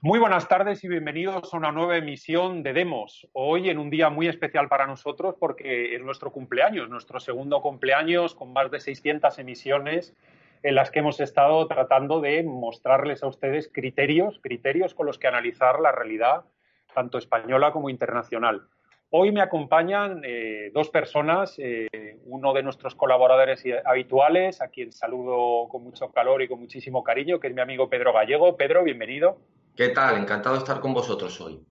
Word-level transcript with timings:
Muy 0.00 0.20
buenas 0.20 0.46
tardes 0.46 0.84
y 0.84 0.88
bienvenidos 0.88 1.52
a 1.52 1.56
una 1.56 1.72
nueva 1.72 1.96
emisión 1.96 2.62
de 2.62 2.72
Demos. 2.72 3.26
Hoy 3.32 3.68
en 3.68 3.78
un 3.78 3.90
día 3.90 4.10
muy 4.10 4.28
especial 4.28 4.68
para 4.68 4.86
nosotros 4.86 5.34
porque 5.40 5.96
es 5.96 6.00
nuestro 6.02 6.30
cumpleaños, 6.30 6.88
nuestro 6.88 7.18
segundo 7.18 7.60
cumpleaños 7.60 8.36
con 8.36 8.52
más 8.52 8.70
de 8.70 8.78
600 8.78 9.36
emisiones 9.40 10.14
en 10.62 10.76
las 10.76 10.92
que 10.92 11.00
hemos 11.00 11.18
estado 11.18 11.66
tratando 11.66 12.20
de 12.20 12.44
mostrarles 12.44 13.24
a 13.24 13.26
ustedes 13.26 13.68
criterios, 13.74 14.38
criterios 14.40 14.94
con 14.94 15.06
los 15.06 15.18
que 15.18 15.26
analizar 15.26 15.80
la 15.80 15.90
realidad 15.90 16.44
tanto 16.94 17.18
española 17.18 17.72
como 17.72 17.90
internacional. 17.90 18.68
Hoy 19.10 19.32
me 19.32 19.40
acompañan 19.40 20.22
eh, 20.24 20.70
dos 20.72 20.90
personas, 20.90 21.56
eh, 21.58 22.18
uno 22.24 22.52
de 22.52 22.62
nuestros 22.62 22.94
colaboradores 22.94 23.64
habituales, 23.84 24.60
a 24.60 24.68
quien 24.68 24.92
saludo 24.92 25.68
con 25.68 25.82
mucho 25.82 26.12
calor 26.12 26.40
y 26.40 26.46
con 26.46 26.60
muchísimo 26.60 27.02
cariño, 27.02 27.40
que 27.40 27.48
es 27.48 27.54
mi 27.54 27.62
amigo 27.62 27.90
Pedro 27.90 28.12
Gallego. 28.12 28.56
Pedro, 28.56 28.84
bienvenido. 28.84 29.38
¿Qué 29.78 29.90
tal? 29.90 30.16
Encantado 30.16 30.56
de 30.56 30.58
estar 30.58 30.80
con 30.80 30.92
vosotros 30.92 31.40
hoy. 31.40 31.64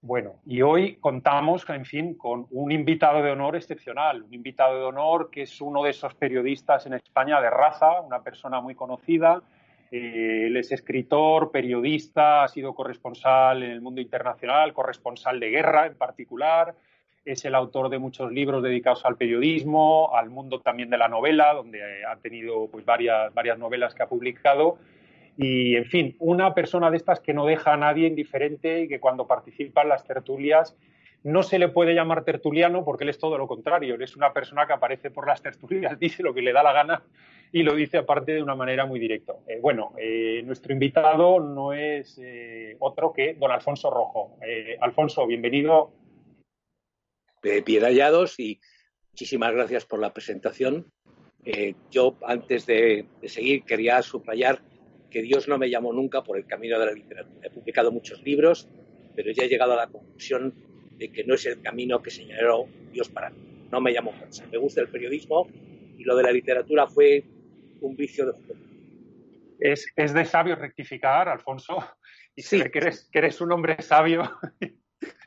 Bueno, 0.00 0.36
y 0.46 0.62
hoy 0.62 0.94
contamos, 1.00 1.68
en 1.68 1.84
fin, 1.84 2.14
con 2.14 2.46
un 2.50 2.70
invitado 2.70 3.20
de 3.20 3.32
honor 3.32 3.56
excepcional, 3.56 4.22
un 4.22 4.32
invitado 4.32 4.78
de 4.78 4.84
honor 4.84 5.28
que 5.28 5.42
es 5.42 5.60
uno 5.60 5.82
de 5.82 5.90
esos 5.90 6.14
periodistas 6.14 6.86
en 6.86 6.92
España 6.92 7.40
de 7.40 7.50
raza, 7.50 8.00
una 8.00 8.22
persona 8.22 8.60
muy 8.60 8.76
conocida. 8.76 9.42
Eh, 9.90 10.44
él 10.46 10.56
es 10.56 10.70
escritor, 10.70 11.50
periodista, 11.50 12.44
ha 12.44 12.48
sido 12.48 12.76
corresponsal 12.76 13.64
en 13.64 13.72
el 13.72 13.80
mundo 13.80 14.00
internacional, 14.00 14.72
corresponsal 14.72 15.40
de 15.40 15.50
guerra 15.50 15.86
en 15.86 15.96
particular. 15.96 16.76
Es 17.24 17.44
el 17.44 17.56
autor 17.56 17.88
de 17.88 17.98
muchos 17.98 18.30
libros 18.30 18.62
dedicados 18.62 19.04
al 19.04 19.16
periodismo, 19.16 20.14
al 20.14 20.30
mundo 20.30 20.60
también 20.60 20.90
de 20.90 20.98
la 20.98 21.08
novela, 21.08 21.54
donde 21.54 22.04
ha 22.04 22.14
tenido 22.18 22.68
pues, 22.68 22.84
varias, 22.84 23.34
varias 23.34 23.58
novelas 23.58 23.96
que 23.96 24.04
ha 24.04 24.08
publicado 24.08 24.78
y, 25.40 25.76
en 25.76 25.84
fin, 25.84 26.16
una 26.18 26.52
persona 26.52 26.90
de 26.90 26.96
estas 26.96 27.20
que 27.20 27.32
no 27.32 27.46
deja 27.46 27.72
a 27.72 27.76
nadie 27.76 28.08
indiferente 28.08 28.80
y 28.82 28.88
que 28.88 28.98
cuando 28.98 29.28
participa 29.28 29.82
en 29.82 29.88
las 29.88 30.04
tertulias 30.04 30.76
no 31.22 31.44
se 31.44 31.60
le 31.60 31.68
puede 31.68 31.94
llamar 31.94 32.24
tertuliano 32.24 32.84
porque 32.84 33.04
él 33.04 33.10
es 33.10 33.18
todo 33.18 33.38
lo 33.38 33.46
contrario. 33.46 33.94
Él 33.94 34.02
es 34.02 34.16
una 34.16 34.32
persona 34.32 34.66
que 34.66 34.72
aparece 34.72 35.12
por 35.12 35.28
las 35.28 35.40
tertulias, 35.40 35.96
dice 36.00 36.24
lo 36.24 36.34
que 36.34 36.42
le 36.42 36.52
da 36.52 36.64
la 36.64 36.72
gana 36.72 37.04
y 37.52 37.62
lo 37.62 37.76
dice 37.76 37.98
aparte 37.98 38.32
de 38.32 38.42
una 38.42 38.56
manera 38.56 38.84
muy 38.84 38.98
directa. 38.98 39.34
Eh, 39.46 39.60
bueno, 39.60 39.92
eh, 39.96 40.42
nuestro 40.44 40.72
invitado 40.72 41.38
no 41.38 41.72
es 41.72 42.18
eh, 42.20 42.76
otro 42.80 43.12
que 43.12 43.34
don 43.34 43.52
Alfonso 43.52 43.90
Rojo. 43.90 44.38
Alfonso, 44.80 45.24
bienvenido. 45.24 45.92
Bien 47.42 47.84
hallados 47.84 48.40
y 48.40 48.58
muchísimas 49.12 49.54
gracias 49.54 49.86
por 49.86 50.00
la 50.00 50.12
presentación. 50.12 50.90
yo, 51.92 52.16
antes 52.26 52.66
de 52.66 53.06
seguir, 53.22 53.62
quería 53.62 54.02
subrayar 54.02 54.60
que 55.10 55.22
Dios 55.22 55.48
no 55.48 55.58
me 55.58 55.70
llamó 55.70 55.92
nunca 55.92 56.22
por 56.22 56.36
el 56.36 56.46
camino 56.46 56.78
de 56.78 56.86
la 56.86 56.92
literatura. 56.92 57.46
He 57.46 57.50
publicado 57.50 57.90
muchos 57.90 58.22
libros, 58.22 58.68
pero 59.14 59.32
ya 59.32 59.44
he 59.44 59.48
llegado 59.48 59.72
a 59.72 59.76
la 59.76 59.86
conclusión 59.88 60.54
de 60.96 61.10
que 61.10 61.24
no 61.24 61.34
es 61.34 61.46
el 61.46 61.60
camino 61.60 62.02
que 62.02 62.10
señaló 62.10 62.66
Dios 62.92 63.08
para 63.08 63.30
mí. 63.30 63.36
No 63.70 63.80
me 63.80 63.92
llamó 63.92 64.12
por 64.12 64.28
Me 64.50 64.58
gusta 64.58 64.80
el 64.80 64.88
periodismo 64.88 65.48
y 65.96 66.04
lo 66.04 66.16
de 66.16 66.22
la 66.22 66.32
literatura 66.32 66.86
fue 66.86 67.24
un 67.80 67.96
vicio 67.96 68.26
de 68.26 68.32
juego. 68.32 68.60
Es, 69.60 69.86
es 69.96 70.14
de 70.14 70.24
sabio 70.24 70.56
rectificar, 70.56 71.28
Alfonso, 71.28 71.78
y 72.36 72.42
sí. 72.42 72.62
que 72.70 72.78
eres, 72.78 73.08
que 73.10 73.18
eres 73.18 73.40
un 73.40 73.52
hombre 73.52 73.82
sabio 73.82 74.30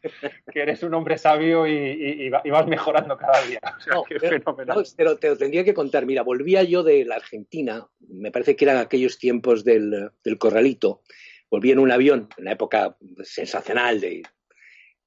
que 0.02 0.62
eres 0.62 0.84
un 0.84 0.94
hombre 0.94 1.18
sabio 1.18 1.68
y, 1.68 2.30
vas 2.30 2.68
mejorando 2.68 3.18
cada 3.18 3.42
día. 3.46 3.60
pero, 4.96 5.16
te 5.18 5.30
lo 5.30 5.38
tendría 5.38 5.64
que 5.64 5.74
contar. 5.74 6.06
Mira, 6.06 6.24
volvía 6.24 6.64
yo 6.64 6.84
de 6.84 7.06
la 7.06 7.16
Argentina, 7.16 7.88
me 8.00 8.32
parece 8.32 8.56
que 8.56 8.66
eran 8.66 8.78
aquellos 8.78 9.18
tiempos 9.18 9.64
del, 9.64 10.12
corralito. 10.40 11.02
Volví 11.50 11.72
en 11.72 11.80
un 11.80 11.92
avión, 11.92 12.30
en 12.38 12.44
una 12.44 12.54
época 12.54 12.98
sensacional, 13.24 14.00
de, 14.00 14.24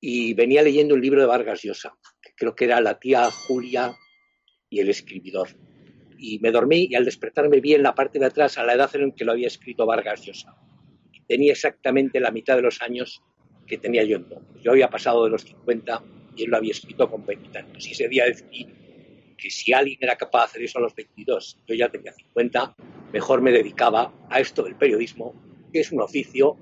y 0.00 0.34
venía 0.34 0.62
leyendo 0.62 0.94
un 0.94 1.00
libro 1.00 1.20
de 1.20 1.26
Vargas 1.26 1.62
Llosa, 1.62 1.96
que 2.22 2.32
creo 2.36 2.54
que 2.54 2.66
era 2.66 2.80
La 2.80 2.98
tía 2.98 3.30
Julia 3.30 3.94
y 4.68 4.80
el 4.80 4.90
escribidor. 4.90 5.48
Y 6.18 6.38
me 6.40 6.50
dormí 6.50 6.86
y 6.90 6.94
al 6.94 7.04
despertarme 7.04 7.60
vi 7.60 7.74
en 7.74 7.82
la 7.82 7.94
parte 7.94 8.18
de 8.18 8.26
atrás 8.26 8.58
a 8.58 8.64
la 8.64 8.74
edad 8.74 8.94
en 8.94 9.12
que 9.12 9.24
lo 9.24 9.32
había 9.32 9.46
escrito 9.46 9.86
Vargas 9.86 10.22
Llosa. 10.22 10.54
Tenía 11.26 11.52
exactamente 11.52 12.20
la 12.20 12.30
mitad 12.30 12.56
de 12.56 12.62
los 12.62 12.82
años 12.82 13.22
que 13.66 13.78
tenía 13.78 14.04
yo 14.04 14.16
entonces. 14.16 14.62
Yo 14.62 14.72
había 14.72 14.88
pasado 14.88 15.24
de 15.24 15.30
los 15.30 15.42
50 15.42 16.02
y 16.36 16.44
él 16.44 16.50
lo 16.50 16.56
había 16.56 16.72
escrito 16.72 17.10
con 17.10 17.24
20 17.24 17.58
años. 17.58 17.86
Y 17.86 17.92
ese 17.92 18.08
día 18.08 18.24
decidí 18.24 18.68
que 19.36 19.50
si 19.50 19.72
alguien 19.72 19.98
era 20.00 20.16
capaz 20.16 20.40
de 20.40 20.44
hacer 20.44 20.62
eso 20.62 20.78
a 20.78 20.82
los 20.82 20.94
22, 20.94 21.60
yo 21.66 21.74
ya 21.74 21.88
tenía 21.88 22.12
50, 22.12 22.74
mejor 23.12 23.42
me 23.42 23.52
dedicaba 23.52 24.12
a 24.30 24.40
esto 24.40 24.62
del 24.62 24.76
periodismo, 24.76 25.34
que 25.72 25.80
es 25.80 25.92
un 25.92 26.00
oficio 26.00 26.56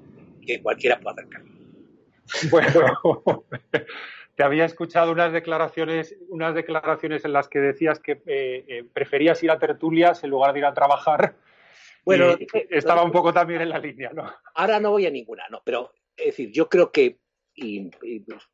que 0.45 0.61
cualquiera 0.61 0.99
puede 1.01 1.23
hacer 1.23 2.51
Bueno, 2.51 3.45
te 4.35 4.43
había 4.43 4.65
escuchado 4.65 5.13
unas 5.13 5.33
declaraciones, 5.33 6.17
unas 6.29 6.55
declaraciones 6.55 7.25
en 7.25 7.33
las 7.33 7.49
que 7.49 7.61
decías 7.61 7.99
que 7.99 8.23
eh, 8.27 8.65
eh, 8.67 8.85
preferías 8.93 9.43
ir 9.43 9.51
a 9.51 9.59
tertulias 9.59 10.25
en 10.25 10.31
lugar 10.31 10.53
de 10.53 10.61
ir 10.61 10.65
a 10.65 10.75
trabajar. 10.75 11.37
Bueno, 12.05 12.33
eh, 12.33 12.67
estaba 12.71 13.05
un 13.05 13.13
poco 13.13 13.33
también 13.33 13.61
en 13.61 13.69
la 13.69 13.79
línea, 13.79 14.11
¿no? 14.13 14.29
Ahora 14.55 14.81
no 14.81 14.91
voy 14.91 15.07
a 15.07 15.11
ninguna, 15.11 15.45
no, 15.51 15.63
pero 15.65 15.93
es 16.17 16.27
decir, 16.27 16.51
yo 16.51 16.69
creo 16.69 16.93
que, 16.93 17.19
y, 17.55 17.91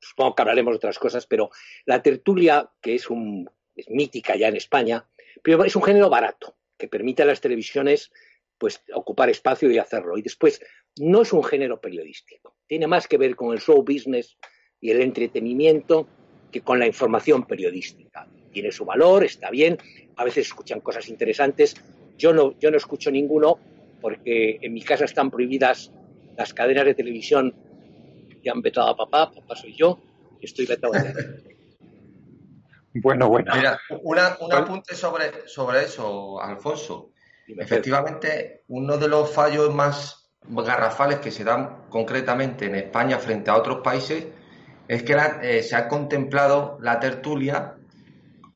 supongo 0.00 0.34
que 0.34 0.42
hablaremos 0.42 0.72
de 0.72 0.76
otras 0.76 0.98
cosas, 0.98 1.26
pero 1.26 1.50
la 1.86 2.02
tertulia, 2.02 2.70
que 2.80 2.94
es, 2.94 3.10
un, 3.10 3.48
es 3.74 3.88
mítica 3.90 4.36
ya 4.36 4.48
en 4.48 4.56
España, 4.56 5.08
pero 5.42 5.64
es 5.64 5.76
un 5.76 5.82
género 5.82 6.10
barato, 6.10 6.56
que 6.76 6.88
permite 6.88 7.22
a 7.22 7.26
las 7.26 7.40
televisiones 7.40 8.10
pues 8.58 8.82
ocupar 8.92 9.30
espacio 9.30 9.70
y 9.70 9.78
hacerlo. 9.78 10.18
Y 10.18 10.22
después, 10.22 10.60
no 10.98 11.22
es 11.22 11.32
un 11.32 11.44
género 11.44 11.80
periodístico. 11.80 12.56
Tiene 12.66 12.86
más 12.86 13.06
que 13.06 13.18
ver 13.18 13.36
con 13.36 13.52
el 13.52 13.60
show 13.60 13.82
business 13.82 14.36
y 14.80 14.90
el 14.90 15.00
entretenimiento 15.00 16.08
que 16.50 16.60
con 16.60 16.78
la 16.78 16.86
información 16.86 17.46
periodística. 17.46 18.28
Tiene 18.52 18.72
su 18.72 18.84
valor, 18.84 19.24
está 19.24 19.50
bien, 19.50 19.78
a 20.16 20.24
veces 20.24 20.48
escuchan 20.48 20.80
cosas 20.80 21.08
interesantes. 21.08 21.76
Yo 22.16 22.32
no, 22.32 22.58
yo 22.58 22.70
no 22.70 22.76
escucho 22.76 23.10
ninguno 23.10 23.58
porque 24.00 24.58
en 24.60 24.72
mi 24.72 24.82
casa 24.82 25.04
están 25.04 25.30
prohibidas 25.30 25.92
las 26.38 26.54
cadenas 26.54 26.84
de 26.84 26.94
televisión 26.94 27.52
que 28.42 28.48
han 28.48 28.62
vetado 28.62 28.88
a 28.88 28.96
papá, 28.96 29.32
papá 29.32 29.56
soy 29.56 29.74
yo, 29.74 29.98
y 30.40 30.46
estoy 30.46 30.66
vetado 30.66 30.94
a 30.94 31.02
Bueno, 32.94 33.28
bueno. 33.28 33.52
Mira, 33.54 33.78
un 34.00 34.18
apunte 34.52 34.94
sobre, 34.94 35.46
sobre 35.46 35.84
eso, 35.84 36.40
Alfonso. 36.40 37.10
Efectivamente, 37.46 38.62
uno 38.68 38.96
de 38.96 39.08
los 39.08 39.30
fallos 39.30 39.72
más 39.72 40.30
garrafales 40.48 41.18
que 41.18 41.30
se 41.30 41.44
dan 41.44 41.84
concretamente 41.90 42.66
en 42.66 42.74
España 42.74 43.18
frente 43.18 43.50
a 43.50 43.56
otros 43.56 43.82
países 43.84 44.26
es 44.88 45.02
que 45.02 45.16
eh, 45.42 45.62
se 45.62 45.76
ha 45.76 45.86
contemplado 45.86 46.78
la 46.80 46.98
tertulia, 46.98 47.76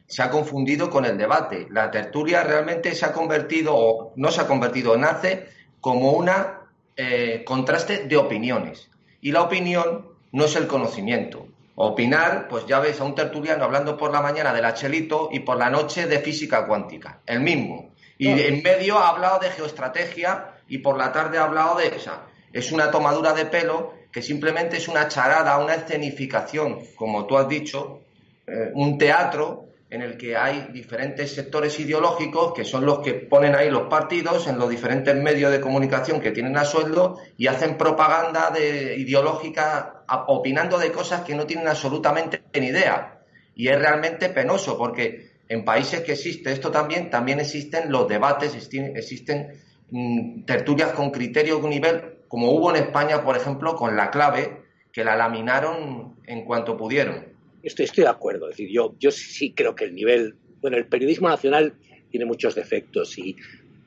se 0.06 0.22
ha 0.22 0.30
confundido 0.30 0.90
con 0.90 1.04
el 1.04 1.18
debate. 1.18 1.68
La 1.70 1.90
tertulia 1.90 2.42
realmente 2.42 2.94
se 2.94 3.04
ha 3.04 3.12
convertido, 3.12 3.76
o 3.76 4.12
no 4.16 4.30
se 4.30 4.40
ha 4.40 4.46
convertido, 4.46 4.96
nace 4.96 5.46
como 5.80 6.12
una 6.12 6.61
eh, 6.96 7.42
contraste 7.44 8.04
de 8.06 8.16
opiniones. 8.16 8.90
Y 9.20 9.32
la 9.32 9.42
opinión 9.42 10.06
no 10.32 10.44
es 10.44 10.56
el 10.56 10.66
conocimiento. 10.66 11.46
Opinar, 11.74 12.48
pues 12.48 12.66
ya 12.66 12.80
ves 12.80 13.00
a 13.00 13.04
un 13.04 13.14
tertuliano 13.14 13.64
hablando 13.64 13.96
por 13.96 14.12
la 14.12 14.20
mañana 14.20 14.52
del 14.52 14.64
Achelito 14.64 15.30
y 15.32 15.40
por 15.40 15.56
la 15.56 15.70
noche 15.70 16.06
de 16.06 16.18
física 16.18 16.66
cuántica, 16.66 17.20
el 17.26 17.40
mismo. 17.40 17.90
Y 18.18 18.28
en 18.28 18.62
medio 18.62 18.98
ha 18.98 19.08
hablado 19.08 19.40
de 19.40 19.50
geoestrategia 19.50 20.52
y 20.68 20.78
por 20.78 20.96
la 20.96 21.12
tarde 21.12 21.38
ha 21.38 21.44
hablado 21.44 21.78
de 21.78 21.88
esa. 21.88 22.22
Es 22.52 22.70
una 22.70 22.90
tomadura 22.90 23.32
de 23.32 23.46
pelo 23.46 23.94
que 24.12 24.22
simplemente 24.22 24.76
es 24.76 24.86
una 24.86 25.08
charada, 25.08 25.58
una 25.58 25.74
escenificación, 25.74 26.80
como 26.94 27.26
tú 27.26 27.38
has 27.38 27.48
dicho, 27.48 28.02
eh, 28.46 28.70
un 28.74 28.98
teatro 28.98 29.71
en 29.92 30.00
el 30.00 30.16
que 30.16 30.38
hay 30.38 30.68
diferentes 30.72 31.34
sectores 31.34 31.78
ideológicos 31.78 32.54
que 32.54 32.64
son 32.64 32.86
los 32.86 33.00
que 33.00 33.12
ponen 33.12 33.54
ahí 33.54 33.68
los 33.68 33.88
partidos 33.88 34.46
en 34.46 34.58
los 34.58 34.70
diferentes 34.70 35.14
medios 35.14 35.52
de 35.52 35.60
comunicación 35.60 36.18
que 36.18 36.30
tienen 36.30 36.56
a 36.56 36.64
sueldo 36.64 37.18
y 37.36 37.46
hacen 37.46 37.76
propaganda 37.76 38.50
de, 38.50 38.96
ideológica 38.96 40.02
opinando 40.28 40.78
de 40.78 40.90
cosas 40.90 41.20
que 41.20 41.34
no 41.34 41.44
tienen 41.44 41.68
absolutamente 41.68 42.42
ni 42.58 42.68
idea. 42.68 43.20
Y 43.54 43.68
es 43.68 43.78
realmente 43.78 44.30
penoso 44.30 44.78
porque 44.78 45.32
en 45.46 45.62
países 45.62 46.00
que 46.00 46.12
existe 46.12 46.52
esto 46.52 46.70
también, 46.70 47.10
también 47.10 47.38
existen 47.38 47.92
los 47.92 48.08
debates, 48.08 48.54
existen, 48.54 49.60
mm, 49.90 50.46
tertulias 50.46 50.92
con 50.92 51.10
criterio 51.10 51.58
de 51.58 51.64
un 51.64 51.70
nivel, 51.70 52.20
como 52.28 52.50
hubo 52.50 52.74
en 52.74 52.82
España, 52.82 53.22
por 53.22 53.36
ejemplo, 53.36 53.76
con 53.76 53.94
la 53.94 54.10
clave, 54.10 54.62
que 54.90 55.04
la 55.04 55.16
laminaron 55.16 56.16
en 56.24 56.46
cuanto 56.46 56.78
pudieron. 56.78 57.31
Estoy, 57.62 57.84
estoy 57.84 58.04
de 58.04 58.10
acuerdo. 58.10 58.48
Es 58.48 58.56
decir, 58.56 58.70
yo, 58.72 59.10
sí 59.10 59.52
creo 59.54 59.74
que 59.74 59.84
el 59.84 59.94
nivel, 59.94 60.34
bueno, 60.60 60.76
el 60.76 60.86
periodismo 60.86 61.28
nacional 61.28 61.74
tiene 62.10 62.26
muchos 62.26 62.54
defectos 62.54 63.18
y 63.18 63.36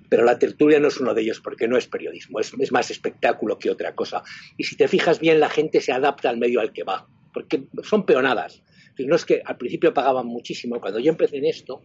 pero 0.07 0.23
la 0.23 0.37
tertulia 0.37 0.79
no 0.79 0.87
es 0.87 0.99
uno 0.99 1.13
de 1.13 1.23
ellos 1.23 1.41
porque 1.41 1.67
no 1.67 1.77
es 1.77 1.87
periodismo, 1.87 2.39
es, 2.39 2.71
más 2.71 2.91
espectáculo 2.91 3.57
que 3.57 3.71
otra 3.71 3.95
cosa. 3.95 4.23
Y 4.55 4.63
si 4.63 4.77
te 4.77 4.87
fijas 4.87 5.19
bien, 5.19 5.39
la 5.39 5.49
gente 5.49 5.81
se 5.81 5.91
adapta 5.91 6.29
al 6.29 6.37
medio 6.37 6.61
al 6.61 6.71
que 6.71 6.83
va, 6.83 7.07
porque 7.33 7.67
son 7.83 8.05
peonadas. 8.05 8.61
No 8.99 9.15
es 9.15 9.25
que 9.25 9.41
al 9.43 9.57
principio 9.57 9.93
pagaban 9.93 10.27
muchísimo, 10.27 10.79
cuando 10.79 10.99
yo 10.99 11.11
empecé 11.11 11.37
en 11.37 11.45
esto, 11.45 11.81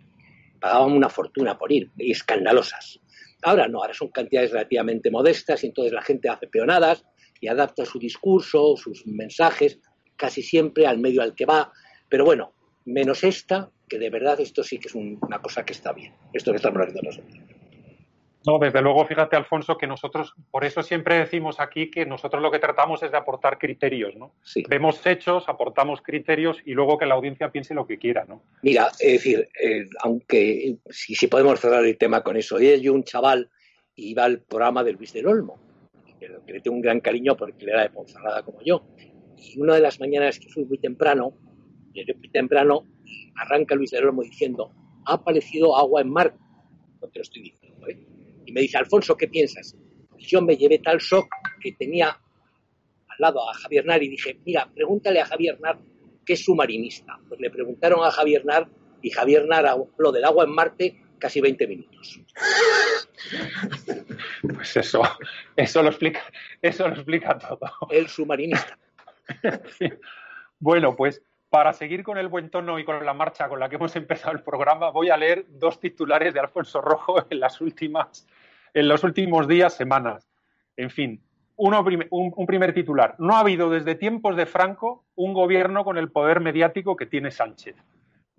pagaban 0.60 0.92
una 0.92 1.08
fortuna 1.08 1.58
por 1.58 1.72
ir, 1.72 1.90
y 1.96 2.12
escandalosas. 2.12 3.00
Ahora 3.42 3.68
no, 3.68 3.80
ahora 3.80 3.94
son 3.94 4.08
cantidades 4.08 4.52
relativamente 4.52 5.10
modestas 5.10 5.64
y 5.64 5.68
entonces 5.68 5.92
la 5.92 6.02
gente 6.02 6.28
hace 6.28 6.46
peonadas 6.46 7.04
y 7.40 7.48
adapta 7.48 7.86
su 7.86 7.98
discurso, 7.98 8.76
sus 8.76 9.06
mensajes, 9.06 9.80
casi 10.20 10.42
siempre 10.42 10.86
al 10.86 10.98
medio 10.98 11.22
al 11.22 11.34
que 11.34 11.46
va. 11.46 11.72
Pero 12.10 12.26
bueno, 12.26 12.52
menos 12.84 13.24
esta, 13.24 13.70
que 13.88 13.98
de 13.98 14.10
verdad 14.10 14.38
esto 14.38 14.62
sí 14.62 14.78
que 14.78 14.88
es 14.88 14.94
una 14.94 15.40
cosa 15.40 15.64
que 15.64 15.72
está 15.72 15.92
bien, 15.92 16.12
esto 16.34 16.52
que 16.52 16.56
estamos 16.56 16.82
haciendo 16.82 17.02
nosotros. 17.02 17.40
No, 18.46 18.58
desde 18.58 18.80
luego, 18.80 19.04
fíjate, 19.04 19.36
Alfonso, 19.36 19.76
que 19.76 19.86
nosotros, 19.86 20.34
por 20.50 20.64
eso 20.64 20.82
siempre 20.82 21.18
decimos 21.18 21.60
aquí 21.60 21.90
que 21.90 22.06
nosotros 22.06 22.42
lo 22.42 22.50
que 22.50 22.58
tratamos 22.58 23.02
es 23.02 23.10
de 23.10 23.18
aportar 23.18 23.58
criterios, 23.58 24.16
¿no? 24.16 24.32
Sí. 24.42 24.64
Vemos 24.68 25.04
hechos, 25.06 25.46
aportamos 25.46 26.00
criterios 26.00 26.56
y 26.64 26.72
luego 26.72 26.96
que 26.96 27.04
la 27.04 27.16
audiencia 27.16 27.50
piense 27.50 27.74
lo 27.74 27.86
que 27.86 27.98
quiera, 27.98 28.24
¿no? 28.26 28.42
Mira, 28.62 28.88
es 28.98 29.12
decir, 29.12 29.48
eh, 29.62 29.84
aunque 30.02 30.76
si, 30.88 31.14
si, 31.14 31.26
podemos 31.26 31.60
cerrar 31.60 31.84
el 31.84 31.98
tema 31.98 32.22
con 32.22 32.36
eso, 32.38 32.58
yo 32.58 32.94
un 32.94 33.04
chaval 33.04 33.50
iba 33.96 34.24
al 34.24 34.40
programa 34.40 34.82
de 34.84 34.92
Luis 34.92 35.12
del 35.12 35.26
Olmo, 35.26 35.58
que, 36.18 36.52
le 36.52 36.60
tengo 36.60 36.76
un 36.76 36.82
gran 36.82 37.00
cariño 37.00 37.36
porque 37.36 37.64
él 37.64 37.70
era 37.70 37.82
de 37.82 37.90
Ponferrada 37.90 38.42
como 38.42 38.60
yo. 38.62 38.82
Y 39.40 39.60
una 39.60 39.74
de 39.74 39.80
las 39.80 39.98
mañanas 40.00 40.38
que 40.38 40.48
fui 40.48 40.64
muy 40.64 40.78
temprano, 40.78 41.34
llegué 41.92 42.14
muy 42.14 42.28
temprano, 42.28 42.86
arranca 43.36 43.74
Luis 43.74 43.90
del 43.90 44.06
Olmo 44.06 44.22
diciendo, 44.22 44.72
ha 45.06 45.14
aparecido 45.14 45.76
agua 45.76 46.02
en 46.02 46.10
mar. 46.10 46.36
No 47.00 47.08
te 47.08 47.18
lo 47.18 47.22
estoy 47.22 47.42
diciendo, 47.42 47.88
¿eh? 47.88 47.98
Y 48.46 48.52
me 48.52 48.60
dice, 48.60 48.78
Alfonso, 48.78 49.16
¿qué 49.16 49.28
piensas? 49.28 49.76
Y 50.18 50.26
yo 50.26 50.42
me 50.42 50.56
llevé 50.56 50.78
tal 50.78 50.98
shock 50.98 51.28
que 51.60 51.72
tenía 51.72 52.08
al 52.08 53.16
lado 53.18 53.48
a 53.48 53.54
Javier 53.54 53.86
Nar 53.86 54.02
y 54.02 54.08
dije, 54.08 54.38
mira, 54.44 54.70
pregúntale 54.74 55.20
a 55.20 55.26
Javier 55.26 55.60
Nar 55.60 55.78
qué 56.24 56.34
es 56.34 56.44
submarinista. 56.44 57.18
Pues 57.28 57.40
le 57.40 57.50
preguntaron 57.50 58.04
a 58.04 58.10
Javier 58.10 58.44
Nar 58.44 58.68
y 59.02 59.10
Javier 59.10 59.46
Nar 59.46 59.66
habló 59.66 60.12
del 60.12 60.24
agua 60.24 60.44
en 60.44 60.50
Marte 60.50 61.02
casi 61.18 61.40
20 61.40 61.66
minutos. 61.66 62.20
Pues 64.42 64.76
eso, 64.78 65.02
eso 65.54 65.82
lo 65.82 65.90
explica, 65.90 66.22
eso 66.62 66.88
lo 66.88 66.94
explica 66.94 67.38
todo. 67.38 67.70
El 67.90 68.08
submarinista. 68.08 68.78
Bueno, 70.62 70.94
pues 70.94 71.22
para 71.48 71.72
seguir 71.72 72.04
con 72.04 72.18
el 72.18 72.28
buen 72.28 72.50
tono 72.50 72.78
y 72.78 72.84
con 72.84 73.04
la 73.04 73.14
marcha 73.14 73.48
con 73.48 73.58
la 73.58 73.70
que 73.70 73.76
hemos 73.76 73.96
empezado 73.96 74.32
el 74.32 74.42
programa, 74.42 74.90
voy 74.90 75.08
a 75.08 75.16
leer 75.16 75.46
dos 75.48 75.80
titulares 75.80 76.34
de 76.34 76.40
Alfonso 76.40 76.82
Rojo 76.82 77.24
en 77.30 77.40
las 77.40 77.60
últimas, 77.62 78.26
en 78.74 78.86
los 78.86 79.02
últimos 79.02 79.48
días, 79.48 79.74
semanas. 79.74 80.28
En 80.76 80.90
fin, 80.90 81.22
un, 81.56 82.46
primer 82.46 82.72
titular. 82.72 83.16
No 83.18 83.34
ha 83.34 83.40
habido 83.40 83.68
desde 83.70 83.94
tiempos 83.94 84.36
de 84.36 84.46
Franco 84.46 85.04
un 85.14 85.34
gobierno 85.34 85.84
con 85.84 85.98
el 85.98 86.10
poder 86.10 86.40
mediático 86.40 86.96
que 86.96 87.06
tiene 87.06 87.30
Sánchez. 87.30 87.76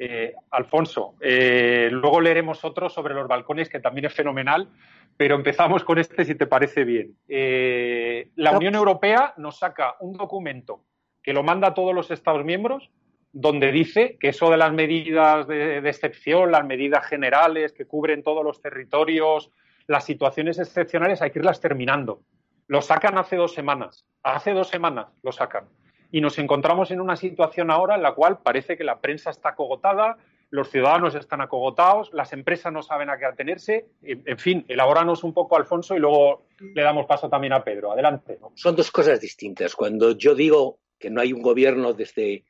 Eh, 0.03 0.33
Alfonso, 0.49 1.13
eh, 1.21 1.87
luego 1.91 2.21
leeremos 2.21 2.65
otro 2.65 2.89
sobre 2.89 3.13
los 3.13 3.27
balcones, 3.27 3.69
que 3.69 3.79
también 3.79 4.05
es 4.05 4.13
fenomenal, 4.15 4.67
pero 5.15 5.35
empezamos 5.35 5.83
con 5.83 5.99
este 5.99 6.25
si 6.25 6.33
te 6.33 6.47
parece 6.47 6.85
bien. 6.85 7.15
Eh, 7.27 8.31
la 8.37 8.57
Unión 8.57 8.73
Europea 8.73 9.35
nos 9.37 9.59
saca 9.59 9.97
un 9.99 10.13
documento 10.17 10.85
que 11.21 11.33
lo 11.33 11.43
manda 11.43 11.67
a 11.67 11.73
todos 11.75 11.93
los 11.93 12.09
Estados 12.09 12.43
miembros 12.43 12.89
donde 13.31 13.71
dice 13.71 14.17
que 14.19 14.29
eso 14.29 14.49
de 14.49 14.57
las 14.57 14.73
medidas 14.73 15.47
de, 15.47 15.77
excepción, 15.87 16.51
las 16.51 16.65
medidas 16.65 17.05
generales 17.05 17.71
que 17.71 17.85
cubren 17.85 18.23
todos 18.23 18.43
los 18.43 18.59
territorios, 18.59 19.51
las 19.85 20.03
situaciones 20.03 20.57
excepcionales, 20.57 21.21
hay 21.21 21.29
que 21.29 21.37
irlas 21.37 21.61
terminando. 21.61 22.23
Lo 22.65 22.81
sacan 22.81 23.19
hace 23.19 23.35
dos 23.35 23.53
semanas. 23.53 24.07
Hace 24.23 24.53
dos 24.53 24.67
semanas 24.67 25.09
lo 25.21 25.31
sacan. 25.31 25.65
Y 26.11 26.21
nos 26.21 26.37
encontramos 26.37 26.91
en 26.91 27.01
una 27.01 27.15
situación 27.15 27.71
ahora 27.71 27.95
en 27.95 28.03
la 28.03 28.13
cual 28.13 28.39
parece 28.43 28.77
que 28.77 28.83
la 28.83 28.99
prensa 28.99 29.29
está 29.29 29.49
acogotada, 29.49 30.17
los 30.49 30.69
ciudadanos 30.69 31.15
están 31.15 31.39
acogotados, 31.39 32.11
las 32.13 32.33
empresas 32.33 32.73
no 32.73 32.83
saben 32.83 33.09
a 33.09 33.17
qué 33.17 33.25
atenerse. 33.25 33.85
En 34.01 34.37
fin, 34.37 34.65
elabóranos 34.67 35.23
un 35.23 35.33
poco, 35.33 35.55
Alfonso, 35.55 35.95
y 35.95 35.99
luego 35.99 36.43
le 36.59 36.83
damos 36.83 37.05
paso 37.05 37.29
también 37.29 37.53
a 37.53 37.63
Pedro. 37.63 37.93
Adelante. 37.93 38.37
Son 38.55 38.75
dos 38.75 38.91
cosas 38.91 39.21
distintas. 39.21 39.73
Cuando 39.75 40.11
yo 40.17 40.35
digo 40.35 40.79
que 40.99 41.09
no 41.09 41.21
hay 41.21 41.31
un 41.31 41.41
gobierno 41.41 41.93
desde 41.93 42.43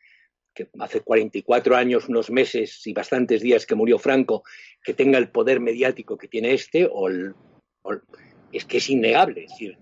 que 0.53 0.69
hace 0.79 1.01
44 1.01 1.75
años, 1.75 2.09
unos 2.09 2.29
meses 2.29 2.85
y 2.85 2.93
bastantes 2.93 3.41
días 3.41 3.65
que 3.65 3.75
murió 3.75 3.99
Franco, 3.99 4.43
que 4.83 4.93
tenga 4.93 5.17
el 5.17 5.29
poder 5.29 5.59
mediático 5.59 6.17
que 6.17 6.27
tiene 6.27 6.53
este, 6.53 6.89
o, 6.91 7.07
es 8.51 8.65
que 8.65 8.77
es 8.77 8.89
innegable. 8.89 9.45
Es 9.45 9.51
decir, 9.51 9.77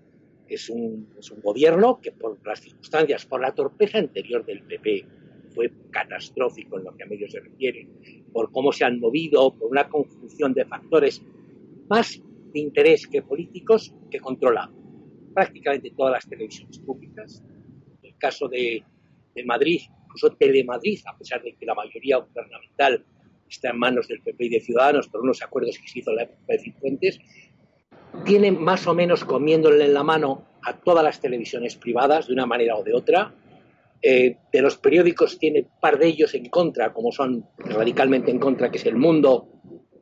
es 0.50 0.68
un, 0.68 1.08
es 1.18 1.30
un, 1.30 1.40
gobierno 1.40 2.00
que 2.00 2.12
por 2.12 2.44
las 2.44 2.60
circunstancias, 2.60 3.24
por 3.24 3.40
la 3.40 3.54
torpeza 3.54 3.98
anterior 3.98 4.44
del 4.44 4.62
PP, 4.62 5.06
fue 5.54 5.72
catastrófico 5.90 6.78
en 6.78 6.84
lo 6.84 6.96
que 6.96 7.04
a 7.04 7.06
medios 7.06 7.32
se 7.32 7.40
refiere, 7.40 7.88
por 8.32 8.52
cómo 8.52 8.72
se 8.72 8.84
han 8.84 9.00
movido, 9.00 9.54
por 9.56 9.70
una 9.70 9.88
conjunción 9.88 10.52
de 10.52 10.64
factores 10.64 11.22
más 11.88 12.20
de 12.52 12.60
interés 12.60 13.06
que 13.06 13.22
políticos 13.22 13.94
que 14.10 14.20
controla 14.20 14.70
prácticamente 15.34 15.92
todas 15.96 16.12
las 16.12 16.28
televisiones 16.28 16.78
públicas. 16.80 17.42
En 18.02 18.10
el 18.10 18.16
caso 18.18 18.48
de, 18.48 18.82
de 19.34 19.44
Madrid, 19.44 19.80
incluso 20.04 20.30
Telemadrid, 20.36 21.00
a 21.06 21.16
pesar 21.16 21.42
de 21.42 21.54
que 21.54 21.66
la 21.66 21.74
mayoría 21.74 22.18
gubernamental 22.18 23.04
está 23.48 23.70
en 23.70 23.78
manos 23.78 24.08
del 24.08 24.20
PP 24.22 24.44
y 24.44 24.48
de 24.48 24.60
Ciudadanos 24.60 25.08
por 25.08 25.22
unos 25.22 25.42
acuerdos 25.42 25.78
que 25.78 25.88
se 25.88 26.00
hizo 26.00 26.10
en 26.10 26.16
la 26.16 26.22
época 26.22 26.52
de 26.52 26.58
Cifuentes, 26.58 27.20
tiene 28.24 28.52
más 28.52 28.86
o 28.86 28.94
menos 28.94 29.24
comiéndole 29.24 29.84
en 29.84 29.94
la 29.94 30.02
mano 30.02 30.46
a 30.62 30.76
todas 30.76 31.04
las 31.04 31.20
televisiones 31.20 31.76
privadas 31.76 32.26
de 32.26 32.34
una 32.34 32.46
manera 32.46 32.76
o 32.76 32.84
de 32.84 32.94
otra. 32.94 33.34
Eh, 34.02 34.36
de 34.50 34.62
los 34.62 34.76
periódicos 34.78 35.38
tiene 35.38 35.66
par 35.80 35.98
de 35.98 36.06
ellos 36.06 36.34
en 36.34 36.46
contra, 36.46 36.92
como 36.92 37.12
son 37.12 37.46
radicalmente 37.58 38.30
en 38.30 38.38
contra, 38.38 38.70
que 38.70 38.78
es 38.78 38.86
El 38.86 38.96
Mundo 38.96 39.48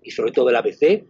y 0.03 0.11
sobre 0.11 0.33
todo 0.33 0.51
el 0.51 0.57
ABC. 0.57 1.05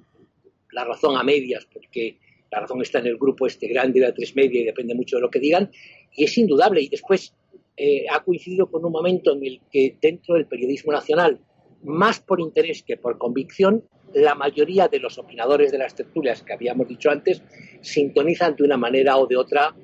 La 0.72 0.84
razón 0.84 1.16
a 1.16 1.22
medias, 1.22 1.66
porque 1.72 2.18
la 2.50 2.60
razón 2.60 2.80
está 2.82 2.98
en 2.98 3.06
el 3.06 3.18
grupo 3.18 3.46
este 3.46 3.68
grande 3.68 4.00
de 4.00 4.06
la 4.06 4.14
tres 4.14 4.34
media 4.36 4.60
y 4.60 4.64
depende 4.64 4.94
mucho 4.94 5.16
de 5.16 5.22
lo 5.22 5.30
que 5.30 5.38
digan. 5.38 5.70
Y 6.12 6.24
es 6.24 6.38
indudable. 6.38 6.80
Y 6.82 6.88
después 6.88 7.34
eh, 7.76 8.06
ha 8.10 8.22
coincidido 8.22 8.70
con 8.70 8.84
un 8.84 8.92
momento 8.92 9.32
en 9.32 9.44
el 9.44 9.60
que 9.70 9.96
dentro 10.00 10.34
del 10.34 10.46
periodismo 10.46 10.92
nacional, 10.92 11.40
más 11.82 12.20
por 12.20 12.40
interés 12.40 12.82
que 12.82 12.96
por 12.96 13.18
convicción, 13.18 13.84
la 14.14 14.34
mayoría 14.34 14.88
de 14.88 14.98
los 14.98 15.18
opinadores 15.18 15.72
de 15.72 15.78
las 15.78 15.94
tertulias 15.94 16.42
que 16.42 16.52
habíamos 16.52 16.88
dicho 16.88 17.10
antes 17.10 17.42
sintonizan 17.80 18.56
de 18.56 18.64
una 18.64 18.76
manera 18.76 19.16
o 19.16 19.26
de 19.26 19.36
otra 19.36 19.74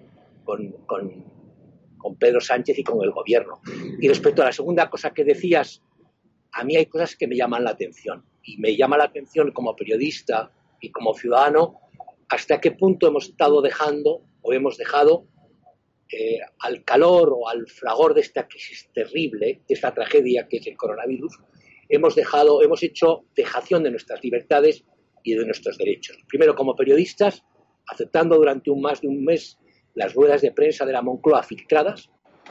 con, 0.44 0.72
con, 0.86 1.34
Pedro 2.18 2.40
Sánchez 2.40 2.78
y 2.78 2.84
con 2.84 3.02
el 3.02 3.12
gobierno. 3.12 3.60
Y 3.98 4.06
respecto 4.08 4.42
a 4.42 4.46
la 4.46 4.52
segunda 4.52 4.90
cosa 4.90 5.14
que 5.14 5.24
decías, 5.24 5.82
a 6.52 6.62
mí 6.62 6.76
hay 6.76 6.84
cosas 6.84 7.16
que 7.16 7.26
me 7.26 7.34
llaman 7.34 7.64
la 7.64 7.70
atención. 7.70 8.24
Y 8.42 8.58
me 8.58 8.76
llama 8.76 8.98
la 8.98 9.04
atención 9.04 9.52
como 9.52 9.74
periodista 9.74 10.52
y 10.80 10.90
como 10.90 11.14
ciudadano 11.14 11.80
hasta 12.28 12.60
qué 12.60 12.72
punto 12.72 13.06
hemos 13.08 13.30
estado 13.30 13.62
dejando 13.62 14.22
o 14.42 14.52
hemos 14.52 14.76
dejado 14.76 15.26
eh, 16.12 16.40
al 16.60 16.84
calor 16.84 17.32
o 17.34 17.48
al 17.48 17.66
fragor 17.66 18.12
de 18.14 18.20
esta 18.20 18.46
crisis 18.46 18.90
terrible, 18.92 19.62
de 19.66 19.74
esta 19.74 19.94
tragedia 19.94 20.46
que 20.46 20.58
es 20.58 20.66
el 20.66 20.76
coronavirus, 20.76 21.38
hemos 21.88 22.14
dejado, 22.14 22.62
hemos 22.62 22.82
hecho 22.82 23.24
dejación 23.34 23.82
de 23.82 23.90
nuestras 23.90 24.22
libertades 24.22 24.84
y 25.22 25.34
de 25.34 25.44
nuestros 25.44 25.78
derechos. 25.78 26.18
Primero, 26.28 26.54
como 26.54 26.76
periodistas, 26.76 27.42
aceptando 27.86 28.36
durante 28.36 28.70
un 28.70 28.80
más 28.80 29.00
de 29.00 29.08
un 29.08 29.24
mes 29.24 29.58
las 29.94 30.14
ruedas 30.14 30.42
de 30.42 30.52
prensa 30.52 30.84
de 30.84 30.92
la 30.92 31.02
Moncloa 31.02 31.42
filtradas, 31.42 32.10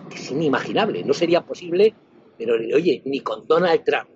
que 0.09 0.15
es 0.15 0.31
inimaginable, 0.31 1.03
no 1.03 1.13
sería 1.13 1.41
posible, 1.41 1.93
pero 2.37 2.55
oye, 2.55 3.01
ni 3.05 3.19
con 3.19 3.45
Donald 3.47 3.83
Trump, 3.83 4.09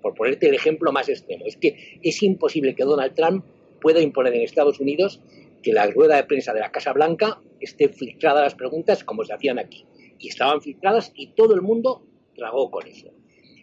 por 0.00 0.14
ponerte 0.14 0.48
el 0.48 0.54
ejemplo 0.54 0.92
más 0.92 1.08
extremo, 1.08 1.44
es 1.46 1.56
que 1.56 1.98
es 2.02 2.22
imposible 2.22 2.74
que 2.74 2.84
Donald 2.84 3.14
Trump 3.14 3.44
pueda 3.80 4.00
imponer 4.00 4.34
en 4.34 4.42
Estados 4.42 4.80
Unidos 4.80 5.20
que 5.62 5.72
la 5.72 5.86
rueda 5.86 6.16
de 6.16 6.24
prensa 6.24 6.52
de 6.52 6.60
la 6.60 6.70
Casa 6.70 6.92
Blanca 6.92 7.40
esté 7.58 7.88
filtrada 7.88 8.42
las 8.42 8.54
preguntas 8.54 9.02
como 9.02 9.24
se 9.24 9.32
hacían 9.32 9.58
aquí. 9.58 9.86
Y 10.18 10.28
estaban 10.28 10.60
filtradas 10.60 11.12
y 11.14 11.34
todo 11.34 11.54
el 11.54 11.62
mundo 11.62 12.06
tragó 12.34 12.70
con 12.70 12.86
eso. 12.86 13.08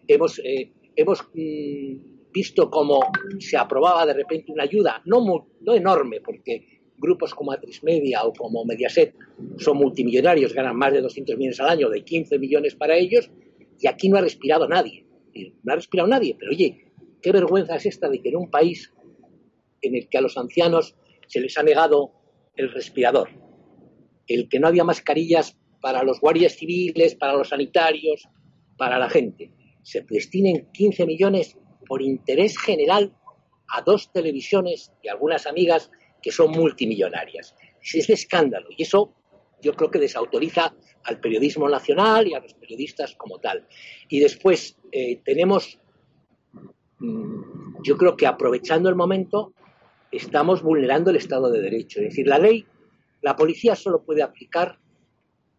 Hemos, 0.07 0.39
eh, 0.39 0.71
hemos 0.95 1.23
mm, 1.33 2.31
visto 2.31 2.69
cómo 2.69 2.99
se 3.39 3.57
aprobaba 3.57 4.05
de 4.05 4.13
repente 4.13 4.51
una 4.51 4.63
ayuda, 4.63 5.01
no, 5.05 5.47
no 5.59 5.73
enorme, 5.73 6.21
porque 6.21 6.81
grupos 6.97 7.33
como 7.33 7.51
Atris 7.51 7.83
Media 7.83 8.23
o 8.23 8.31
como 8.31 8.63
Mediaset 8.63 9.15
son 9.57 9.77
multimillonarios, 9.77 10.53
ganan 10.53 10.77
más 10.77 10.93
de 10.93 11.01
200 11.01 11.35
millones 11.37 11.59
al 11.59 11.69
año, 11.69 11.89
de 11.89 12.03
15 12.03 12.37
millones 12.39 12.75
para 12.75 12.95
ellos, 12.95 13.29
y 13.79 13.87
aquí 13.87 14.07
no 14.07 14.17
ha 14.17 14.21
respirado 14.21 14.67
nadie. 14.67 15.05
no 15.63 15.73
ha 15.73 15.75
respirado 15.75 16.07
nadie. 16.07 16.35
Pero 16.39 16.51
oye, 16.51 16.85
qué 17.21 17.31
vergüenza 17.31 17.75
es 17.75 17.87
esta 17.87 18.07
de 18.07 18.21
que 18.21 18.29
en 18.29 18.37
un 18.37 18.49
país 18.49 18.93
en 19.81 19.95
el 19.95 20.07
que 20.07 20.17
a 20.19 20.21
los 20.21 20.37
ancianos 20.37 20.95
se 21.27 21.41
les 21.41 21.57
ha 21.57 21.63
negado 21.63 22.11
el 22.55 22.71
respirador, 22.71 23.29
el 24.27 24.47
que 24.47 24.59
no 24.59 24.67
había 24.67 24.83
mascarillas 24.83 25.57
para 25.81 26.03
los 26.03 26.19
guardias 26.19 26.53
civiles, 26.53 27.15
para 27.15 27.33
los 27.33 27.49
sanitarios, 27.49 28.29
para 28.77 28.99
la 28.99 29.09
gente, 29.09 29.51
se 29.83 30.05
destinen 30.09 30.69
15 30.71 31.05
millones 31.05 31.57
por 31.87 32.01
interés 32.01 32.57
general 32.57 33.15
a 33.67 33.81
dos 33.81 34.11
televisiones 34.11 34.91
y 35.01 35.07
algunas 35.07 35.47
amigas 35.47 35.91
que 36.21 36.31
son 36.31 36.51
multimillonarias. 36.51 37.55
Es 37.81 38.07
de 38.07 38.13
escándalo 38.13 38.67
y 38.75 38.83
eso 38.83 39.13
yo 39.61 39.73
creo 39.73 39.91
que 39.91 39.99
desautoriza 39.99 40.73
al 41.03 41.19
periodismo 41.19 41.69
nacional 41.69 42.27
y 42.27 42.33
a 42.33 42.39
los 42.39 42.53
periodistas 42.53 43.15
como 43.15 43.39
tal. 43.39 43.67
Y 44.09 44.19
después 44.19 44.77
eh, 44.91 45.21
tenemos, 45.23 45.79
mm, 46.99 47.83
yo 47.83 47.97
creo 47.97 48.15
que 48.15 48.27
aprovechando 48.27 48.89
el 48.89 48.95
momento, 48.95 49.53
estamos 50.11 50.61
vulnerando 50.61 51.09
el 51.09 51.17
Estado 51.17 51.49
de 51.49 51.61
Derecho. 51.61 51.99
Es 51.99 52.09
decir, 52.09 52.27
la 52.27 52.37
ley, 52.37 52.65
la 53.21 53.35
policía 53.35 53.75
solo 53.75 54.03
puede 54.03 54.23
aplicar 54.23 54.79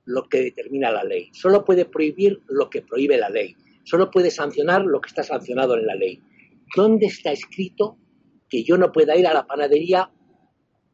lo 0.04 0.28
que 0.28 0.42
determina 0.42 0.90
la 0.90 1.04
ley, 1.04 1.30
solo 1.32 1.64
puede 1.64 1.84
prohibir 1.84 2.42
lo 2.48 2.68
que 2.68 2.82
prohíbe 2.82 3.16
la 3.16 3.28
ley, 3.28 3.56
solo 3.84 4.10
puede 4.10 4.30
sancionar 4.30 4.84
lo 4.84 5.00
que 5.00 5.08
está 5.08 5.22
sancionado 5.22 5.76
en 5.76 5.86
la 5.86 5.94
ley. 5.94 6.20
¿Dónde 6.74 7.06
está 7.06 7.32
escrito 7.32 7.98
que 8.48 8.64
yo 8.64 8.76
no 8.76 8.92
pueda 8.92 9.16
ir 9.16 9.26
a 9.26 9.34
la 9.34 9.46
panadería? 9.46 10.10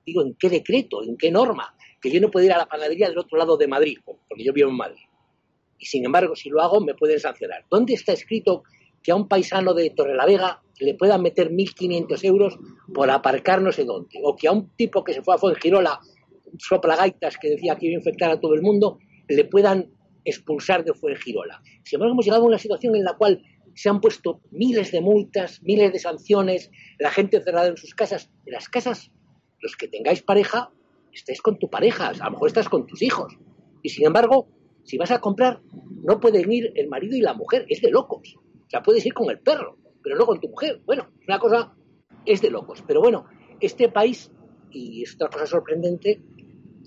Digo, 0.04 0.23
¿en 0.23 0.35
qué 0.38 0.49
decreto? 0.49 1.02
¿En 1.02 1.16
qué 1.16 1.30
norma? 1.30 1.75
Que 2.00 2.11
yo 2.11 2.21
no 2.21 2.30
pueda 2.30 2.47
ir 2.47 2.52
a 2.52 2.59
la 2.59 2.66
panadería 2.66 3.09
del 3.09 3.18
otro 3.18 3.38
lado 3.38 3.57
de 3.57 3.66
Madrid, 3.66 3.99
porque 4.04 4.45
yo 4.45 4.52
vivo 4.52 4.71
en 4.71 4.76
Madrid. 4.76 5.02
Y 5.78 5.87
sin 5.87 6.04
embargo, 6.04 6.35
si 6.35 6.49
lo 6.49 6.61
hago, 6.61 6.80
me 6.80 6.95
pueden 6.95 7.21
sancionar. 7.21 7.64
¿Dónde 7.71 7.95
está 7.95 8.12
escrito 8.12 8.64
que 9.02 9.12
a 9.12 9.16
un 9.16 9.28
paisano 9.28 9.75
de 9.75 9.90
Torrelavega 9.90 10.62
le 10.80 10.95
puedan 10.95 11.23
meter 11.23 11.50
1.500 11.50 12.25
euros 12.25 12.59
por 12.92 13.11
aparcar 13.11 13.62
no 13.62 13.71
sé 13.71 13.85
dónde? 13.85 14.18
O 14.23 14.35
que 14.35 14.49
a 14.49 14.52
un 14.52 14.71
tipo 14.76 15.04
que 15.04 15.14
se 15.14 15.23
fue 15.23 15.35
a 15.35 15.38
Fuengirola 15.38 16.00
soplagaitas 16.59 17.37
que 17.37 17.50
decía 17.50 17.76
que 17.76 17.87
iba 17.87 17.97
a 17.97 17.99
infectar 17.99 18.30
a 18.30 18.40
todo 18.40 18.54
el 18.54 18.62
mundo, 18.62 18.99
le 19.28 19.45
puedan 19.45 19.90
expulsar 20.28 20.85
de 20.85 20.94
Fuengirola. 20.94 21.62
Sin 21.85 21.97
embargo, 21.97 22.12
hemos 22.12 22.25
llegado 22.25 22.44
a 22.44 22.47
una 22.47 22.58
situación 22.58 22.97
en 22.97 23.04
la 23.04 23.16
cual 23.16 23.42
se 23.75 23.88
han 23.88 24.00
puesto 24.00 24.40
miles 24.50 24.90
de 24.92 25.00
multas, 25.00 25.62
miles 25.62 25.92
de 25.92 25.99
sanciones, 25.99 26.70
la 26.99 27.11
gente 27.11 27.37
encerrada 27.37 27.68
en 27.68 27.76
sus 27.76 27.94
casas. 27.94 28.30
En 28.44 28.52
las 28.52 28.68
casas, 28.68 29.12
los 29.61 29.76
que 29.76 29.88
tengáis 29.88 30.23
pareja, 30.23 30.70
estáis 31.12 31.40
con 31.40 31.58
tu 31.58 31.70
pareja, 31.70 32.08
a 32.08 32.25
lo 32.25 32.30
mejor 32.32 32.49
estás 32.49 32.68
con 32.68 32.87
tus 32.87 33.02
hijos. 33.02 33.37
Y 33.82 33.90
sin 33.90 34.06
embargo, 34.06 34.49
si 34.85 34.99
vas 34.99 35.11
a 35.11 35.20
comprar, 35.20 35.61
no 36.02 36.18
pueden 36.18 36.50
ir 36.50 36.73
el 36.75 36.88
marido 36.88 37.16
y 37.16 37.20
la 37.20 37.35
mujer, 37.35 37.66
es 37.68 37.80
de 37.80 37.90
locos. 37.90 38.37
O 38.37 38.70
sea, 38.70 38.82
puedes 38.82 39.04
ir 39.06 39.14
con 39.14 39.30
el 39.30 39.38
perro, 39.38 39.78
pero 40.02 40.16
no 40.16 40.26
con 40.26 40.40
tu 40.40 40.49
mujer. 40.49 40.80
Bueno, 40.85 41.08
una 41.26 41.38
cosa 41.38 41.75
es 42.25 42.42
de 42.42 42.50
locos. 42.50 42.82
Pero 42.87 43.00
bueno, 43.00 43.26
este 43.61 43.88
país, 43.88 44.30
y 44.70 45.02
es 45.02 45.14
otra 45.14 45.28
cosa 45.28 45.47
sorprendente, 45.47 46.20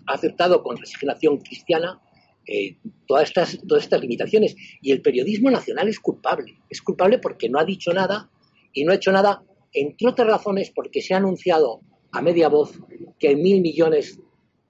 ha 0.07 0.13
aceptado 0.13 0.61
con 0.63 0.77
resignación 0.77 1.37
cristiana 1.37 2.01
eh, 2.45 2.75
todas, 3.07 3.29
estas, 3.29 3.59
todas 3.67 3.83
estas 3.83 4.01
limitaciones. 4.01 4.55
Y 4.81 4.91
el 4.91 5.01
periodismo 5.01 5.49
nacional 5.51 5.87
es 5.87 5.99
culpable. 5.99 6.57
Es 6.69 6.81
culpable 6.81 7.19
porque 7.19 7.49
no 7.49 7.59
ha 7.59 7.65
dicho 7.65 7.93
nada 7.93 8.29
y 8.73 8.83
no 8.83 8.91
ha 8.91 8.95
hecho 8.95 9.11
nada, 9.11 9.43
entre 9.73 10.07
otras 10.07 10.27
razones, 10.27 10.71
porque 10.71 11.01
se 11.01 11.13
ha 11.13 11.17
anunciado 11.17 11.81
a 12.11 12.21
media 12.21 12.49
voz 12.49 12.77
que 13.19 13.29
hay 13.29 13.35
mil 13.35 13.61
millones 13.61 14.19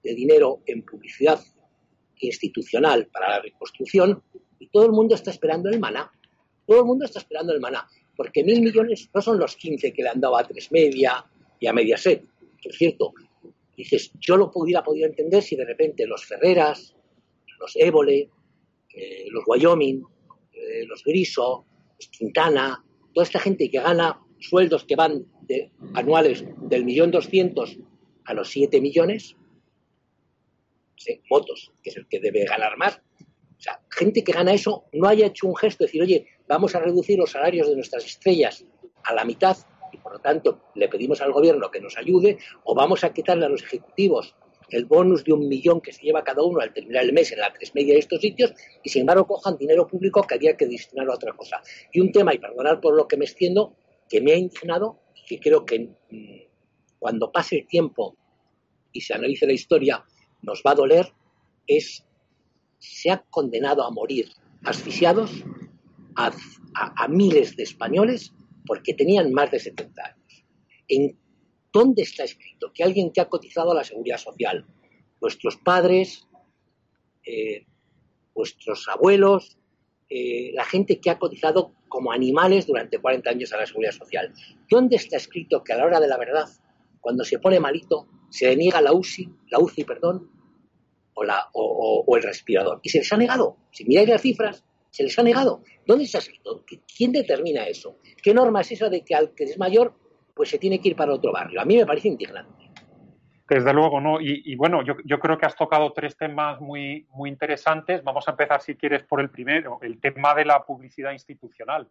de 0.02 0.14
dinero 0.14 0.60
en 0.66 0.82
publicidad 0.82 1.40
institucional 2.20 3.08
para 3.12 3.30
la 3.30 3.40
reconstrucción 3.40 4.22
y 4.58 4.68
todo 4.68 4.86
el 4.86 4.92
mundo 4.92 5.14
está 5.14 5.30
esperando 5.30 5.68
el 5.68 5.80
maná. 5.80 6.10
Todo 6.66 6.80
el 6.80 6.84
mundo 6.84 7.04
está 7.04 7.18
esperando 7.18 7.52
el 7.52 7.60
maná. 7.60 7.86
Porque 8.16 8.44
mil 8.44 8.62
millones 8.62 9.08
no 9.12 9.20
son 9.20 9.38
los 9.38 9.56
15 9.56 9.92
que 9.92 10.02
le 10.02 10.10
han 10.10 10.20
dado 10.20 10.36
a 10.36 10.46
Tres 10.46 10.70
Media 10.70 11.24
y 11.58 11.66
a 11.66 11.72
Mediaset. 11.72 12.24
Por 12.62 12.72
cierto, 12.72 13.14
Dices, 13.76 14.12
yo 14.20 14.36
lo 14.36 14.50
hubiera 14.54 14.82
podido 14.82 15.06
entender 15.06 15.42
si 15.42 15.56
de 15.56 15.64
repente 15.64 16.06
los 16.06 16.24
Ferreras, 16.24 16.94
los 17.62 17.76
Évole, 17.76 18.28
eh, 18.94 19.26
los 19.30 19.44
Wyoming, 19.46 20.02
eh, 20.52 20.84
los 20.86 21.02
Griso, 21.04 21.64
los 21.96 22.08
Quintana, 22.08 22.84
toda 23.14 23.24
esta 23.24 23.38
gente 23.38 23.70
que 23.70 23.80
gana 23.80 24.20
sueldos 24.40 24.84
que 24.84 24.96
van 24.96 25.24
de, 25.42 25.70
anuales 25.94 26.44
del 26.62 26.84
millón 26.84 27.12
doscientos 27.12 27.78
a 28.24 28.34
los 28.34 28.50
siete 28.50 28.80
millones, 28.80 29.36
votos, 31.30 31.72
que 31.82 31.90
es 31.90 31.96
el 31.96 32.06
que 32.08 32.20
debe 32.20 32.44
ganar 32.44 32.76
más. 32.76 33.00
O 33.20 33.60
sea, 33.60 33.80
gente 33.90 34.24
que 34.24 34.32
gana 34.32 34.52
eso 34.52 34.84
no 34.92 35.08
haya 35.08 35.26
hecho 35.26 35.46
un 35.46 35.56
gesto 35.56 35.84
de 35.84 35.86
decir, 35.86 36.02
oye, 36.02 36.26
vamos 36.48 36.74
a 36.74 36.80
reducir 36.80 37.18
los 37.18 37.30
salarios 37.30 37.68
de 37.68 37.76
nuestras 37.76 38.04
estrellas 38.04 38.64
a 39.04 39.14
la 39.14 39.24
mitad 39.24 39.56
y 39.92 39.98
por 39.98 40.12
lo 40.12 40.18
tanto 40.18 40.62
le 40.74 40.88
pedimos 40.88 41.20
al 41.20 41.32
gobierno 41.32 41.70
que 41.70 41.80
nos 41.80 41.96
ayude 41.96 42.38
o 42.64 42.74
vamos 42.74 43.04
a 43.04 43.12
quitarle 43.12 43.46
a 43.46 43.48
los 43.48 43.62
ejecutivos 43.62 44.34
el 44.72 44.86
bonus 44.86 45.24
de 45.24 45.32
un 45.32 45.48
millón 45.48 45.80
que 45.80 45.92
se 45.92 46.02
lleva 46.02 46.24
cada 46.24 46.42
uno 46.42 46.60
al 46.60 46.72
terminar 46.72 47.04
el 47.04 47.12
mes 47.12 47.32
en 47.32 47.40
la 47.40 47.52
tres 47.52 47.74
media 47.74 47.94
de 47.94 48.00
estos 48.00 48.20
sitios 48.20 48.54
y 48.82 48.88
sin 48.88 49.00
embargo 49.00 49.26
cojan 49.26 49.56
dinero 49.56 49.86
público 49.86 50.22
que 50.22 50.34
había 50.34 50.56
que 50.56 50.66
destinarlo 50.66 51.12
a 51.12 51.16
otra 51.16 51.32
cosa. 51.34 51.62
Y 51.92 52.00
un 52.00 52.12
tema, 52.12 52.34
y 52.34 52.38
perdonar 52.38 52.80
por 52.80 52.94
lo 52.94 53.06
que 53.06 53.16
me 53.16 53.24
extiendo, 53.24 53.76
que 54.08 54.20
me 54.20 54.32
ha 54.32 54.36
indignado 54.36 55.00
y 55.14 55.26
que 55.26 55.40
creo 55.40 55.64
que 55.64 55.90
mm, 56.10 56.40
cuando 56.98 57.30
pase 57.30 57.58
el 57.60 57.66
tiempo 57.66 58.16
y 58.92 59.00
se 59.00 59.14
analice 59.14 59.46
la 59.46 59.52
historia 59.52 60.04
nos 60.42 60.62
va 60.66 60.72
a 60.72 60.76
doler, 60.76 61.12
es 61.66 62.04
se 62.78 63.10
ha 63.10 63.22
condenado 63.30 63.84
a 63.84 63.90
morir 63.90 64.28
asfixiados 64.64 65.44
a 66.16 67.08
miles 67.08 67.56
de 67.56 67.62
españoles 67.62 68.32
porque 68.66 68.94
tenían 68.94 69.32
más 69.32 69.50
de 69.50 69.60
70 69.60 70.02
años. 70.04 70.44
¿En 70.88 71.16
dónde 71.72 72.02
está 72.02 72.24
escrito 72.24 72.72
que 72.72 72.84
alguien 72.84 73.10
que 73.10 73.20
ha 73.20 73.28
cotizado 73.28 73.72
a 73.72 73.74
la 73.74 73.84
seguridad 73.84 74.18
social, 74.18 74.66
vuestros 75.20 75.56
padres, 75.56 76.26
eh, 77.24 77.66
vuestros 78.34 78.88
abuelos, 78.88 79.56
eh, 80.08 80.50
la 80.52 80.64
gente 80.64 81.00
que 81.00 81.10
ha 81.10 81.18
cotizado 81.18 81.72
como 81.88 82.12
animales 82.12 82.66
durante 82.66 82.98
40 82.98 83.30
años 83.30 83.52
a 83.52 83.58
la 83.58 83.66
seguridad 83.66 83.92
social, 83.92 84.32
¿dónde 84.68 84.96
está 84.96 85.16
escrito 85.16 85.62
que 85.62 85.72
a 85.72 85.76
la 85.76 85.86
hora 85.86 86.00
de 86.00 86.08
la 86.08 86.18
verdad, 86.18 86.48
cuando 87.00 87.24
se 87.24 87.38
pone 87.38 87.60
malito, 87.60 88.08
se 88.30 88.46
le 88.46 88.56
niega 88.56 88.80
la 88.80 88.92
UCI, 88.92 89.28
la 89.50 89.58
UCI, 89.58 89.84
perdón, 89.84 90.30
o, 91.14 91.24
la, 91.24 91.48
o 91.52 92.16
el 92.16 92.22
respirador? 92.22 92.80
Y 92.82 92.88
se 92.88 92.98
les 92.98 93.12
ha 93.12 93.16
negado. 93.16 93.56
Si 93.70 93.84
miráis 93.84 94.08
las 94.08 94.22
cifras, 94.22 94.64
se 94.92 95.02
les 95.02 95.18
ha 95.18 95.22
negado. 95.22 95.64
¿Dónde 95.86 96.04
está 96.04 96.18
escrito? 96.18 96.64
¿Quién 96.96 97.12
determina 97.12 97.66
eso? 97.66 97.98
¿Qué 98.22 98.32
norma 98.34 98.60
es 98.60 98.72
esa 98.72 98.88
de 98.88 99.02
que 99.02 99.14
al 99.14 99.34
que 99.34 99.44
es 99.44 99.58
mayor, 99.58 99.94
pues 100.34 100.50
se 100.50 100.58
tiene 100.58 100.80
que 100.80 100.88
ir 100.90 100.96
para 100.96 101.12
otro 101.12 101.32
barrio? 101.32 101.60
A 101.60 101.64
mí 101.64 101.76
me 101.76 101.86
parece 101.86 102.08
indignante. 102.08 102.70
Desde 103.48 103.74
luego, 103.74 104.00
¿no? 104.00 104.18
Y, 104.18 104.54
bueno, 104.56 104.82
yo, 104.82 105.18
creo 105.18 105.36
que 105.36 105.44
has 105.44 105.56
tocado 105.56 105.92
tres 105.92 106.16
temas 106.16 106.58
muy, 106.60 107.06
muy 107.10 107.28
interesantes. 107.28 108.02
Vamos 108.02 108.26
a 108.26 108.30
empezar, 108.30 108.62
si 108.62 108.76
quieres, 108.76 109.02
por 109.02 109.20
el 109.20 109.28
primero, 109.28 109.78
el 109.82 110.00
tema 110.00 110.34
de 110.34 110.46
la 110.46 110.64
publicidad 110.64 111.12
institucional. 111.12 111.86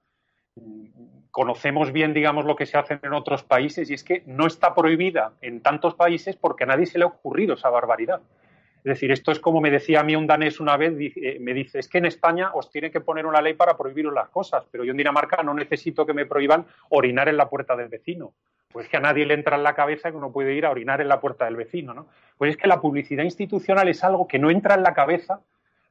Conocemos 1.30 1.92
bien, 1.92 2.16
digamos, 2.16 2.46
lo 2.46 2.56
que 2.56 2.66
se 2.66 2.80
hace 2.80 3.00
en 3.04 3.14
otros 3.14 3.44
países 3.44 3.92
y 3.92 3.94
es 3.94 4.04
que 4.04 4.24
no 4.26 4.48
está 4.48 4.74
prohibida 4.74 5.34
en 5.42 5.62
tantos 5.62 5.94
países 5.94 6.36
porque 6.36 6.64
a 6.64 6.68
nadie 6.68 6.88
se 6.88 6.98
le 6.98 7.04
ha 7.04 7.08
ocurrido 7.08 7.54
esa 7.54 7.70
barbaridad. 7.70 8.22
Es 8.84 8.90
decir, 8.96 9.12
esto 9.12 9.32
es 9.32 9.40
como 9.40 9.62
me 9.62 9.70
decía 9.70 10.00
a 10.00 10.04
mí 10.04 10.16
un 10.16 10.26
danés 10.26 10.60
una 10.60 10.76
vez, 10.76 10.94
eh, 11.00 11.38
me 11.40 11.54
dice, 11.54 11.78
es 11.80 11.88
que 11.88 12.00
en 12.00 12.06
España 12.06 12.52
os 12.54 12.72
tiene 12.72 12.90
que 12.90 13.00
poner 13.00 13.28
una 13.28 13.42
ley 13.42 13.54
para 13.54 13.78
prohibiros 13.78 14.14
las 14.14 14.30
cosas, 14.30 14.66
pero 14.72 14.84
yo 14.84 14.92
en 14.92 14.98
Dinamarca 14.98 15.44
no 15.44 15.54
necesito 15.54 16.06
que 16.06 16.14
me 16.14 16.26
prohíban 16.26 16.66
orinar 16.90 17.30
en 17.30 17.38
la 17.38 17.48
puerta 17.48 17.76
del 17.76 17.90
vecino. 17.90 18.34
Pues 18.72 18.88
que 18.88 18.98
a 18.98 19.02
nadie 19.02 19.26
le 19.26 19.34
entra 19.34 19.58
en 19.58 19.64
la 19.64 19.76
cabeza 19.76 20.10
que 20.10 20.18
uno 20.18 20.32
puede 20.32 20.56
ir 20.56 20.66
a 20.66 20.72
orinar 20.72 21.02
en 21.02 21.10
la 21.10 21.20
puerta 21.20 21.46
del 21.46 21.58
vecino, 21.58 21.94
¿no? 21.94 22.08
Pues 22.38 22.52
es 22.52 22.58
que 22.58 22.70
la 22.70 22.80
publicidad 22.80 23.24
institucional 23.24 23.88
es 23.90 24.04
algo 24.04 24.28
que 24.28 24.40
no 24.40 24.50
entra 24.50 24.76
en 24.76 24.84
la 24.84 24.94
cabeza, 24.94 25.42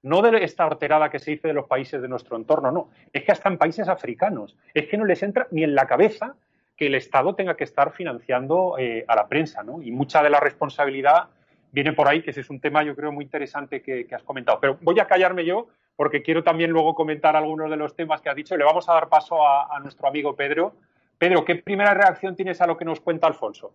no 0.02 0.22
de 0.22 0.42
esta 0.42 0.66
horterada 0.66 1.10
que 1.10 1.18
se 1.18 1.32
dice 1.32 1.48
de 1.48 1.54
los 1.54 1.66
países 1.66 2.00
de 2.00 2.08
nuestro 2.08 2.36
entorno, 2.36 2.72
no. 2.72 2.88
Es 3.12 3.22
que 3.22 3.32
hasta 3.32 3.50
en 3.50 3.58
países 3.58 3.86
africanos, 3.86 4.56
es 4.72 4.88
que 4.88 4.96
no 4.96 5.04
les 5.04 5.22
entra 5.22 5.46
ni 5.50 5.62
en 5.62 5.74
la 5.74 5.86
cabeza 5.86 6.36
que 6.74 6.86
el 6.86 6.94
Estado 6.94 7.34
tenga 7.34 7.56
que 7.56 7.64
estar 7.64 7.92
financiando 7.92 8.76
eh, 8.78 9.04
a 9.06 9.14
la 9.14 9.28
prensa, 9.28 9.62
¿no? 9.62 9.82
Y 9.82 9.90
mucha 9.90 10.22
de 10.22 10.30
la 10.30 10.40
responsabilidad 10.40 11.28
viene 11.72 11.92
por 11.92 12.08
ahí, 12.08 12.22
que 12.22 12.30
ese 12.30 12.40
es 12.40 12.50
un 12.50 12.60
tema 12.60 12.82
yo 12.82 12.94
creo 12.94 13.12
muy 13.12 13.24
interesante 13.24 13.82
que, 13.82 14.06
has 14.12 14.22
comentado. 14.22 14.58
Pero 14.60 14.78
voy 14.80 14.98
a 15.00 15.06
callarme 15.06 15.44
yo 15.44 15.68
porque 15.96 16.22
quiero 16.22 16.42
también 16.42 16.70
luego 16.70 16.94
comentar 16.94 17.36
algunos 17.36 17.70
de 17.70 17.76
los 17.76 17.94
temas 17.94 18.20
que 18.20 18.30
has 18.30 18.36
dicho 18.36 18.54
y 18.54 18.58
le 18.58 18.64
vamos 18.64 18.88
a 18.88 18.94
dar 18.94 19.08
paso 19.08 19.46
a, 19.46 19.78
nuestro 19.80 20.08
amigo 20.08 20.34
Pedro. 20.34 20.74
Pedro, 21.18 21.44
¿qué 21.44 21.56
primera 21.56 21.92
reacción 21.92 22.34
tienes 22.34 22.60
a 22.60 22.66
lo 22.66 22.76
que 22.76 22.84
nos 22.84 23.00
cuenta 23.00 23.26
Alfonso? 23.26 23.74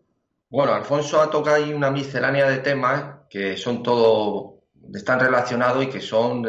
Bueno, 0.49 0.73
Alfonso 0.73 1.21
ha 1.21 1.29
tocado 1.29 1.57
ahí 1.57 1.73
una 1.73 1.91
miscelánea 1.91 2.49
de 2.49 2.57
temas 2.57 3.27
que 3.29 3.57
son 3.57 3.83
todos, 3.83 4.55
están 4.93 5.19
relacionados 5.19 5.83
y 5.83 5.87
que 5.87 6.01
son 6.01 6.43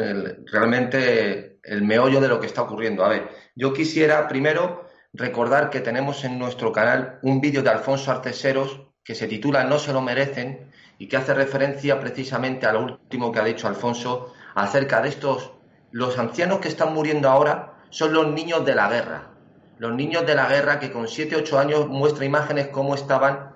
realmente 0.51 1.59
el 1.63 1.83
meollo 1.83 2.21
de 2.21 2.27
lo 2.27 2.39
que 2.39 2.47
está 2.47 2.63
ocurriendo. 2.63 3.03
A 3.03 3.09
ver, 3.09 3.29
yo 3.55 3.73
quisiera 3.73 4.27
primero 4.27 4.85
recordar 5.13 5.69
que 5.69 5.81
tenemos 5.81 6.23
en 6.23 6.39
nuestro 6.39 6.71
canal 6.71 7.19
un 7.21 7.41
vídeo 7.41 7.61
de 7.61 7.69
Alfonso 7.69 8.11
Arteseros 8.11 8.81
que 9.03 9.15
se 9.15 9.27
titula 9.27 9.63
No 9.63 9.79
se 9.79 9.93
lo 9.93 10.01
merecen 10.01 10.71
y 10.97 11.07
que 11.07 11.17
hace 11.17 11.33
referencia 11.33 11.99
precisamente 11.99 12.65
a 12.65 12.73
lo 12.73 12.83
último 12.83 13.31
que 13.31 13.39
ha 13.39 13.43
dicho 13.43 13.67
Alfonso 13.67 14.33
acerca 14.55 15.01
de 15.01 15.09
estos, 15.09 15.51
los 15.91 16.17
ancianos 16.17 16.59
que 16.59 16.67
están 16.67 16.93
muriendo 16.93 17.29
ahora 17.29 17.73
son 17.89 18.13
los 18.13 18.27
niños 18.27 18.65
de 18.65 18.75
la 18.75 18.89
guerra. 18.89 19.29
Los 19.77 19.93
niños 19.93 20.25
de 20.25 20.35
la 20.35 20.47
guerra 20.47 20.79
que 20.79 20.91
con 20.91 21.07
7, 21.07 21.35
8 21.35 21.59
años 21.59 21.87
muestra 21.87 22.25
imágenes 22.25 22.69
cómo 22.69 22.95
estaban 22.95 23.51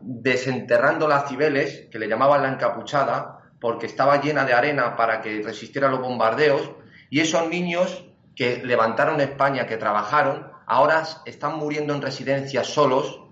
desenterrando 0.00 1.08
las 1.08 1.28
cibeles, 1.28 1.88
que 1.90 1.98
le 1.98 2.08
llamaban 2.08 2.42
la 2.42 2.52
encapuchada, 2.52 3.38
porque 3.60 3.86
estaba 3.86 4.20
llena 4.20 4.44
de 4.44 4.52
arena 4.52 4.96
para 4.96 5.20
que 5.20 5.40
resistiera 5.42 5.88
los 5.88 6.00
bombardeos, 6.00 6.72
y 7.08 7.20
esos 7.20 7.48
niños 7.48 8.04
que 8.34 8.62
levantaron 8.64 9.20
España, 9.20 9.66
que 9.66 9.76
trabajaron, 9.76 10.50
ahora 10.66 11.04
están 11.24 11.56
muriendo 11.56 11.94
en 11.94 12.02
residencias 12.02 12.66
solos 12.66 13.23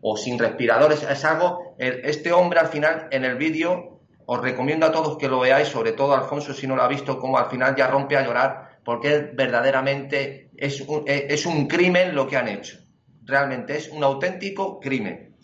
o 0.00 0.16
sin 0.16 0.38
respiradores. 0.38 1.02
Es 1.02 1.24
algo, 1.24 1.74
este 1.78 2.32
hombre 2.32 2.60
al 2.60 2.68
final 2.68 3.08
en 3.10 3.24
el 3.24 3.36
vídeo, 3.36 4.00
os 4.26 4.40
recomiendo 4.40 4.86
a 4.86 4.92
todos 4.92 5.18
que 5.18 5.28
lo 5.28 5.40
veáis, 5.40 5.68
sobre 5.68 5.92
todo 5.92 6.14
Alfonso 6.14 6.54
si 6.54 6.66
no 6.66 6.76
lo 6.76 6.82
ha 6.82 6.88
visto, 6.88 7.18
como 7.18 7.38
al 7.38 7.50
final 7.50 7.74
ya 7.76 7.88
rompe 7.88 8.16
a 8.16 8.24
llorar, 8.24 8.78
porque 8.84 9.30
verdaderamente 9.34 10.50
es 10.56 10.80
un, 10.80 11.04
es 11.06 11.46
un 11.46 11.66
crimen 11.66 12.14
lo 12.14 12.26
que 12.26 12.36
han 12.36 12.48
hecho. 12.48 12.78
Realmente 13.24 13.76
es 13.76 13.88
un 13.90 14.02
auténtico 14.02 14.80
crimen. 14.80 15.36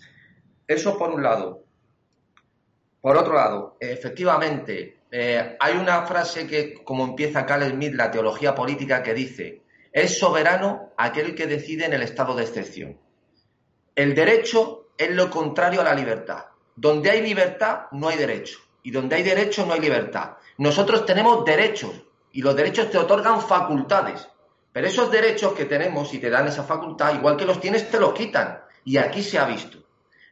Eso 0.66 0.96
por 0.96 1.10
un 1.10 1.22
lado. 1.22 1.64
Por 3.00 3.16
otro 3.16 3.34
lado, 3.34 3.76
efectivamente, 3.78 4.96
eh, 5.10 5.56
hay 5.60 5.76
una 5.76 6.02
frase 6.06 6.46
que, 6.46 6.74
como 6.82 7.04
empieza 7.04 7.46
Carl 7.46 7.62
Smith, 7.70 7.94
la 7.94 8.10
teología 8.10 8.54
política, 8.54 9.02
que 9.02 9.14
dice, 9.14 9.62
es 9.92 10.18
soberano 10.18 10.92
aquel 10.96 11.34
que 11.34 11.46
decide 11.46 11.86
en 11.86 11.92
el 11.92 12.02
estado 12.02 12.34
de 12.34 12.42
excepción. 12.42 12.98
El 13.96 14.14
derecho 14.14 14.88
es 14.98 15.10
lo 15.10 15.30
contrario 15.30 15.80
a 15.80 15.84
la 15.84 15.94
libertad. 15.94 16.44
Donde 16.74 17.10
hay 17.10 17.22
libertad, 17.22 17.86
no 17.92 18.08
hay 18.08 18.18
derecho. 18.18 18.58
Y 18.82 18.90
donde 18.90 19.16
hay 19.16 19.22
derecho, 19.22 19.64
no 19.64 19.72
hay 19.72 19.80
libertad. 19.80 20.36
Nosotros 20.58 21.06
tenemos 21.06 21.46
derechos 21.46 21.92
y 22.30 22.42
los 22.42 22.54
derechos 22.54 22.90
te 22.90 22.98
otorgan 22.98 23.40
facultades. 23.40 24.28
Pero 24.70 24.86
esos 24.86 25.10
derechos 25.10 25.54
que 25.54 25.64
tenemos 25.64 26.12
y 26.12 26.18
te 26.18 26.28
dan 26.28 26.46
esa 26.46 26.62
facultad, 26.62 27.14
igual 27.14 27.38
que 27.38 27.46
los 27.46 27.58
tienes, 27.58 27.90
te 27.90 27.98
los 27.98 28.12
quitan. 28.12 28.60
Y 28.84 28.98
aquí 28.98 29.22
se 29.22 29.38
ha 29.38 29.46
visto. 29.46 29.78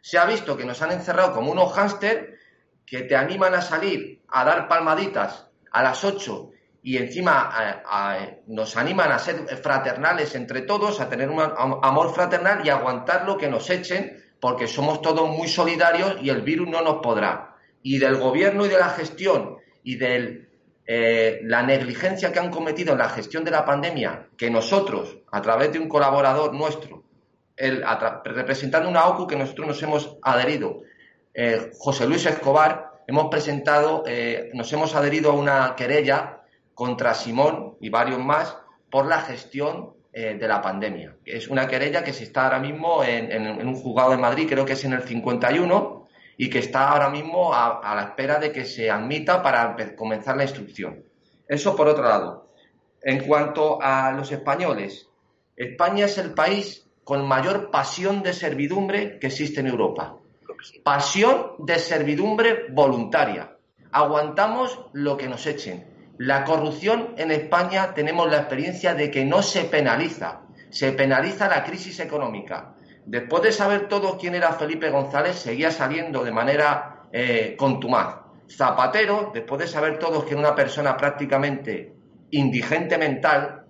Se 0.02 0.18
ha 0.18 0.26
visto 0.26 0.59
que 0.59 0.66
nos 0.66 0.83
han 0.83 0.92
encerrado 0.92 1.33
como 1.33 1.50
unos 1.50 1.73
hámster 1.73 2.38
que 2.85 3.00
te 3.04 3.16
animan 3.16 3.54
a 3.54 3.62
salir 3.62 4.23
a 4.28 4.44
dar 4.44 4.68
palmaditas 4.68 5.49
a 5.71 5.83
las 5.83 6.04
8 6.04 6.50
y 6.87 6.99
encima 6.99 7.83
nos 8.47 8.76
animan 8.76 9.11
a 9.11 9.19
ser 9.19 9.47
fraternales 9.57 10.35
entre 10.35 10.61
todos, 10.61 11.00
a 11.00 11.09
tener 11.09 11.31
un 11.31 11.41
amor 11.41 12.14
fraternal 12.14 12.61
y 12.62 12.69
aguantar 12.69 13.25
lo 13.25 13.38
que 13.38 13.49
nos 13.49 13.71
echen, 13.71 14.23
porque 14.38 14.67
somos 14.67 15.00
todos 15.00 15.26
muy 15.31 15.49
solidarios 15.49 16.19
y 16.21 16.29
el 16.29 16.43
virus 16.43 16.69
no 16.69 16.83
nos 16.83 16.97
podrá. 16.97 17.57
Y 17.83 17.99
del 17.99 18.17
gobierno 18.17 18.67
y 18.67 18.69
de 18.69 18.79
la 18.79 18.91
gestión 18.91 19.57
y 19.83 19.97
de 19.97 20.47
eh, 20.87 21.41
la 21.45 21.62
negligencia 21.62 22.31
que 22.31 22.38
han 22.38 22.50
cometido 22.50 22.93
en 22.93 22.99
la 22.99 23.09
gestión 23.09 23.45
de 23.45 23.50
la 23.50 23.64
pandemia, 23.64 24.29
que 24.37 24.50
nosotros, 24.50 25.17
a 25.33 25.41
través 25.41 25.73
de 25.73 25.79
un 25.79 25.88
colaborador 25.88 26.53
nuestro, 26.53 27.03
representando 27.57 28.91
una 28.91 29.07
OCU 29.07 29.26
que 29.26 29.37
nosotros 29.37 29.69
nos 29.69 29.83
hemos 29.83 30.19
adherido, 30.21 30.83
eh, 31.33 31.71
José 31.79 32.07
Luis 32.07 32.26
Escobar, 32.26 33.00
hemos 33.07 33.31
presentado, 33.31 34.05
eh, 34.07 34.50
nos 34.53 34.71
hemos 34.75 34.95
adherido 34.95 35.31
a 35.31 35.35
una 35.35 35.75
querella 35.76 36.43
contra 36.75 37.14
Simón 37.14 37.76
y 37.81 37.88
varios 37.88 38.19
más 38.19 38.57
por 38.90 39.07
la 39.07 39.21
gestión 39.21 39.95
eh, 40.12 40.37
de 40.38 40.49
la 40.49 40.62
pandemia. 40.62 41.16
Es 41.25 41.49
una 41.49 41.66
querella 41.66 42.04
que 42.04 42.12
se 42.12 42.25
está 42.25 42.45
ahora 42.45 42.59
mismo 42.59 43.02
en, 43.02 43.66
un 43.66 43.75
juzgado 43.75 44.12
de 44.12 44.19
Madrid, 44.19 44.47
creo 44.49 44.64
que 44.64 44.75
es 44.75 44.85
en 44.85 44.93
el 44.93 45.02
51, 45.02 46.09
y 46.37 46.50
que 46.50 46.59
está 46.59 46.90
ahora 46.90 47.11
mismo 47.11 47.52
a, 47.52 47.81
a 47.81 47.95
la 47.95 48.02
espera 48.02 48.38
de 48.38 48.52
que 48.52 48.64
se 48.64 48.90
admita 48.90 49.43
para 49.43 49.76
comenzar 49.97 50.37
la 50.37 50.45
instrucción. 50.45 51.04
Eso 51.49 51.76
por 51.76 51.88
otro 51.88 52.04
lado. 52.04 52.50
En 53.02 53.26
cuanto 53.26 53.81
a 53.83 54.12
los 54.12 54.33
españoles, 54.33 55.09
España 55.57 56.07
es 56.07 56.19
el 56.19 56.33
país 56.35 56.87
con 57.04 57.26
mayor 57.28 57.71
pasión 57.71 58.23
de 58.23 58.33
servidumbre 58.33 59.19
que 59.19 59.28
existe 59.28 59.61
en 59.61 59.69
Europa. 59.69 60.16
Pasión 60.83 61.55
de 61.59 61.79
servidumbre 61.79 62.66
voluntaria. 62.70 63.57
Aguantamos 63.92 64.87
lo 64.92 65.16
que 65.16 65.29
nos 65.29 65.46
echen. 65.46 65.93
La 66.18 66.44
corrupción 66.44 67.14
en 67.16 67.33
España 67.33 67.92
tenemos 67.92 68.31
la 68.31 68.38
experiencia 68.38 68.94
de 68.94 69.11
que 69.11 69.24
no 69.24 69.42
se 69.42 69.64
penaliza, 69.64 70.42
se 70.70 70.92
penaliza 70.92 71.48
la 71.48 71.64
crisis 71.64 71.98
económica. 71.98 72.74
Después 73.05 73.42
de 73.42 73.53
saber 73.53 73.88
todos 73.88 74.16
quién 74.20 74.35
era 74.35 74.53
Felipe 74.53 74.90
González, 74.90 75.37
seguía 75.37 75.70
saliendo 75.70 76.24
de 76.24 76.31
manera 76.31 77.03
eh, 77.12 77.57
contumaz. 77.59 78.20
Zapatero, 78.48 79.31
después 79.35 79.61
de 79.61 79.66
saber 79.66 79.98
todos 79.98 80.24
que 80.24 80.31
era 80.31 80.40
una 80.40 80.55
persona 80.55 80.96
prácticamente 80.96 81.94
indigente 82.31 82.96
mental, 82.96 83.64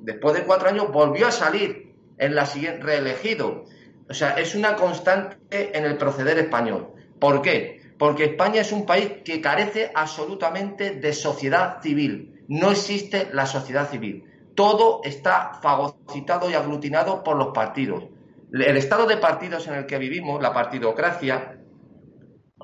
después 0.00 0.34
de 0.34 0.44
cuatro 0.44 0.68
años 0.68 0.90
volvió 0.90 1.28
a 1.28 1.32
salir 1.32 1.94
en 2.18 2.34
la 2.34 2.46
siguiente 2.46 2.82
reelegido. 2.82 3.64
O 4.08 4.14
sea, 4.14 4.30
es 4.38 4.54
una 4.54 4.76
constante 4.76 5.76
en 5.76 5.84
el 5.84 5.96
proceder 5.96 6.38
español. 6.38 6.92
¿Por 7.18 7.42
qué? 7.42 7.79
Porque 8.00 8.24
España 8.24 8.62
es 8.62 8.72
un 8.72 8.86
país 8.86 9.12
que 9.26 9.42
carece 9.42 9.92
absolutamente 9.94 10.92
de 10.92 11.12
sociedad 11.12 11.82
civil. 11.82 12.46
No 12.48 12.70
existe 12.70 13.28
la 13.34 13.44
sociedad 13.44 13.90
civil. 13.90 14.24
Todo 14.54 15.02
está 15.04 15.60
fagocitado 15.60 16.48
y 16.48 16.54
aglutinado 16.54 17.22
por 17.22 17.36
los 17.36 17.48
partidos. 17.48 18.04
El 18.54 18.78
estado 18.78 19.04
de 19.04 19.18
partidos 19.18 19.68
en 19.68 19.74
el 19.74 19.84
que 19.84 19.98
vivimos, 19.98 20.40
la 20.40 20.54
partidocracia, 20.54 21.60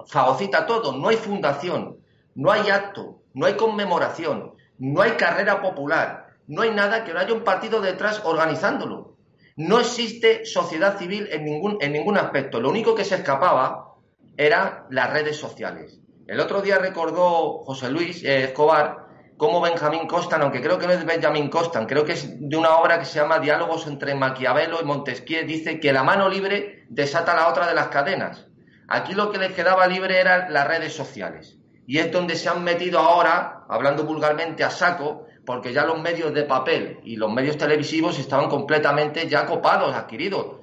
fagocita 0.07 0.65
todo. 0.65 0.97
No 0.97 1.09
hay 1.09 1.17
fundación, 1.17 1.99
no 2.35 2.51
hay 2.51 2.71
acto, 2.71 3.21
no 3.35 3.45
hay 3.45 3.57
conmemoración, 3.57 4.55
no 4.79 5.03
hay 5.03 5.13
carrera 5.13 5.61
popular, 5.61 6.29
no 6.47 6.63
hay 6.63 6.71
nada 6.71 7.05
que 7.05 7.13
no 7.13 7.21
haya 7.21 7.35
un 7.35 7.45
partido 7.45 7.83
detrás 7.83 8.23
organizándolo. 8.25 9.19
No 9.57 9.81
existe 9.81 10.47
sociedad 10.47 10.97
civil 10.97 11.29
en 11.31 11.45
ningún, 11.45 11.77
en 11.83 11.93
ningún 11.93 12.17
aspecto. 12.17 12.59
Lo 12.59 12.71
único 12.71 12.95
que 12.95 13.05
se 13.05 13.17
escapaba 13.17 13.96
eran 14.37 14.85
las 14.91 15.13
redes 15.13 15.37
sociales. 15.37 16.01
El 16.27 16.41
otro 16.41 16.61
día 16.61 16.79
recordó 16.79 17.63
José 17.65 17.91
Luis 17.91 18.23
eh, 18.25 18.45
Escobar 18.45 19.07
cómo 19.37 19.61
Benjamín 19.61 20.07
Constant, 20.07 20.43
aunque 20.43 20.63
creo 20.63 20.79
que 20.79 20.87
no 20.87 20.93
es 20.93 21.05
Benjamín 21.05 21.49
Constant, 21.49 21.89
creo 21.89 22.05
que 22.05 22.13
es 22.13 22.29
de 22.41 22.57
una 22.57 22.77
obra 22.77 22.99
que 22.99 23.05
se 23.05 23.21
llama 23.21 23.39
Diálogos 23.39 23.87
entre 23.87 24.15
Maquiavelo 24.15 24.81
y 24.81 24.85
Montesquieu, 24.85 25.47
dice 25.47 25.79
que 25.79 25.93
la 25.93 26.03
mano 26.03 26.29
libre 26.29 26.85
desata 26.89 27.35
la 27.35 27.49
otra 27.49 27.67
de 27.67 27.75
las 27.75 27.89
cadenas. 27.89 28.47
Aquí 28.89 29.15
lo 29.15 29.31
que 29.31 29.39
les 29.39 29.53
quedaba 29.53 29.87
libre 29.87 30.21
eran 30.21 30.53
las 30.53 30.67
redes 30.67 30.95
sociales. 30.95 31.59
Y 31.87 31.99
es 31.99 32.11
donde 32.11 32.35
se 32.35 32.49
han 32.49 32.65
metido 32.65 32.99
ahora, 32.99 33.65
hablando 33.69 34.05
vulgarmente 34.05 34.65
a 34.65 34.71
saco, 34.71 35.27
porque 35.45 35.73
ya 35.73 35.85
los 35.85 36.01
medios 36.01 36.33
de 36.35 36.43
papel 36.43 37.01
y 37.05 37.17
los 37.17 37.33
medios 37.33 37.57
televisivos 37.57 38.19
estaban 38.19 38.49
completamente 38.49 39.29
ya 39.29 39.47
copados, 39.47 39.95
adquiridos. 39.95 40.57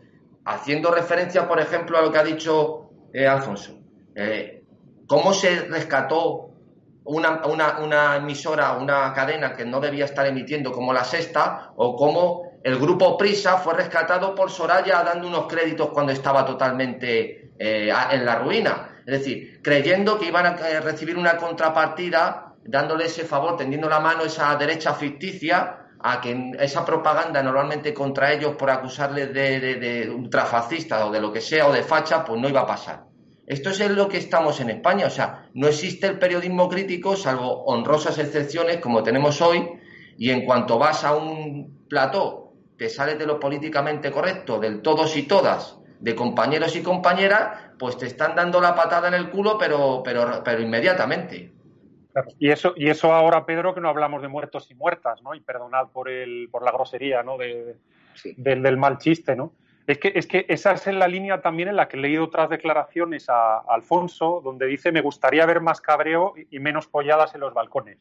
Haciendo 0.45 0.91
referencia, 0.91 1.47
por 1.47 1.59
ejemplo, 1.59 1.97
a 1.97 2.01
lo 2.01 2.11
que 2.11 2.17
ha 2.17 2.23
dicho 2.23 2.82
eh, 3.13 3.27
Alfonso. 3.27 3.79
Eh, 4.15 4.63
¿Cómo 5.07 5.33
se 5.33 5.65
rescató 5.65 6.49
una, 7.05 7.45
una, 7.45 8.15
emisora, 8.17 8.73
una 8.73 9.13
cadena 9.13 9.53
que 9.53 9.65
no 9.65 9.79
debía 9.79 10.05
estar 10.05 10.25
emitiendo 10.25 10.71
como 10.71 10.91
la 10.91 11.03
sexta? 11.03 11.71
¿O 11.75 11.95
cómo 11.95 12.59
el 12.63 12.79
grupo 12.79 13.17
Prisa 13.17 13.57
fue 13.57 13.75
rescatado 13.75 14.33
por 14.33 14.49
Soraya 14.49 15.03
dando 15.03 15.27
unos 15.27 15.47
créditos 15.47 15.89
cuando 15.89 16.11
estaba 16.11 16.45
totalmente 16.45 17.51
eh, 17.59 17.93
en 18.11 18.25
la 18.25 18.39
ruina? 18.39 18.89
Es 19.05 19.19
decir, 19.19 19.61
creyendo 19.61 20.17
que 20.17 20.27
iban 20.27 20.45
a 20.45 20.55
recibir 20.79 21.17
una 21.17 21.37
contrapartida 21.37 22.53
dándole 22.65 23.05
ese 23.05 23.25
favor, 23.25 23.57
tendiendo 23.57 23.89
la 23.89 23.99
mano 23.99 24.23
a 24.23 24.27
esa 24.27 24.55
derecha 24.55 24.93
ficticia, 24.93 25.82
a 26.03 26.19
que 26.19 26.51
esa 26.59 26.83
propaganda 26.83 27.41
normalmente 27.41 27.93
contra 27.93 28.33
ellos 28.33 28.55
por 28.55 28.69
acusarles 28.69 29.33
de, 29.33 29.77
de, 29.79 30.09
ultrafascistas 30.09 31.01
o 31.03 31.11
de 31.11 31.21
lo 31.21 31.31
que 31.31 31.39
sea 31.39 31.67
o 31.67 31.71
de 31.71 31.81
facha, 31.81 32.25
pues 32.25 32.39
no 32.41 32.49
iba 32.49 32.61
a 32.61 32.67
pasar. 32.67 33.05
Esto 33.47 33.69
es 33.69 33.89
lo 33.89 34.09
que 34.09 34.17
estamos 34.17 34.59
en 34.59 34.69
España, 34.69 35.07
o 35.07 35.09
sea, 35.09 35.49
no 35.53 35.67
existe 35.67 36.07
el 36.07 36.19
periodismo 36.19 36.67
crítico, 36.67 37.15
salvo 37.15 37.63
honrosas 37.65 38.17
excepciones 38.17 38.77
como 38.77 39.01
tenemos 39.01 39.41
hoy, 39.41 39.69
y 40.17 40.29
en 40.29 40.45
cuanto 40.45 40.77
vas 40.77 41.03
a 41.05 41.15
un 41.15 41.85
plató, 41.87 42.53
te 42.77 42.89
sales 42.89 43.17
de 43.17 43.25
lo 43.25 43.39
políticamente 43.39 44.11
correcto, 44.11 44.59
del 44.59 44.81
todos 44.81 45.15
y 45.15 45.23
todas, 45.23 45.77
de 45.99 46.15
compañeros 46.15 46.75
y 46.75 46.81
compañeras, 46.81 47.71
pues 47.79 47.97
te 47.97 48.07
están 48.07 48.35
dando 48.35 48.59
la 48.59 48.75
patada 48.75 49.07
en 49.07 49.13
el 49.13 49.29
culo, 49.29 49.57
pero, 49.57 50.01
pero, 50.03 50.41
pero 50.43 50.61
inmediatamente. 50.61 51.53
Y 52.39 52.49
eso, 52.51 52.73
y 52.75 52.89
eso 52.89 53.11
ahora, 53.11 53.45
Pedro, 53.45 53.73
que 53.73 53.81
no 53.81 53.89
hablamos 53.89 54.21
de 54.21 54.27
muertos 54.27 54.69
y 54.69 54.75
muertas, 54.75 55.21
¿no? 55.23 55.33
Y 55.33 55.41
perdonad 55.41 55.87
por 55.87 56.09
el, 56.09 56.47
por 56.51 56.63
la 56.63 56.71
grosería, 56.71 57.23
¿no? 57.23 57.37
De, 57.37 57.75
del, 58.37 58.77
mal 58.77 58.97
chiste, 58.97 59.35
¿no? 59.35 59.53
Es 59.87 59.97
que, 59.97 60.13
es 60.15 60.27
que 60.27 60.45
esa 60.47 60.73
es 60.73 60.87
la 60.87 61.07
línea 61.07 61.41
también 61.41 61.69
en 61.69 61.75
la 61.75 61.87
que 61.87 61.97
he 61.97 61.99
leído 61.99 62.23
otras 62.23 62.49
declaraciones 62.49 63.29
a, 63.29 63.59
Alfonso, 63.59 64.41
donde 64.43 64.65
dice 64.67 64.91
me 64.91 65.01
gustaría 65.01 65.45
ver 65.45 65.59
más 65.59 65.81
cabreo 65.81 66.33
y 66.49 66.59
menos 66.59 66.87
polladas 66.87 67.35
en 67.35 67.41
los 67.41 67.53
balcones. 67.53 67.99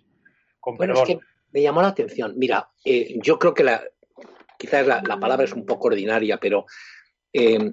bueno, 0.61 0.95
es 0.95 1.03
que 1.03 1.19
me 1.51 1.63
llamó 1.63 1.83
la 1.83 1.89
atención. 1.89 2.35
Mira, 2.37 2.71
eh, 2.85 3.19
yo 3.21 3.39
creo 3.39 3.53
que 3.55 3.65
la, 3.65 3.83
quizás 4.59 4.87
la, 4.87 5.03
palabra 5.03 5.45
es 5.45 5.53
un 5.53 5.67
poco 5.67 5.89
ordinaria, 5.89 6.39
pero 6.39 6.67
eh, 7.33 7.73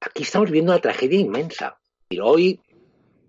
aquí 0.00 0.22
estamos 0.22 0.50
viendo 0.50 0.72
una 0.72 0.80
tragedia 0.80 1.20
inmensa. 1.20 1.78
Y 2.08 2.20
hoy 2.20 2.60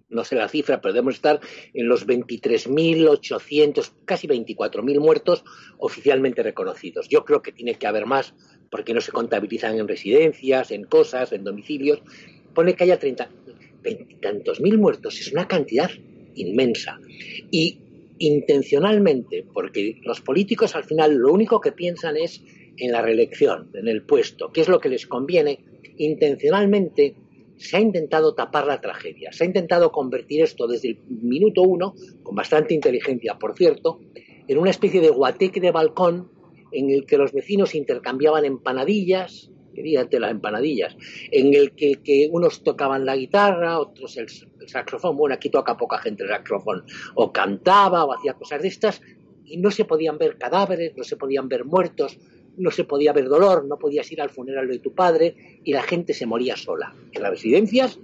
no 0.09 0.23
sé 0.23 0.35
la 0.35 0.47
cifra, 0.47 0.81
pero 0.81 0.93
debemos 0.93 1.15
estar 1.15 1.39
en 1.73 1.87
los 1.87 2.07
23.800, 2.07 3.91
casi 4.05 4.27
24.000 4.27 4.99
muertos 4.99 5.43
oficialmente 5.77 6.43
reconocidos. 6.43 7.09
Yo 7.09 7.25
creo 7.25 7.41
que 7.41 7.51
tiene 7.51 7.75
que 7.75 7.87
haber 7.87 8.05
más 8.05 8.33
porque 8.69 8.93
no 8.93 9.01
se 9.01 9.11
contabilizan 9.11 9.77
en 9.77 9.87
residencias, 9.87 10.71
en 10.71 10.85
cosas, 10.85 11.31
en 11.33 11.43
domicilios. 11.43 12.01
Pone 12.53 12.75
que 12.75 12.83
haya 12.85 12.99
30, 12.99 13.29
tantos 14.21 14.61
mil 14.61 14.77
muertos, 14.77 15.19
es 15.19 15.31
una 15.31 15.47
cantidad 15.47 15.89
inmensa. 16.35 16.99
Y 17.51 17.79
intencionalmente, 18.19 19.45
porque 19.53 19.99
los 20.03 20.21
políticos 20.21 20.75
al 20.75 20.83
final 20.83 21.15
lo 21.15 21.31
único 21.31 21.61
que 21.61 21.71
piensan 21.71 22.17
es 22.17 22.43
en 22.77 22.91
la 22.91 23.01
reelección, 23.01 23.69
en 23.73 23.87
el 23.87 24.03
puesto, 24.03 24.51
qué 24.51 24.61
es 24.61 24.67
lo 24.67 24.79
que 24.79 24.89
les 24.89 25.07
conviene, 25.07 25.59
intencionalmente 25.97 27.15
se 27.57 27.77
ha 27.77 27.79
intentado 27.79 28.33
tapar 28.33 28.67
la 28.67 28.81
tragedia, 28.81 29.31
se 29.31 29.43
ha 29.43 29.47
intentado 29.47 29.91
convertir 29.91 30.41
esto 30.41 30.67
desde 30.67 30.89
el 30.89 30.99
minuto 31.09 31.63
uno, 31.63 31.95
con 32.23 32.35
bastante 32.35 32.73
inteligencia, 32.73 33.37
por 33.37 33.55
cierto, 33.55 33.99
en 34.47 34.57
una 34.57 34.69
especie 34.69 35.01
de 35.01 35.09
guateque 35.09 35.59
de 35.59 35.71
balcón 35.71 36.31
en 36.71 36.89
el 36.89 37.05
que 37.05 37.17
los 37.17 37.33
vecinos 37.33 37.75
intercambiaban 37.75 38.45
empanadillas, 38.45 39.51
fíjate 39.73 40.19
las 40.19 40.31
empanadillas, 40.31 40.95
en 41.31 41.53
el 41.53 41.73
que, 41.73 42.29
unos 42.31 42.63
tocaban 42.63 43.05
la 43.05 43.15
guitarra, 43.15 43.79
otros 43.79 44.17
el, 44.17 44.27
saxofón, 44.67 45.17
bueno, 45.17 45.35
aquí 45.35 45.49
toca 45.49 45.77
poca 45.77 45.99
gente 45.99 46.23
el 46.23 46.29
saxofón, 46.29 46.83
o 47.15 47.31
cantaba 47.31 48.05
o 48.05 48.13
hacía 48.13 48.33
cosas 48.33 48.61
de 48.61 48.67
estas, 48.67 49.01
y 49.45 49.57
no 49.57 49.71
se 49.71 49.85
podían 49.85 50.17
ver 50.17 50.37
cadáveres, 50.37 50.93
no 50.97 51.03
se 51.03 51.15
podían 51.15 51.47
ver 51.47 51.63
muertos, 51.63 52.17
no 52.57 52.71
se 52.71 52.83
podía 52.83 53.13
ver 53.13 53.29
dolor, 53.29 53.65
no 53.65 53.77
podías 53.77 54.11
ir 54.11 54.21
al 54.21 54.29
funeral 54.29 54.67
de 54.67 54.79
tu 54.79 54.93
padre, 54.93 55.61
y 55.63 55.71
la 55.71 55.83
gente 55.83 56.13
se 56.13 56.25
moría 56.25 56.55
sola, 56.55 56.95
en 57.11 57.21
las 57.21 57.31
residencias 57.31 57.99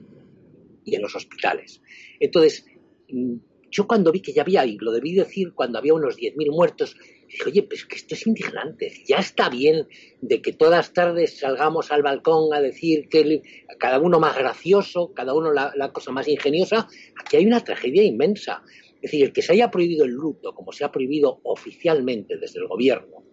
y 0.86 0.96
en 0.96 1.02
los 1.02 1.16
hospitales. 1.16 1.82
Entonces, 2.20 2.66
mm, 3.10 3.36
yo 3.74 3.88
cuando 3.88 4.12
vi 4.12 4.22
que 4.22 4.34
ya 4.34 4.44
había, 4.44 4.66
y 4.66 4.78
lo 4.78 4.92
debí 4.92 5.14
decir 5.14 5.54
cuando 5.54 5.80
había 5.80 5.96
unos 5.96 6.16
10.000 6.16 6.52
muertos, 6.52 6.96
dije, 7.28 7.44
oye, 7.48 7.64
pues 7.64 7.86
que 7.86 7.96
esto 7.96 8.14
es 8.14 8.28
indignante. 8.28 8.92
Ya 9.08 9.18
está 9.18 9.50
bien 9.50 9.88
de 10.22 10.42
que 10.44 10.54
todas 10.54 10.78
las 10.78 10.94
tardes 10.94 11.40
salgamos 11.40 11.92
al 11.92 12.04
balcón 12.04 12.54
a 12.54 12.62
decir 12.62 13.10
que 13.10 13.42
cada 13.80 14.00
uno 14.00 14.20
más 14.20 14.38
gracioso, 14.38 15.12
cada 15.14 15.34
uno 15.34 15.52
la, 15.52 15.92
cosa 15.92 16.12
más 16.12 16.28
ingeniosa. 16.28 16.88
Aquí 17.20 17.38
hay 17.38 17.48
una 17.48 17.64
tragedia 17.64 18.04
inmensa. 18.04 18.62
Es 18.96 19.12
decir, 19.12 19.26
el 19.26 19.34
que 19.34 19.42
se 19.42 19.54
haya 19.54 19.72
prohibido 19.72 20.06
el 20.06 20.12
luto, 20.12 20.54
como 20.54 20.72
se 20.72 20.86
ha 20.86 20.92
prohibido 20.92 21.40
oficialmente 21.44 22.38
desde 22.38 22.60
el 22.60 22.68
gobierno, 22.68 23.24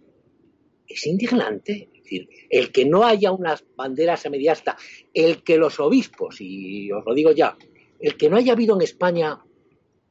es 0.91 1.07
indignante. 1.07 1.89
Decir, 1.95 2.29
el 2.49 2.73
que 2.73 2.85
no 2.85 3.05
haya 3.05 3.31
unas 3.31 3.65
banderas 3.77 4.27
a 4.27 4.31
media 4.31 4.53
asta, 4.53 4.77
el 5.15 5.43
que 5.43 5.57
los 5.57 5.79
obispos, 5.79 6.41
y 6.41 6.91
os 6.91 7.05
lo 7.07 7.15
digo 7.15 7.31
ya, 7.33 7.57
el 8.01 8.17
que 8.17 8.29
no 8.29 8.37
haya 8.37 8.53
habido 8.53 8.75
en 8.75 8.83
España 8.83 9.39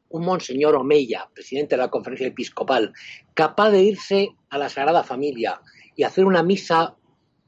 un 0.10 0.26
monseñor 0.26 0.76
Omeya, 0.76 1.30
presidente 1.34 1.76
de 1.76 1.82
la 1.82 1.89
conferencia 1.89 2.28
episcopal, 2.28 2.94
capaz 3.34 3.72
de 3.72 3.84
irse 3.84 4.30
a 4.50 4.58
la 4.58 4.70
Sagrada 4.70 5.04
Familia 5.04 5.62
y 5.96 6.04
hacer 6.04 6.26
una 6.26 6.42
misa 6.42 6.96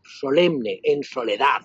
solemne, 0.04 0.80
en 0.84 1.04
soledad, 1.04 1.62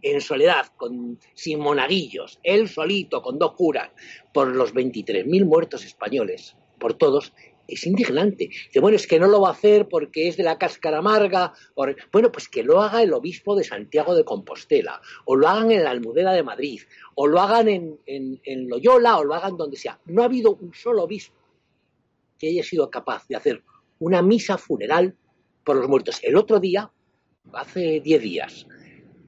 en 0.00 0.20
soledad, 0.20 0.66
con, 0.76 1.18
sin 1.34 1.60
monaguillos, 1.60 2.40
él 2.42 2.68
solito, 2.68 3.22
con 3.22 3.38
dos 3.38 3.52
curas, 3.52 3.90
por 4.32 4.48
los 4.48 4.74
23.000 4.74 5.44
muertos 5.44 5.84
españoles, 5.84 6.56
por 6.78 6.94
todos, 6.94 7.32
es 7.74 7.86
indignante. 7.86 8.48
Dice, 8.48 8.80
bueno, 8.80 8.96
es 8.96 9.06
que 9.06 9.18
no 9.18 9.26
lo 9.26 9.40
va 9.40 9.48
a 9.48 9.52
hacer 9.52 9.88
porque 9.88 10.28
es 10.28 10.36
de 10.36 10.42
la 10.42 10.58
cáscara 10.58 10.98
amarga. 10.98 11.52
Bueno, 11.74 12.32
pues 12.32 12.48
que 12.48 12.62
lo 12.62 12.80
haga 12.80 13.02
el 13.02 13.12
obispo 13.12 13.56
de 13.56 13.64
Santiago 13.64 14.14
de 14.14 14.24
Compostela, 14.24 15.00
o 15.24 15.36
lo 15.36 15.48
hagan 15.48 15.72
en 15.72 15.84
la 15.84 15.90
Almudena 15.90 16.32
de 16.32 16.42
Madrid, 16.42 16.80
o 17.14 17.26
lo 17.26 17.40
hagan 17.40 17.68
en, 17.68 17.98
en 18.06 18.68
Loyola, 18.68 19.18
o 19.18 19.24
lo 19.24 19.34
hagan 19.34 19.56
donde 19.56 19.76
sea. 19.76 19.98
No 20.06 20.22
ha 20.22 20.26
habido 20.26 20.54
un 20.54 20.74
solo 20.74 21.04
obispo 21.04 21.36
que 22.38 22.48
haya 22.48 22.64
sido 22.64 22.90
capaz 22.90 23.26
de 23.28 23.36
hacer 23.36 23.62
una 23.98 24.20
misa 24.20 24.58
funeral 24.58 25.16
por 25.64 25.76
los 25.76 25.88
muertos. 25.88 26.18
El 26.22 26.36
otro 26.36 26.58
día, 26.58 26.90
hace 27.52 28.00
diez 28.00 28.20
días, 28.20 28.66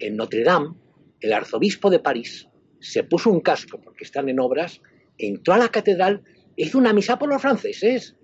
en 0.00 0.16
Notre 0.16 0.42
Dame, 0.42 0.74
el 1.20 1.32
arzobispo 1.32 1.90
de 1.90 2.00
París 2.00 2.48
se 2.80 3.04
puso 3.04 3.30
un 3.30 3.40
casco 3.40 3.80
porque 3.80 4.04
están 4.04 4.28
en 4.28 4.40
obras, 4.40 4.82
entró 5.16 5.54
a 5.54 5.58
la 5.58 5.68
catedral, 5.68 6.22
hizo 6.56 6.76
una 6.76 6.92
misa 6.92 7.18
por 7.18 7.28
los 7.28 7.40
franceses 7.40 8.16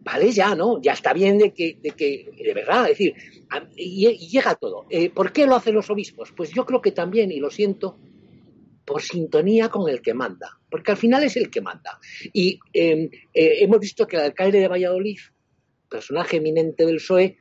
vale 0.00 0.30
ya, 0.32 0.54
¿no? 0.54 0.80
Ya 0.80 0.92
está 0.92 1.12
bien 1.12 1.38
de 1.38 1.52
que, 1.52 1.78
de, 1.80 1.90
que, 1.90 2.30
de 2.36 2.54
verdad, 2.54 2.84
es 2.84 2.98
decir, 2.98 3.14
y, 3.76 4.28
llega 4.28 4.54
todo. 4.54 4.86
Eh, 4.90 5.10
¿Por 5.10 5.32
qué 5.32 5.46
lo 5.46 5.54
hacen 5.54 5.74
los 5.74 5.90
obispos? 5.90 6.32
Pues 6.32 6.50
yo 6.50 6.64
creo 6.64 6.80
que 6.80 6.92
también, 6.92 7.30
y 7.30 7.38
lo 7.38 7.50
siento, 7.50 7.98
por 8.84 9.02
sintonía 9.02 9.68
con 9.68 9.88
el 9.88 10.00
que 10.00 10.14
manda, 10.14 10.58
porque 10.70 10.92
al 10.92 10.96
final 10.96 11.22
es 11.24 11.36
el 11.36 11.50
que 11.50 11.60
manda. 11.60 11.98
Y 12.32 12.58
em, 12.72 13.10
eh, 13.34 13.58
hemos 13.60 13.80
visto 13.80 14.06
que 14.06 14.16
el 14.16 14.22
alcalde 14.22 14.60
de 14.60 14.68
Valladolid, 14.68 15.18
personaje 15.90 16.38
eminente 16.38 16.86
del 16.86 16.96
PSOE, 16.96 17.36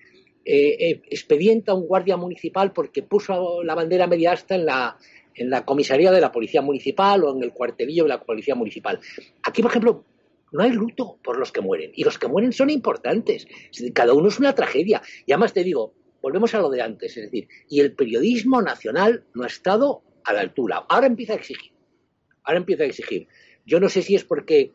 eh, 0.50 1.02
expedienta 1.10 1.74
a 1.74 1.76
un 1.76 1.88
guardia 1.88 2.16
municipal 2.16 2.72
porque 2.72 3.04
puso 3.04 3.64
la 3.64 3.76
bandera 3.76 4.08
media 4.08 4.32
asta 4.32 4.56
en 4.56 4.66
la, 4.66 4.98
en 5.36 5.50
la 5.50 5.66
comisaría 5.66 6.12
de 6.12 6.22
la 6.22 6.32
policía 6.32 6.62
municipal 6.62 7.24
o 7.24 7.36
en 7.36 7.44
el 7.44 7.52
cuartelillo 7.52 8.04
de 8.04 8.10
la 8.10 8.24
policía 8.24 8.56
municipal. 8.56 9.00
Aquí, 9.44 9.62
por 9.62 9.72
ejemplo, 9.72 10.06
no 10.52 10.64
hay 10.64 10.72
luto 10.72 11.20
por 11.24 11.38
los 11.38 11.52
que 11.52 11.62
mueren. 11.62 11.92
Y 11.94 12.04
los 12.04 12.18
que 12.18 12.28
mueren 12.28 12.54
son 12.54 12.70
importantes. 12.70 13.48
Cada 13.94 14.14
uno 14.14 14.30
es 14.30 14.40
una 14.40 14.54
tragedia. 14.54 15.02
Y 15.26 15.32
además 15.32 15.54
te 15.54 15.64
digo, 15.64 15.94
volvemos 16.22 16.54
a 16.54 16.60
lo 16.60 16.70
de 16.70 16.82
antes. 16.82 17.18
Es 17.18 17.24
decir, 17.24 17.48
y 17.70 17.80
el 17.80 17.94
periodismo 17.94 18.62
nacional 18.62 19.26
no 19.34 19.44
ha 19.44 19.48
estado 19.48 20.04
a 20.24 20.34
la 20.34 20.42
altura. 20.42 20.86
Ahora 20.90 21.08
empieza 21.08 21.34
a 21.34 21.38
exigir. 21.38 21.72
Ahora 22.44 22.60
empieza 22.60 22.84
a 22.84 22.88
exigir. 22.88 23.28
Yo 23.66 23.80
no 23.80 23.90
sé 23.90 24.02
si 24.02 24.16
es 24.16 24.24
porque 24.24 24.74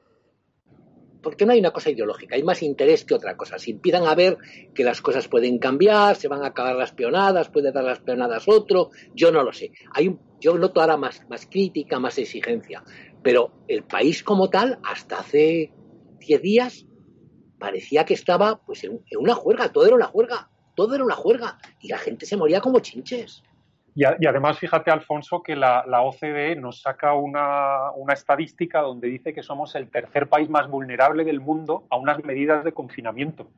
porque 1.22 1.46
no 1.46 1.52
hay 1.52 1.60
una 1.60 1.70
cosa 1.70 1.90
ideológica, 1.90 2.34
hay 2.34 2.42
más 2.42 2.62
interés 2.62 3.04
que 3.04 3.14
otra 3.14 3.36
cosa. 3.36 3.58
Si 3.58 3.70
empiezan 3.70 4.04
a 4.06 4.14
ver 4.14 4.36
que 4.74 4.84
las 4.84 5.00
cosas 5.00 5.28
pueden 5.28 5.58
cambiar, 5.58 6.16
se 6.16 6.28
van 6.28 6.42
a 6.42 6.48
acabar 6.48 6.76
las 6.76 6.92
peonadas, 6.92 7.48
puede 7.48 7.72
dar 7.72 7.84
las 7.84 8.00
peonadas 8.00 8.48
otro, 8.48 8.90
yo 9.14 9.30
no 9.30 9.42
lo 9.42 9.52
sé. 9.52 9.70
Hay 9.92 10.08
un, 10.08 10.20
yo 10.40 10.58
noto 10.58 10.80
ahora 10.80 10.96
más, 10.96 11.24
más 11.30 11.46
crítica, 11.46 11.98
más 12.00 12.18
exigencia. 12.18 12.82
Pero 13.22 13.50
el 13.68 13.84
país 13.84 14.22
como 14.22 14.50
tal, 14.50 14.78
hasta 14.84 15.20
hace 15.20 15.72
10 16.18 16.42
días, 16.42 16.86
parecía 17.58 18.04
que 18.04 18.14
estaba 18.14 18.60
pues 18.64 18.84
en, 18.84 19.00
una 19.18 19.34
juerga, 19.34 19.70
todo 19.70 19.86
era 19.86 19.94
una 19.94 20.06
juerga, 20.06 20.50
todo 20.74 20.94
era 20.94 21.04
una 21.04 21.14
juerga, 21.14 21.58
y 21.80 21.88
la 21.88 21.98
gente 21.98 22.26
se 22.26 22.36
moría 22.36 22.60
como 22.60 22.80
chinches. 22.80 23.42
Y, 23.94 24.04
además, 24.04 24.58
fíjate, 24.58 24.90
Alfonso, 24.90 25.42
que 25.42 25.54
la, 25.54 25.84
OCDE 26.02 26.56
nos 26.56 26.80
saca 26.80 27.12
una, 27.12 27.90
una, 27.94 28.14
estadística 28.14 28.80
donde 28.80 29.06
dice 29.08 29.34
que 29.34 29.42
somos 29.42 29.74
el 29.74 29.90
tercer 29.90 30.28
país 30.28 30.48
más 30.48 30.66
vulnerable 30.68 31.24
del 31.24 31.40
mundo 31.40 31.84
a 31.90 31.98
unas 31.98 32.24
medidas 32.24 32.64
de 32.64 32.72
confinamiento, 32.72 33.50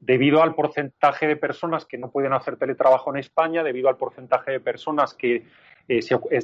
debido 0.00 0.42
al 0.42 0.56
porcentaje 0.56 1.28
de 1.28 1.36
personas 1.36 1.84
que 1.84 1.98
no 1.98 2.10
pueden 2.10 2.32
hacer 2.32 2.56
teletrabajo 2.56 3.10
en 3.10 3.20
España, 3.20 3.62
debido 3.62 3.88
al 3.88 3.96
porcentaje 3.96 4.50
de 4.50 4.60
personas 4.60 5.14
que 5.14 5.46
eh, 5.88 6.00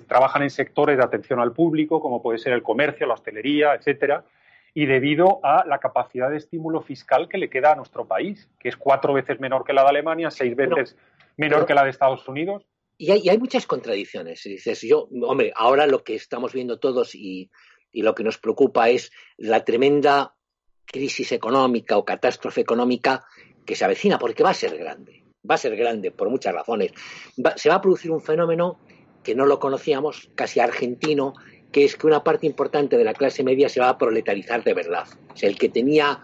trabajan 0.07 0.43
en 0.43 0.51
sectores 0.51 0.97
de 0.97 1.05
atención 1.05 1.41
al 1.41 1.53
público, 1.53 2.01
como 2.01 2.23
puede 2.23 2.39
ser 2.39 2.53
el 2.53 2.63
comercio, 2.63 3.07
la 3.07 3.15
hostelería, 3.15 3.75
etcétera, 3.75 4.25
y 4.75 4.87
debido 4.87 5.41
a 5.43 5.65
la 5.67 5.79
capacidad 5.79 6.31
de 6.31 6.39
estímulo 6.39 6.81
fiscal 6.81 7.29
que 7.29 7.39
le 7.39 7.51
queda 7.51 7.73
a 7.73 7.77
nuestro 7.77 8.07
país, 8.07 8.49
que 8.59 8.69
es 8.69 8.77
cuatro 8.77 9.13
veces 9.13 9.39
menor 9.41 9.65
que 9.65 9.73
la 9.73 9.83
de 9.83 9.89
Alemania, 9.89 10.31
seis 10.31 10.57
veces 10.57 10.97
menor 11.37 11.67
que 11.67 11.75
la 11.75 11.85
de 11.85 11.91
Estados 11.91 12.27
Unidos. 12.29 12.65
Y 12.97 13.11
hay, 13.11 13.29
hay, 13.29 13.39
muchas 13.39 13.67
contradicciones. 13.67 14.43
Dices, 14.45 14.81
yo, 14.83 15.09
hombre, 15.23 15.53
ahora 15.57 15.87
lo 15.87 16.05
que 16.05 16.15
estamos 16.15 16.53
viendo 16.53 16.79
todos 16.79 17.15
y, 17.15 17.51
y 17.91 18.03
lo 18.03 18.15
que 18.15 18.23
nos 18.23 18.39
preocupa 18.39 18.89
es 18.89 19.13
la 19.37 19.65
tremenda 19.65 20.35
crisis 20.87 21.33
económica 21.33 21.97
o 21.97 22.05
catástrofe 22.05 22.61
económica 22.61 23.25
que 23.65 23.75
se 23.75 23.85
avecina, 23.85 24.19
porque 24.19 24.43
va 24.43 24.51
a 24.51 24.55
ser 24.55 24.77
grande. 24.77 25.25
Va 25.49 25.57
a 25.57 25.59
ser 25.59 25.77
grande 25.77 26.11
por 26.13 26.31
muchas 26.31 26.55
razones. 26.55 26.93
se 27.57 27.69
va 27.69 27.77
a 27.77 27.81
producir 27.81 28.11
un 28.11 28.21
fenómeno 28.21 28.79
que 29.23 29.35
no 29.35 29.47
lo 29.47 29.59
conocíamos, 29.59 30.31
casi 30.35 30.61
argentino, 30.61 31.35
que 31.71 31.85
es 31.85 31.97
que 31.97 32.07
una 32.07 32.23
parte 32.23 32.47
importante 32.47 32.97
de 32.99 33.05
la 33.05 33.15
clase 33.15 33.43
media 33.43 33.69
se 33.69 33.81
va 33.81 33.89
a 33.89 33.99
proletarizar 33.99 34.63
de 34.63 34.75
verdad. 34.75 35.07
O 35.33 35.37
sea, 35.37 35.49
el 35.49 35.57
que 35.57 35.69
tenía, 35.69 36.21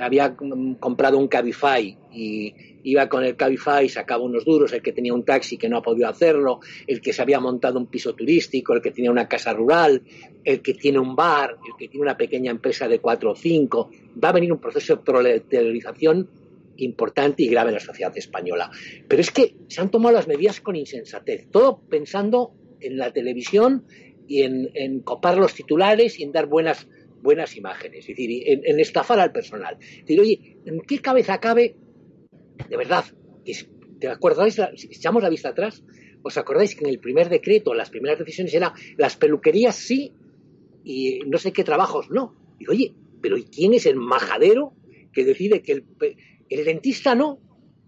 había 0.00 0.36
comprado 0.78 1.18
un 1.18 1.28
Cabify 1.28 1.98
y 2.12 2.54
iba 2.84 3.08
con 3.08 3.24
el 3.24 3.34
Cabify, 3.34 3.88
sacaba 3.88 4.22
unos 4.22 4.44
duros, 4.44 4.72
el 4.72 4.82
que 4.82 4.92
tenía 4.92 5.12
un 5.12 5.24
taxi 5.24 5.56
que 5.56 5.68
no 5.68 5.78
ha 5.78 5.82
podido 5.82 6.08
hacerlo, 6.08 6.60
el 6.86 7.00
que 7.00 7.12
se 7.12 7.22
había 7.22 7.40
montado 7.40 7.78
un 7.78 7.86
piso 7.86 8.14
turístico, 8.14 8.74
el 8.74 8.82
que 8.82 8.92
tenía 8.92 9.10
una 9.10 9.26
casa 9.26 9.52
rural, 9.52 10.02
el 10.44 10.60
que 10.60 10.74
tiene 10.74 10.98
un 10.98 11.16
bar, 11.16 11.56
el 11.66 11.76
que 11.78 11.88
tiene 11.88 12.02
una 12.02 12.16
pequeña 12.16 12.50
empresa 12.50 12.86
de 12.86 13.00
cuatro 13.00 13.32
o 13.32 13.34
cinco, 13.34 13.90
va 14.22 14.28
a 14.28 14.32
venir 14.32 14.52
un 14.52 14.60
proceso 14.60 14.96
de 14.96 15.02
proletarización 15.02 16.28
importante 16.76 17.42
y 17.42 17.48
grave 17.48 17.70
en 17.70 17.74
la 17.74 17.80
sociedad 17.80 18.16
española. 18.16 18.70
Pero 19.08 19.20
es 19.20 19.30
que 19.30 19.56
se 19.68 19.80
han 19.80 19.90
tomado 19.90 20.14
las 20.14 20.28
medidas 20.28 20.60
con 20.60 20.76
insensatez, 20.76 21.48
todo 21.50 21.80
pensando 21.88 22.54
en 22.80 22.96
la 22.96 23.12
televisión 23.12 23.86
y 24.26 24.42
en, 24.42 25.00
copar 25.00 25.36
los 25.36 25.54
titulares 25.54 26.18
y 26.18 26.22
en 26.22 26.32
dar 26.32 26.46
buenas, 26.46 26.88
buenas 27.22 27.56
imágenes, 27.56 28.00
es 28.00 28.06
decir, 28.08 28.42
en, 28.46 28.80
estafar 28.80 29.20
al 29.20 29.32
personal. 29.32 29.76
Es 29.80 30.00
decir, 30.00 30.20
oye, 30.20 30.56
¿en 30.64 30.80
qué 30.80 31.00
cabeza 31.00 31.38
cabe, 31.40 31.76
de 32.68 32.76
verdad, 32.76 33.04
¿te 34.00 34.08
acordáis, 34.08 34.60
si 34.76 34.86
echamos 34.86 35.22
la 35.22 35.28
vista 35.28 35.50
atrás, 35.50 35.82
os 36.22 36.38
acordáis 36.38 36.74
que 36.74 36.84
en 36.84 36.90
el 36.90 36.98
primer 36.98 37.28
decreto, 37.28 37.74
las 37.74 37.90
primeras 37.90 38.18
decisiones 38.18 38.54
eran 38.54 38.72
las 38.96 39.16
peluquerías 39.16 39.76
sí, 39.76 40.12
y 40.82 41.20
no 41.26 41.38
sé 41.38 41.52
qué 41.52 41.64
trabajos 41.64 42.10
no. 42.10 42.34
Y 42.58 42.68
oye, 42.70 42.94
pero 43.20 43.36
¿quién 43.50 43.74
es 43.74 43.86
el 43.86 43.96
majadero 43.96 44.72
que 45.12 45.24
decide 45.24 45.62
que 45.62 45.72
el, 45.72 45.84
el 46.54 46.64
dentista 46.64 47.14
no 47.14 47.38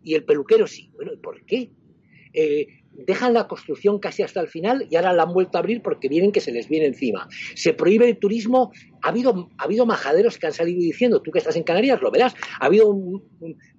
y 0.03 0.15
el 0.15 0.25
peluquero 0.25 0.67
sí? 0.67 0.91
Bueno, 0.95 1.13
¿y 1.13 1.17
por 1.19 1.45
qué? 1.45 1.71
Eh, 2.33 2.67
dejan 2.93 3.35
la 3.35 3.47
construcción 3.47 3.99
casi 3.99 4.23
hasta 4.23 4.41
el 4.41 4.49
final 4.49 4.87
y 4.91 4.97
ahora 4.97 5.13
la 5.13 5.25
han 5.25 5.33
vuelto 5.33 5.59
a 5.59 5.61
abrir 5.61 5.83
porque 5.83 6.09
vienen 6.09 6.33
que 6.33 6.41
se 6.41 6.53
les 6.53 6.69
viene 6.69 6.87
encima. 6.87 7.29
Se 7.55 7.73
prohíbe 7.73 8.09
el 8.09 8.19
turismo. 8.19 8.73
Ha 9.03 9.09
habido, 9.09 9.51
ha 9.59 9.65
habido 9.65 9.87
majaderos 9.87 10.39
que 10.39 10.47
han 10.47 10.53
salido 10.53 10.81
diciendo, 10.81 11.21
tú 11.21 11.31
que 11.31 11.39
estás 11.39 11.57
en 11.57 11.63
Canarias 11.63 12.01
lo 12.01 12.11
verás, 12.11 12.35
ha 12.61 12.67
habido 12.67 12.95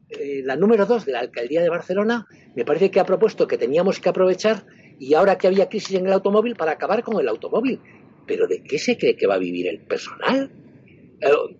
eh, 0.09 0.41
la 0.43 0.55
número 0.55 0.85
dos 0.85 1.05
de 1.05 1.11
la 1.13 1.19
alcaldía 1.19 1.61
de 1.61 1.69
Barcelona, 1.69 2.27
me 2.55 2.63
parece 2.63 2.91
que 2.91 2.99
ha 2.99 3.05
propuesto 3.05 3.47
que 3.47 3.57
teníamos 3.57 3.99
que 3.99 4.09
aprovechar 4.09 4.65
y 4.99 5.13
ahora 5.13 5.37
que 5.37 5.47
había 5.47 5.69
crisis 5.69 5.95
en 5.95 6.05
el 6.05 6.13
automóvil 6.13 6.55
para 6.55 6.71
acabar 6.71 7.03
con 7.03 7.19
el 7.19 7.27
automóvil. 7.27 7.79
Pero 8.25 8.47
¿de 8.47 8.63
qué 8.63 8.77
se 8.77 8.97
cree 8.97 9.15
que 9.15 9.27
va 9.27 9.35
a 9.35 9.39
vivir 9.39 9.67
el 9.67 9.79
personal? 9.79 10.51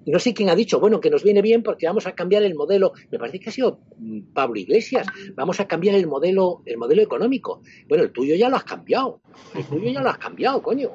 No 0.06 0.20
sé 0.20 0.34
quién 0.34 0.50
ha 0.50 0.56
dicho, 0.56 0.80
bueno, 0.80 1.00
que 1.00 1.10
nos 1.10 1.24
viene 1.24 1.42
bien 1.42 1.64
porque 1.64 1.88
vamos 1.88 2.06
a 2.06 2.14
cambiar 2.14 2.44
el 2.44 2.54
modelo, 2.54 2.94
me 3.12 3.18
parece 3.18 3.40
que 3.40 3.50
ha 3.50 3.52
sido 3.52 3.80
Pablo 4.34 4.60
Iglesias, 4.60 5.08
vamos 5.34 5.60
a 5.60 5.68
cambiar 5.68 5.96
el 5.96 6.06
modelo, 6.06 6.62
el 6.66 6.78
modelo 6.78 7.02
económico. 7.02 7.62
Bueno, 7.88 8.04
el 8.04 8.12
tuyo 8.12 8.36
ya 8.36 8.50
lo 8.50 8.58
has 8.58 8.64
cambiado, 8.64 9.22
el 9.56 9.66
tuyo 9.66 9.90
ya 9.92 10.02
lo 10.02 10.10
has 10.10 10.20
cambiado, 10.20 10.62
coño. 10.62 10.92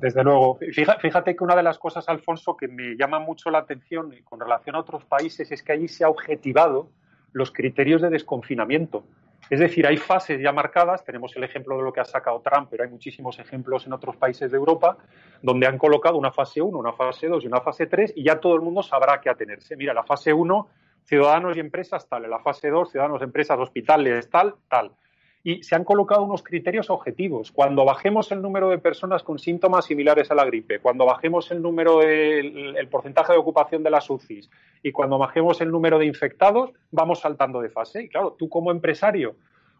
Desde 0.00 0.22
luego. 0.22 0.58
Fíjate 1.00 1.34
que 1.34 1.42
una 1.42 1.56
de 1.56 1.62
las 1.62 1.78
cosas, 1.78 2.06
Alfonso, 2.08 2.54
que 2.54 2.68
me 2.68 2.96
llama 2.96 3.18
mucho 3.18 3.50
la 3.50 3.60
atención 3.60 4.14
con 4.24 4.40
relación 4.40 4.76
a 4.76 4.80
otros 4.80 5.04
países 5.06 5.50
es 5.50 5.62
que 5.62 5.72
allí 5.72 5.88
se 5.88 6.04
ha 6.04 6.10
objetivado 6.10 6.90
los 7.32 7.50
criterios 7.50 8.02
de 8.02 8.10
desconfinamiento. 8.10 9.04
Es 9.48 9.60
decir, 9.60 9.86
hay 9.86 9.96
fases 9.96 10.40
ya 10.40 10.52
marcadas, 10.52 11.04
tenemos 11.04 11.34
el 11.36 11.44
ejemplo 11.44 11.76
de 11.76 11.82
lo 11.82 11.92
que 11.92 12.00
ha 12.00 12.04
sacado 12.04 12.40
Trump, 12.40 12.68
pero 12.70 12.82
hay 12.82 12.90
muchísimos 12.90 13.38
ejemplos 13.38 13.86
en 13.86 13.92
otros 13.92 14.16
países 14.16 14.50
de 14.50 14.56
Europa 14.56 14.96
donde 15.40 15.66
han 15.66 15.78
colocado 15.78 16.16
una 16.16 16.32
fase 16.32 16.60
1, 16.60 16.76
una 16.76 16.92
fase 16.92 17.28
2 17.28 17.44
y 17.44 17.46
una 17.46 17.60
fase 17.60 17.86
3 17.86 18.14
y 18.16 18.24
ya 18.24 18.40
todo 18.40 18.56
el 18.56 18.62
mundo 18.62 18.82
sabrá 18.82 19.20
qué 19.20 19.30
atenerse. 19.30 19.76
Mira, 19.76 19.94
la 19.94 20.02
fase 20.02 20.32
1, 20.32 20.68
ciudadanos 21.04 21.56
y 21.56 21.60
empresas 21.60 22.08
tal, 22.08 22.24
en 22.24 22.30
la 22.30 22.40
fase 22.40 22.70
2, 22.70 22.90
ciudadanos, 22.90 23.22
empresas, 23.22 23.58
hospitales 23.58 24.28
tal, 24.28 24.56
tal 24.68 24.92
y 25.46 25.62
se 25.62 25.76
han 25.76 25.84
colocado 25.84 26.24
unos 26.24 26.42
criterios 26.42 26.90
objetivos. 26.90 27.52
Cuando 27.52 27.84
bajemos 27.84 28.32
el 28.32 28.42
número 28.42 28.68
de 28.68 28.78
personas 28.78 29.22
con 29.22 29.38
síntomas 29.38 29.84
similares 29.84 30.28
a 30.32 30.34
la 30.34 30.44
gripe, 30.44 30.80
cuando 30.80 31.06
bajemos 31.06 31.52
el 31.52 31.62
número 31.62 32.02
el 32.02 32.88
porcentaje 32.90 33.32
de 33.32 33.38
ocupación 33.38 33.84
de 33.84 33.90
las 33.90 34.10
UCIs 34.10 34.50
y 34.82 34.90
cuando 34.90 35.18
bajemos 35.18 35.60
el 35.60 35.70
número 35.70 36.00
de 36.00 36.06
infectados, 36.06 36.72
vamos 36.90 37.20
saltando 37.20 37.60
de 37.60 37.68
fase. 37.68 38.02
Y 38.02 38.08
claro, 38.08 38.32
tú 38.36 38.48
como 38.48 38.72
empresario 38.72 39.36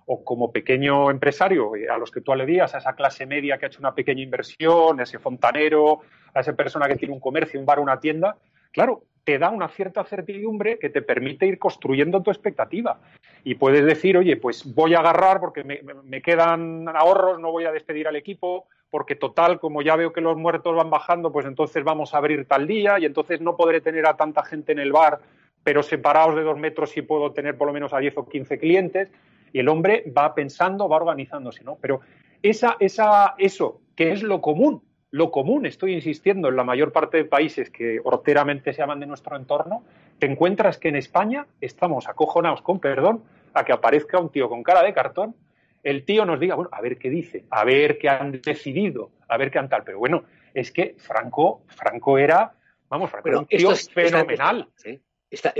o 0.06 0.22
como 0.22 0.52
pequeño 0.52 1.10
empresario, 1.10 1.74
eh, 1.74 1.88
a 1.90 1.98
los 1.98 2.12
que 2.12 2.20
tú 2.20 2.32
digas, 2.46 2.72
a 2.76 2.78
esa 2.78 2.94
clase 2.94 3.26
media 3.26 3.58
que 3.58 3.66
ha 3.66 3.68
hecho 3.68 3.80
una 3.80 3.92
pequeña 3.92 4.22
inversión, 4.22 5.00
a 5.00 5.02
ese 5.02 5.18
fontanero, 5.18 6.02
a 6.32 6.42
esa 6.42 6.52
persona 6.52 6.86
que 6.86 6.94
tiene 6.94 7.12
un 7.12 7.18
comercio, 7.18 7.58
un 7.58 7.66
bar, 7.66 7.80
una 7.80 7.98
tienda, 7.98 8.36
claro, 8.76 9.04
te 9.24 9.38
da 9.38 9.48
una 9.48 9.68
cierta 9.68 10.04
certidumbre 10.04 10.78
que 10.78 10.90
te 10.90 11.00
permite 11.00 11.46
ir 11.46 11.58
construyendo 11.58 12.22
tu 12.22 12.30
expectativa. 12.30 13.00
Y 13.42 13.54
puedes 13.54 13.86
decir, 13.86 14.18
oye, 14.18 14.36
pues 14.36 14.72
voy 14.74 14.92
a 14.92 14.98
agarrar 14.98 15.40
porque 15.40 15.64
me, 15.64 16.20
quedan 16.20 16.86
ahorros, 16.94 17.40
no 17.40 17.50
voy 17.50 17.64
a 17.64 17.72
despedir 17.72 18.06
al 18.06 18.16
equipo, 18.16 18.66
porque 18.90 19.16
total, 19.16 19.58
como 19.58 19.80
ya 19.80 19.96
veo 19.96 20.12
que 20.12 20.20
los 20.20 20.36
muertos 20.36 20.76
van 20.76 20.90
bajando, 20.90 21.32
pues 21.32 21.46
entonces 21.46 21.82
vamos 21.84 22.12
a 22.12 22.18
abrir 22.18 22.44
tal 22.46 22.66
día 22.66 22.98
y 22.98 23.06
entonces 23.06 23.40
no 23.40 23.56
podré 23.56 23.80
tener 23.80 24.06
a 24.06 24.14
tanta 24.14 24.44
gente 24.44 24.72
en 24.72 24.78
el 24.78 24.92
bar, 24.92 25.20
pero 25.64 25.82
separados 25.82 26.36
de 26.36 26.42
dos 26.42 26.58
metros 26.58 26.90
sí 26.90 27.00
puedo 27.00 27.32
tener 27.32 27.56
por 27.56 27.66
lo 27.66 27.72
menos 27.72 27.94
a 27.94 27.98
10 27.98 28.18
o 28.18 28.28
15 28.28 28.58
clientes. 28.58 29.10
Y 29.54 29.60
el 29.60 29.68
hombre 29.68 30.04
va 30.14 30.34
pensando, 30.34 30.86
va 30.86 30.96
organizándose, 30.96 31.64
¿no? 31.64 31.78
Pero 31.80 32.02
esa, 32.42 32.76
esa, 32.78 33.36
eso, 33.38 33.80
que 33.96 34.12
es 34.12 34.22
lo 34.22 34.42
común, 34.42 34.82
lo 35.16 35.30
común, 35.30 35.64
estoy 35.64 35.94
insistiendo, 35.94 36.48
en 36.48 36.56
la 36.56 36.62
mayor 36.62 36.92
parte 36.92 37.16
de 37.16 37.24
países 37.24 37.70
que 37.70 37.98
horteramente 38.04 38.74
se 38.74 38.82
llaman 38.82 39.00
de 39.00 39.06
nuestro 39.06 39.34
entorno, 39.34 39.82
te 40.18 40.26
encuentras 40.26 40.76
que 40.76 40.88
en 40.88 40.96
España 40.96 41.46
estamos 41.58 42.06
acojonados, 42.06 42.60
con 42.60 42.80
perdón, 42.80 43.24
a 43.54 43.64
que 43.64 43.72
aparezca 43.72 44.18
un 44.18 44.30
tío 44.30 44.50
con 44.50 44.62
cara 44.62 44.82
de 44.82 44.92
cartón, 44.92 45.34
el 45.82 46.04
tío 46.04 46.26
nos 46.26 46.38
diga, 46.38 46.54
bueno, 46.54 46.68
a 46.70 46.82
ver 46.82 46.98
qué 46.98 47.08
dice, 47.08 47.46
a 47.48 47.64
ver 47.64 47.96
qué 47.96 48.10
han 48.10 48.42
decidido, 48.42 49.10
a 49.26 49.38
ver 49.38 49.50
qué 49.50 49.58
han 49.58 49.70
tal. 49.70 49.84
Pero 49.84 49.98
bueno, 49.98 50.24
es 50.52 50.70
que 50.70 50.96
Franco, 50.98 51.62
Franco 51.68 52.18
era, 52.18 52.52
vamos, 52.90 53.10
Franco 53.10 53.28
era 53.30 53.38
un 53.38 53.46
tío 53.46 53.74
fenomenal. 53.74 54.68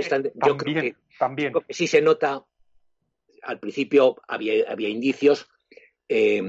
también, 0.07 0.95
también. 1.17 1.53
sí 1.69 1.87
se 1.87 2.03
nota, 2.03 2.43
al 3.41 3.59
principio 3.59 4.17
había, 4.27 4.69
había 4.69 4.89
indicios, 4.89 5.49
eh, 6.09 6.41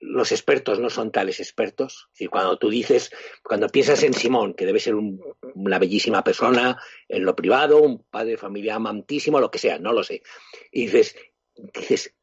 los 0.00 0.32
expertos 0.32 0.80
no 0.80 0.90
son 0.90 1.10
tales 1.10 1.40
expertos. 1.40 2.08
cuando 2.30 2.58
tú 2.58 2.68
dices, 2.68 3.10
cuando 3.42 3.68
piensas 3.68 4.02
en 4.02 4.12
Simón, 4.12 4.54
que 4.54 4.66
debe 4.66 4.80
ser 4.80 4.94
una 4.94 5.78
bellísima 5.78 6.22
persona 6.22 6.78
en 7.08 7.24
lo 7.24 7.34
privado, 7.34 7.80
un 7.80 8.04
padre 8.04 8.32
de 8.32 8.36
familia 8.36 8.74
amantísimo, 8.74 9.40
lo 9.40 9.50
que 9.50 9.58
sea, 9.58 9.78
no 9.78 9.92
lo 9.92 10.02
sé. 10.02 10.22
Y 10.70 10.86
dices, 10.86 11.16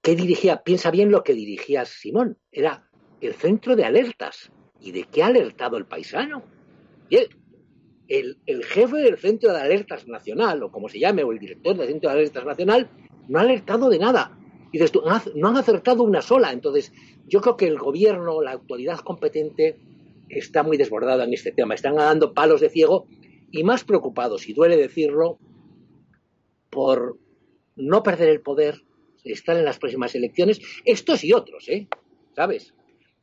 ¿qué 0.02 0.16
dirigía? 0.16 0.64
Piensa 0.64 0.92
bien 0.92 1.12
lo 1.12 1.24
que 1.24 1.34
dirigía 1.34 1.86
Simón. 1.86 2.38
Era 2.52 2.88
el 3.22 3.34
centro 3.34 3.76
de 3.76 3.86
alertas. 3.86 4.52
¿Y 4.80 4.92
de 4.92 5.06
qué 5.06 5.24
ha 5.24 5.28
alertado 5.28 5.78
el 5.78 5.86
paisano? 5.86 6.44
el, 8.08 8.38
el, 8.46 8.64
jefe 8.64 8.98
del 8.98 9.18
centro 9.18 9.52
de 9.52 9.60
alertas 9.60 10.08
nacional, 10.08 10.62
o 10.62 10.72
como 10.72 10.90
se 10.90 11.00
llame, 11.00 11.24
o 11.24 11.32
el 11.32 11.40
director 11.40 11.76
del 11.76 11.88
centro 11.88 12.10
de 12.10 12.18
alertas 12.18 12.46
nacional, 12.46 12.90
no 13.28 13.40
ha 13.40 13.42
alertado 13.42 13.90
de 13.90 13.98
nada 13.98 14.38
dices 14.76 14.92
tú, 14.92 15.02
no 15.36 15.48
han 15.48 15.58
acertado 15.58 16.04
una 16.04 16.22
sola. 16.22 16.52
Entonces, 16.52 16.92
yo 17.26 17.40
creo 17.40 17.56
que 17.56 17.66
el 17.66 17.78
gobierno, 17.78 18.42
la 18.42 18.52
autoridad 18.52 19.00
competente, 19.00 19.78
está 20.28 20.64
muy 20.64 20.76
desbordada 20.76 21.24
en 21.24 21.34
este 21.34 21.54
tema. 21.54 21.76
Están 21.76 21.96
dando 21.96 22.34
palos 22.34 22.60
de 22.60 22.70
ciego 22.70 23.08
y 23.52 23.64
más 23.64 23.86
preocupados, 23.86 24.50
y 24.50 24.54
duele 24.54 24.76
decirlo, 24.76 25.40
por 26.70 27.18
no 27.78 28.04
perder 28.04 28.28
el 28.28 28.42
poder, 28.42 28.84
estar 29.24 29.56
en 29.56 29.64
las 29.64 29.80
próximas 29.80 30.14
elecciones, 30.14 30.60
estos 30.84 31.24
y 31.24 31.32
otros, 31.32 31.70
¿eh? 31.70 31.88
¿Sabes? 32.36 32.74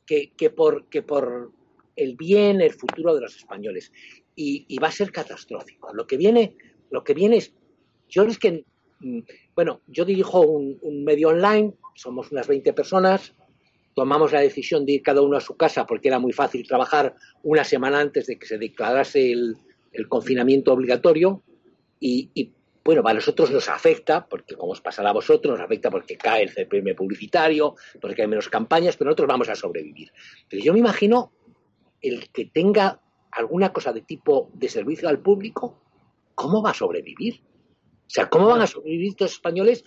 Que, 0.06 0.30
por, 0.50 0.88
que 0.88 1.02
por 1.02 1.52
el 1.96 2.16
bien, 2.16 2.62
el 2.62 2.72
futuro 2.72 3.14
de 3.14 3.20
los 3.20 3.36
españoles. 3.36 3.92
Y, 4.34 4.64
y, 4.68 4.78
va 4.78 4.88
a 4.88 4.92
ser 4.92 5.12
catastrófico. 5.12 5.92
Lo 5.92 6.06
que 6.06 6.16
viene, 6.16 6.56
lo 6.90 7.04
que 7.04 7.12
viene 7.12 7.36
es, 7.36 7.54
yo 8.08 8.22
es 8.24 8.38
que 8.38 8.64
bueno, 9.54 9.80
yo 9.86 10.04
dirijo 10.04 10.40
un, 10.40 11.04
medio 11.04 11.28
online, 11.28 11.74
somos 11.94 12.30
unas 12.32 12.46
20 12.46 12.72
personas, 12.72 13.34
tomamos 13.94 14.32
la 14.32 14.40
decisión 14.40 14.86
de 14.86 14.92
ir 14.92 15.02
cada 15.02 15.22
uno 15.22 15.36
a 15.36 15.40
su 15.40 15.56
casa 15.56 15.86
porque 15.86 16.08
era 16.08 16.18
muy 16.18 16.32
fácil 16.32 16.66
trabajar 16.66 17.14
una 17.42 17.64
semana 17.64 18.00
antes 18.00 18.26
de 18.26 18.38
que 18.38 18.46
se 18.46 18.58
declarase 18.58 19.32
el, 19.32 19.56
confinamiento 20.08 20.72
obligatorio 20.72 21.42
y, 22.00 22.50
bueno, 22.82 23.02
a 23.04 23.14
nosotros 23.14 23.50
nos 23.50 23.68
afecta, 23.68 24.26
porque 24.26 24.56
como 24.56 24.72
os 24.72 24.80
pasará 24.80 25.10
a 25.10 25.12
vosotros, 25.12 25.52
nos 25.52 25.64
afecta 25.64 25.90
porque 25.90 26.16
cae 26.16 26.42
el 26.42 26.50
CPM 26.50 26.94
publicitario, 26.96 27.76
porque 28.00 28.22
hay 28.22 28.28
menos 28.28 28.48
campañas, 28.48 28.96
pero 28.96 29.10
nosotros 29.10 29.28
vamos 29.28 29.48
a 29.50 29.54
sobrevivir. 29.54 30.10
Pero 30.48 30.64
yo 30.64 30.72
me 30.72 30.80
imagino 30.80 31.32
el 32.00 32.30
que 32.30 32.46
tenga 32.46 33.00
alguna 33.30 33.72
cosa 33.72 33.92
de 33.92 34.00
tipo 34.00 34.50
de 34.54 34.68
servicio 34.68 35.08
al 35.08 35.20
público, 35.20 35.80
¿cómo 36.34 36.62
va 36.62 36.70
a 36.70 36.74
sobrevivir? 36.74 37.40
O 38.12 38.14
sea, 38.14 38.28
¿cómo 38.28 38.46
van 38.46 38.60
a 38.60 38.66
sobrevivir 38.66 39.08
estos 39.08 39.32
españoles? 39.32 39.84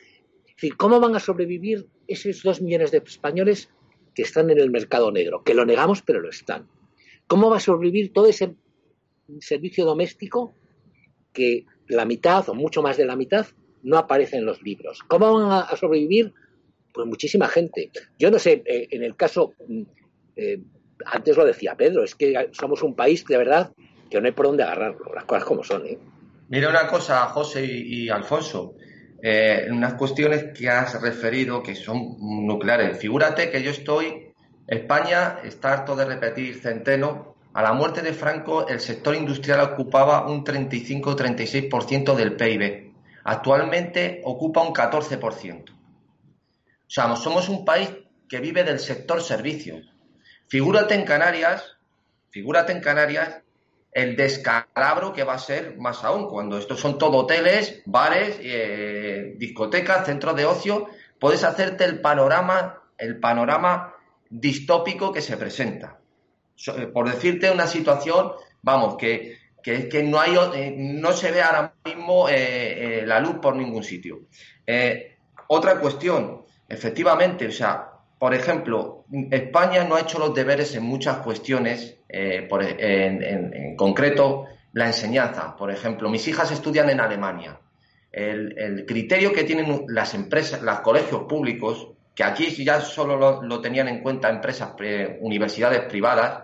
Es 0.48 0.56
decir, 0.56 0.76
¿cómo 0.78 1.00
van 1.00 1.16
a 1.16 1.20
sobrevivir 1.20 1.86
esos 2.08 2.42
dos 2.42 2.60
millones 2.60 2.90
de 2.90 2.98
españoles 2.98 3.70
que 4.16 4.24
están 4.24 4.50
en 4.50 4.58
el 4.58 4.72
mercado 4.72 5.12
negro? 5.12 5.44
Que 5.44 5.54
lo 5.54 5.64
negamos, 5.64 6.02
pero 6.02 6.22
lo 6.22 6.30
están. 6.32 6.68
¿Cómo 7.28 7.52
va 7.52 7.58
a 7.58 7.60
sobrevivir 7.60 8.14
todo 8.14 8.26
ese 8.26 8.56
servicio 9.42 9.86
doméstico 9.86 10.56
que 11.34 11.68
la 11.88 12.06
mitad 12.06 12.50
o 12.50 12.56
mucho 12.56 12.82
más 12.82 12.98
de 12.98 13.06
la 13.06 13.16
mitad 13.16 13.46
no 13.84 14.00
aparece 14.00 14.38
en 14.38 14.46
los 14.46 14.60
libros? 14.64 15.04
¿Cómo 15.08 15.32
van 15.32 15.64
a 15.70 15.76
sobrevivir? 15.76 16.34
Pues 16.96 17.06
muchísima 17.06 17.48
gente. 17.48 17.92
Yo 18.18 18.32
no 18.32 18.40
sé, 18.40 18.64
eh, 18.66 18.88
en 18.90 19.04
el 19.04 19.16
caso, 19.16 19.54
mm, 19.68 19.84
eh, 20.36 20.64
antes 21.06 21.38
lo 21.38 21.46
decía 21.46 21.76
Pedro, 21.76 22.04
es 22.04 22.16
que 22.16 22.50
somos 22.54 22.82
un 22.82 22.96
país 22.96 23.24
de 23.26 23.38
verdad 23.38 23.72
que 24.10 24.20
no 24.20 24.26
hay 24.26 24.32
por 24.34 24.48
dónde 24.48 24.64
agarrarlo, 24.64 25.14
las 25.14 25.26
cosas 25.26 25.46
como 25.46 25.64
son. 25.64 25.86
¿eh? 25.86 26.00
Mira 26.48 26.70
una 26.70 26.88
cosa, 26.88 27.26
José 27.28 27.66
y, 27.66 28.10
Alfonso, 28.10 28.76
eh, 29.22 29.68
unas 29.72 29.96
cuestiones 29.96 30.54
que 30.56 30.70
has 30.70 31.02
referido 31.02 31.64
que 31.64 31.74
son 31.76 32.18
nucleares. 32.20 33.00
Figúrate 33.00 33.50
que 33.50 33.64
yo 33.64 33.72
estoy, 33.72 34.32
España 34.68 35.40
está 35.44 35.74
harto 35.74 35.96
de 35.96 36.06
repetir 36.06 36.60
Centeno, 36.62 37.36
a 37.56 37.64
la 37.64 37.74
muerte 37.74 38.02
de 38.02 38.14
Franco 38.14 38.68
el 38.68 38.80
sector 38.82 39.16
industrial 39.16 39.62
ocupaba 39.62 40.28
un 40.28 40.44
35-36% 40.44 42.14
del 42.14 42.36
PIB. 42.36 42.92
Actualmente 43.24 44.22
ocupa 44.26 44.62
un 44.62 44.74
14%. 44.74 45.72
O 45.72 45.74
sea, 46.86 47.16
somos 47.16 47.48
un 47.48 47.64
país 47.64 47.90
que 48.28 48.40
vive 48.40 48.64
del 48.64 48.80
sector 48.80 49.22
servicios. 49.22 49.90
Figúrate 50.48 50.96
en 50.96 51.06
Canarias, 51.06 51.78
figúrate 52.30 52.74
en 52.74 52.82
Canarias 52.82 53.45
el 53.96 54.18
descalabro 54.18 55.14
que 55.14 55.24
va 55.24 55.36
a 55.36 55.40
ser 55.40 55.78
más 55.78 56.04
aún, 56.04 56.28
cuando 56.28 56.58
estos 56.58 56.82
son 56.82 56.98
todo 56.98 57.20
hoteles, 57.20 57.82
bares, 57.86 58.38
eh, 58.42 59.36
discotecas, 59.38 60.06
centros 60.06 60.36
de 60.36 60.46
ocio, 60.46 60.90
puedes 61.18 61.46
hacerte 61.46 61.86
el 61.86 62.02
panorama, 62.02 62.84
el 62.98 63.22
panorama 63.22 63.96
distópico 64.30 65.14
que 65.14 65.22
se 65.22 65.38
presenta. 65.38 65.98
eh, 66.78 66.88
por 66.88 67.10
decirte 67.10 67.50
una 67.50 67.68
situación, 67.68 68.34
vamos, 68.62 68.98
que, 68.98 69.38
que, 69.64 69.88
que 69.88 70.04
no, 70.04 70.20
hay, 70.20 70.36
eh, 70.56 70.76
no 70.78 71.14
se 71.14 71.32
ve 71.32 71.42
ahora 71.42 71.74
mismo 71.86 72.28
la 72.28 73.20
luz 73.22 73.38
por 73.42 73.56
ningún 73.56 73.84
sitio. 73.84 74.24
otra 75.48 75.80
cuestión, 75.80 76.44
efectivamente, 76.68 77.48
o 77.48 77.52
sea, 77.52 77.95
por 78.18 78.34
ejemplo, 78.34 79.06
España 79.32 79.84
no 79.84 79.96
ha 79.96 80.02
hecho 80.02 80.20
los 80.20 80.34
deberes 80.34 80.76
en 80.76 80.84
muchas 80.84 81.18
cuestiones, 81.18 81.98
por, 82.50 82.64
en, 82.64 83.22
en, 83.22 83.76
concreto 83.76 84.46
la 84.74 84.88
enseñanza. 84.88 85.56
Por 85.56 85.72
ejemplo, 85.72 86.10
mis 86.10 86.28
hijas 86.28 86.52
estudian 86.52 86.90
en 86.90 87.00
Alemania. 87.00 87.60
El, 88.12 88.86
criterio 88.86 89.34
que 89.34 89.44
tienen 89.44 89.86
las 89.90 90.14
empresas, 90.14 90.62
los 90.62 90.80
colegios 90.80 91.24
públicos, 91.24 91.90
que 92.16 92.24
aquí 92.24 92.46
ya 92.64 92.80
solo 92.80 93.42
lo, 93.42 93.62
tenían 93.62 93.90
en 93.90 94.02
cuenta 94.02 94.30
empresas, 94.30 94.74
universidades 95.20 95.82
privadas, 95.82 96.44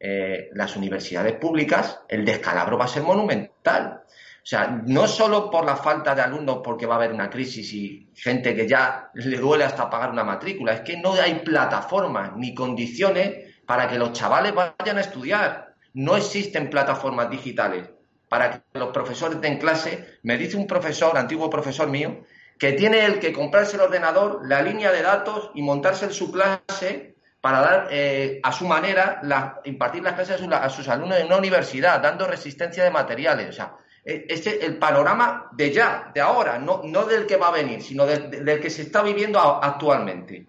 eh, 0.00 0.48
las 0.54 0.74
universidades 0.76 1.34
públicas, 1.34 2.00
el 2.08 2.24
descalabro 2.24 2.78
va 2.78 2.86
a 2.86 2.88
ser 2.88 3.02
monumental. 3.02 4.02
O 4.46 4.48
sea, 4.48 4.80
no 4.86 5.08
solo 5.08 5.50
por 5.50 5.64
la 5.64 5.74
falta 5.74 6.14
de 6.14 6.22
alumnos, 6.22 6.60
porque 6.62 6.86
va 6.86 6.94
a 6.94 6.98
haber 6.98 7.12
una 7.12 7.28
crisis 7.28 7.72
y 7.72 8.12
gente 8.14 8.54
que 8.54 8.68
ya 8.68 9.10
le 9.14 9.38
duele 9.38 9.64
hasta 9.64 9.90
pagar 9.90 10.12
una 10.12 10.22
matrícula, 10.22 10.72
es 10.72 10.82
que 10.82 10.96
no 10.98 11.14
hay 11.14 11.40
plataformas 11.40 12.36
ni 12.36 12.54
condiciones 12.54 13.56
para 13.66 13.88
que 13.88 13.98
los 13.98 14.12
chavales 14.12 14.54
vayan 14.54 14.98
a 14.98 15.00
estudiar. 15.00 15.74
No 15.94 16.16
existen 16.16 16.70
plataformas 16.70 17.28
digitales 17.28 17.90
para 18.28 18.52
que 18.52 18.78
los 18.78 18.90
profesores 18.90 19.40
den 19.40 19.58
clase. 19.58 20.20
Me 20.22 20.38
dice 20.38 20.56
un 20.56 20.68
profesor, 20.68 21.18
antiguo 21.18 21.50
profesor 21.50 21.88
mío, 21.88 22.22
que 22.56 22.74
tiene 22.74 23.04
el 23.04 23.18
que 23.18 23.32
comprarse 23.32 23.74
el 23.74 23.82
ordenador, 23.82 24.42
la 24.46 24.62
línea 24.62 24.92
de 24.92 25.02
datos 25.02 25.50
y 25.56 25.62
montarse 25.62 26.04
en 26.04 26.12
su 26.12 26.30
clase 26.30 27.16
para 27.40 27.60
dar 27.60 27.88
eh, 27.90 28.38
a 28.44 28.52
su 28.52 28.64
manera, 28.64 29.20
impartir 29.64 30.04
las 30.04 30.12
clases 30.12 30.40
a, 30.40 30.70
sus 30.70 30.86
alumnos 30.86 31.18
en 31.18 31.26
una 31.26 31.38
universidad, 31.38 32.00
dando 32.00 32.28
resistencia 32.28 32.84
de 32.84 32.92
materiales. 32.92 33.48
O 33.48 33.52
sea, 33.52 33.76
este 34.06 34.58
es 34.58 34.62
el 34.62 34.78
panorama 34.78 35.50
de 35.52 35.72
ya, 35.72 36.12
de 36.14 36.20
ahora, 36.20 36.58
no, 36.58 36.82
no 36.84 37.04
del 37.04 37.26
que 37.26 37.36
va 37.36 37.48
a 37.48 37.52
venir, 37.52 37.82
sino 37.82 38.06
del 38.06 38.60
que 38.60 38.70
se 38.70 38.82
está 38.82 39.02
viviendo 39.02 39.40
actualmente. 39.40 40.46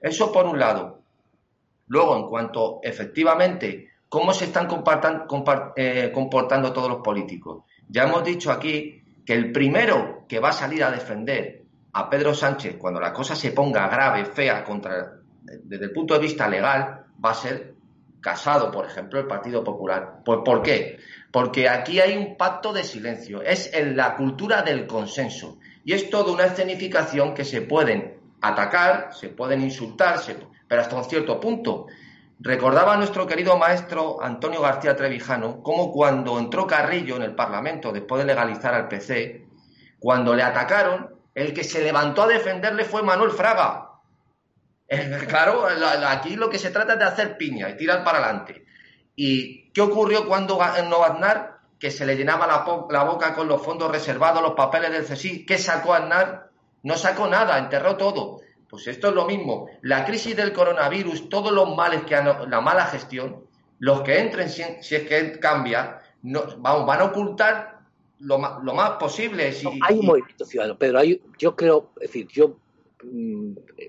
Eso 0.00 0.32
por 0.32 0.46
un 0.46 0.58
lado. 0.58 1.02
Luego, 1.88 2.16
en 2.16 2.26
cuanto 2.26 2.80
efectivamente 2.82 3.90
cómo 4.08 4.32
se 4.32 4.46
están 4.46 4.68
eh, 5.76 6.10
comportando 6.14 6.72
todos 6.72 6.88
los 6.88 7.02
políticos. 7.02 7.64
Ya 7.88 8.04
hemos 8.04 8.24
dicho 8.24 8.50
aquí 8.50 9.02
que 9.26 9.34
el 9.34 9.52
primero 9.52 10.24
que 10.26 10.40
va 10.40 10.50
a 10.50 10.52
salir 10.52 10.82
a 10.82 10.90
defender 10.90 11.62
a 11.92 12.08
Pedro 12.08 12.34
Sánchez 12.34 12.76
cuando 12.78 13.00
la 13.00 13.12
cosa 13.12 13.36
se 13.36 13.52
ponga 13.52 13.86
grave, 13.88 14.24
fea, 14.24 14.64
contra, 14.64 15.20
desde 15.42 15.84
el 15.84 15.92
punto 15.92 16.14
de 16.14 16.20
vista 16.20 16.48
legal, 16.48 17.04
va 17.22 17.30
a 17.30 17.34
ser 17.34 17.74
Casado, 18.24 18.70
por 18.70 18.86
ejemplo, 18.86 19.20
el 19.20 19.26
Partido 19.26 19.62
Popular. 19.62 20.22
¿Por, 20.24 20.62
qué? 20.62 20.98
Porque 21.34 21.68
aquí 21.68 21.98
hay 21.98 22.16
un 22.16 22.36
pacto 22.36 22.72
de 22.72 22.84
silencio, 22.84 23.42
es 23.42 23.74
en 23.74 23.96
la 23.96 24.14
cultura 24.14 24.62
del 24.62 24.86
consenso. 24.86 25.58
Y 25.84 25.92
es 25.92 26.08
toda 26.08 26.32
una 26.32 26.44
escenificación 26.44 27.34
que 27.34 27.44
se 27.44 27.60
pueden 27.60 28.20
atacar, 28.40 29.08
se 29.12 29.30
pueden 29.30 29.60
insultar, 29.60 30.20
pero 30.68 30.80
hasta 30.80 30.94
un 30.94 31.02
cierto 31.02 31.40
punto. 31.40 31.88
Recordaba 32.38 32.96
nuestro 32.96 33.26
querido 33.26 33.58
maestro 33.58 34.22
Antonio 34.22 34.60
García 34.60 34.94
Trevijano 34.94 35.60
cómo 35.60 35.90
cuando 35.90 36.38
entró 36.38 36.68
Carrillo 36.68 37.16
en 37.16 37.22
el 37.22 37.34
Parlamento 37.34 37.90
después 37.90 38.20
de 38.20 38.26
legalizar 38.26 38.72
al 38.72 38.86
PC, 38.86 39.44
cuando 39.98 40.36
le 40.36 40.44
atacaron, 40.44 41.16
el 41.34 41.52
que 41.52 41.64
se 41.64 41.82
levantó 41.82 42.22
a 42.22 42.28
defenderle 42.28 42.84
fue 42.84 43.02
Manuel 43.02 43.32
Fraga. 43.32 43.90
claro, 45.26 45.66
aquí 46.06 46.36
lo 46.36 46.48
que 46.48 46.60
se 46.60 46.70
trata 46.70 46.92
es 46.92 46.98
de 47.00 47.04
hacer 47.06 47.36
piña 47.36 47.70
y 47.70 47.76
tirar 47.76 48.04
para 48.04 48.18
adelante. 48.18 48.64
¿Y 49.16 49.70
qué 49.70 49.80
ocurrió 49.80 50.26
cuando 50.26 50.58
no 50.88 51.04
Aznar? 51.04 51.58
Que 51.78 51.90
se 51.90 52.06
le 52.06 52.16
llenaba 52.16 52.46
la, 52.46 53.04
boca 53.04 53.34
con 53.34 53.48
los 53.48 53.62
fondos 53.62 53.90
reservados, 53.90 54.42
los 54.42 54.54
papeles 54.54 54.90
del 54.90 55.04
CSI. 55.04 55.44
¿Qué 55.44 55.58
sacó 55.58 55.94
Aznar? 55.94 56.50
No 56.82 56.96
sacó 56.96 57.26
nada, 57.26 57.58
enterró 57.58 57.96
todo. 57.96 58.40
Pues 58.68 58.86
esto 58.88 59.08
es 59.08 59.14
lo 59.14 59.26
mismo. 59.26 59.68
La 59.82 60.04
crisis 60.04 60.36
del 60.36 60.52
coronavirus, 60.52 61.28
todos 61.28 61.52
los 61.52 61.76
males 61.76 62.04
que 62.04 62.16
han, 62.16 62.50
la 62.50 62.60
mala 62.60 62.86
gestión, 62.86 63.44
los 63.78 64.02
que 64.02 64.18
entren, 64.18 64.48
si, 64.48 64.62
es 64.62 65.02
que 65.08 65.38
cambia, 65.38 66.00
no, 66.22 66.42
vamos, 66.58 66.86
van 66.86 67.00
a 67.00 67.04
ocultar 67.04 67.80
lo, 68.20 68.38
lo 68.62 68.74
más 68.74 68.92
posible. 68.92 69.54
hay 69.82 69.98
un 69.98 70.06
movimiento 70.06 70.44
ciudadano, 70.44 70.78
Pedro. 70.78 70.98
Hay, 70.98 71.22
yo 71.38 71.54
creo, 71.54 71.90
es 71.96 72.08
decir, 72.08 72.26
yo 72.28 72.56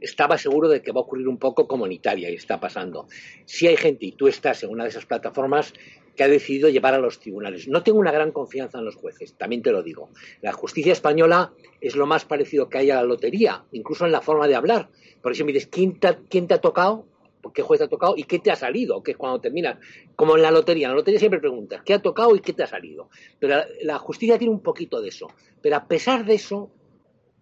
estaba 0.02 0.38
seguro 0.38 0.70
de 0.70 0.82
que 0.82 0.92
va 0.92 1.00
a 1.00 1.04
ocurrir 1.04 1.28
un 1.28 1.38
poco 1.38 1.68
como 1.68 1.86
en 1.86 1.92
Italia 1.92 2.30
y 2.30 2.36
está 2.36 2.60
pasando. 2.60 3.08
Si 3.46 3.68
hay 3.68 3.78
gente, 3.78 4.06
y 4.06 4.12
tú 4.14 4.28
estás 4.28 4.64
en 4.64 4.70
una 4.70 4.84
de 4.84 4.90
esas 4.90 5.06
plataformas, 5.06 5.74
que 6.16 6.24
ha 6.24 6.28
decidido 6.28 6.70
llevar 6.70 6.94
a 6.94 7.00
los 7.00 7.20
tribunales. 7.20 7.68
No 7.68 7.84
tengo 7.84 8.00
una 8.00 8.12
gran 8.12 8.32
confianza 8.32 8.80
en 8.80 8.86
los 8.86 8.96
jueces, 8.96 9.34
también 9.34 9.62
te 9.62 9.72
lo 9.72 9.84
digo. 9.84 10.10
La 10.42 10.54
justicia 10.54 10.94
española 10.94 11.54
es 11.82 11.96
lo 11.96 12.06
más 12.06 12.26
parecido 12.26 12.70
que 12.70 12.78
hay 12.78 12.92
a 12.92 12.96
la 12.96 13.04
lotería, 13.04 13.66
incluso 13.72 14.06
en 14.06 14.12
la 14.12 14.22
forma 14.22 14.48
de 14.48 14.56
hablar. 14.56 14.90
Por 15.22 15.32
me 15.44 15.52
dices, 15.52 15.68
¿quién 15.68 16.00
te, 16.00 16.08
ha 16.54 16.62
tocado? 16.62 17.06
¿Qué 17.54 17.62
juez 17.62 17.80
te 17.80 17.86
ha 17.86 17.88
tocado? 17.88 18.16
¿Y 18.18 18.24
qué 18.24 18.40
te 18.40 18.52
ha 18.52 18.56
salido? 18.56 19.04
Que 19.04 19.12
es 19.12 19.18
cuando 19.18 19.40
termina. 19.40 19.80
Como 20.16 20.36
en 20.36 20.42
la 20.42 20.52
lotería. 20.52 20.88
En 20.88 20.92
la 20.92 20.98
lotería 20.98 21.20
siempre 21.20 21.40
preguntas, 21.40 21.82
¿qué 21.84 21.94
ha 21.94 22.00
tocado 22.00 22.36
y 22.36 22.40
qué 22.40 22.54
te 22.54 22.64
ha 22.64 22.68
salido? 22.68 23.10
Pero 23.40 23.64
la, 23.84 24.00
justicia 24.00 24.38
tiene 24.38 24.54
un 24.54 24.62
poquito 24.62 25.02
de 25.02 25.10
eso. 25.10 25.28
Pero 25.62 25.76
a 25.76 25.88
pesar 25.88 26.26
de 26.26 26.36
eso, 26.36 26.72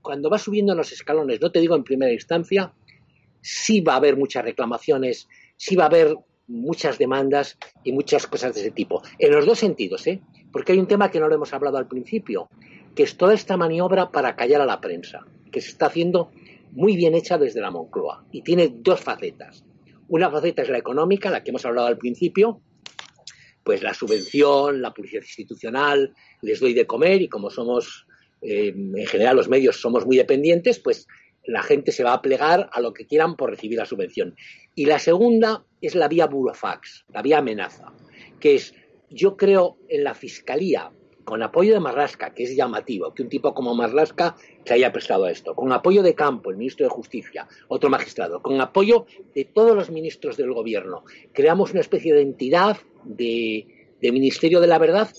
cuando 0.04 0.30
va 0.30 0.38
subiendo 0.38 0.76
los 0.76 0.92
escalones, 0.92 1.42
no 1.42 1.52
te 1.52 1.60
digo 1.60 1.76
en 1.76 1.84
primera 1.84 2.14
instancia, 2.14 2.72
sí 3.42 3.82
va 3.82 3.94
a 3.94 3.98
haber 3.98 4.18
muchas 4.18 4.44
reclamaciones, 4.46 5.28
sí 5.58 5.76
va 5.76 5.86
a 5.86 5.88
haber 5.88 6.16
muchas 6.46 7.00
demandas 7.00 7.58
y 7.84 7.92
muchas 7.94 8.28
cosas 8.28 8.54
de 8.54 8.62
ese 8.62 8.72
tipo. 8.72 9.02
En 9.18 9.32
los 9.32 9.46
dos 9.46 9.58
sentidos, 9.58 10.06
¿eh? 10.06 10.22
Porque 10.52 10.74
hay 10.74 10.78
un 10.78 10.88
tema 10.88 11.10
que 11.10 11.20
no 11.20 11.28
lo 11.28 11.36
hemos 11.36 11.54
hablado 11.54 11.78
al 11.78 11.88
principio, 11.88 12.50
que 12.94 13.04
es 13.04 13.18
toda 13.18 13.34
esta 13.34 13.58
maniobra 13.58 14.12
para 14.12 14.36
callar 14.36 14.62
a 14.62 14.66
la 14.66 14.80
prensa, 14.80 15.26
que 15.52 15.62
se 15.62 15.70
está 15.70 15.88
haciendo 15.88 16.32
muy 16.74 16.96
bien 16.96 17.16
hecha 17.16 17.38
desde 17.38 17.62
la 17.62 17.72
Moncloa 17.72 18.26
y 18.32 18.42
tiene 18.42 18.72
dos 18.76 19.00
facetas. 19.00 19.64
Una 20.10 20.30
faceta 20.30 20.62
es 20.62 20.70
la 20.70 20.78
económica, 20.78 21.32
la 21.32 21.44
que 21.44 21.52
hemos 21.52 21.66
hablado 21.66 21.88
al 21.88 21.98
principio, 21.98 22.62
pues 23.64 23.82
la 23.82 23.94
subvención, 23.94 24.82
la 24.82 24.94
publicidad 24.94 25.22
institucional, 25.22 26.14
les 26.42 26.60
doy 26.60 26.74
de 26.74 26.86
comer 26.86 27.22
y 27.22 27.30
como 27.30 27.50
somos, 27.50 28.06
eh, 28.44 28.74
en 28.76 29.06
general 29.08 29.36
los 29.36 29.50
medios 29.50 29.80
somos 29.80 30.06
muy 30.06 30.18
dependientes, 30.18 30.80
pues 30.80 31.08
la 31.46 31.62
gente 31.62 31.92
se 31.92 32.04
va 32.04 32.14
a 32.14 32.22
plegar 32.22 32.70
a 32.72 32.82
lo 32.82 32.94
que 32.94 33.06
quieran 33.06 33.36
por 33.36 33.50
recibir 33.50 33.78
la 33.78 33.86
subvención. 33.86 34.36
Y 34.76 34.86
la 34.86 35.00
segunda 35.00 35.66
es 35.82 35.96
la 35.96 36.08
vía 36.08 36.28
burofax, 36.28 37.06
la 37.14 37.22
vía 37.22 37.40
amenaza, 37.40 37.94
que 38.40 38.56
es, 38.56 38.74
yo 39.10 39.36
creo 39.38 39.78
en 39.90 40.04
la 40.04 40.14
fiscalía, 40.14 40.92
con 41.24 41.42
apoyo 41.42 41.74
de 41.74 41.80
Marlasca, 41.80 42.34
que 42.34 42.44
es 42.44 42.56
llamativo, 42.56 43.14
que 43.14 43.24
un 43.24 43.30
tipo 43.30 43.54
como 43.54 43.74
Marlasca 43.74 44.36
se 44.66 44.74
haya 44.74 44.92
prestado 44.92 45.26
a 45.26 45.32
esto, 45.32 45.56
con 45.56 45.72
apoyo 45.72 46.04
de 46.04 46.16
Campo, 46.16 46.52
el 46.52 46.58
ministro 46.58 46.86
de 46.86 46.90
Justicia, 46.90 47.48
otro 47.70 47.90
magistrado, 47.90 48.42
con 48.42 48.60
apoyo 48.60 49.06
de 49.34 49.46
todos 49.46 49.76
los 49.76 49.90
ministros 49.90 50.36
del 50.38 50.54
gobierno, 50.54 51.04
creamos 51.32 51.72
una 51.72 51.82
especie 51.82 52.14
de 52.14 52.22
entidad 52.22 52.78
de, 53.06 53.96
de 54.02 54.12
Ministerio 54.12 54.60
de 54.60 54.68
la 54.68 54.80
Verdad 54.80 55.10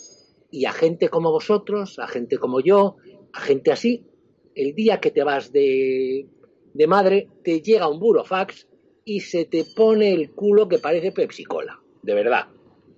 y 0.51 0.67
a 0.67 0.73
gente 0.73 1.09
como 1.09 1.31
vosotros, 1.31 1.99
a 1.99 2.07
gente 2.07 2.39
como 2.39 2.61
yo, 2.61 2.97
a 3.35 3.41
gente 3.41 3.73
así, 3.73 4.07
el 4.55 4.75
día 4.75 5.01
que 5.01 5.11
te 5.11 5.25
vas 5.25 5.53
de, 5.53 6.27
madre, 6.87 7.29
te 7.43 7.61
llega 7.61 7.89
un 7.89 7.99
burofax 7.99 8.69
y 9.05 9.21
se 9.21 9.45
te 9.45 9.65
pone 9.77 10.15
el 10.15 10.31
culo 10.31 10.69
que 10.69 10.79
parece 10.79 11.13
Pepsi 11.13 11.45
Cola, 11.45 11.81
de 12.03 12.15
verdad. 12.15 12.47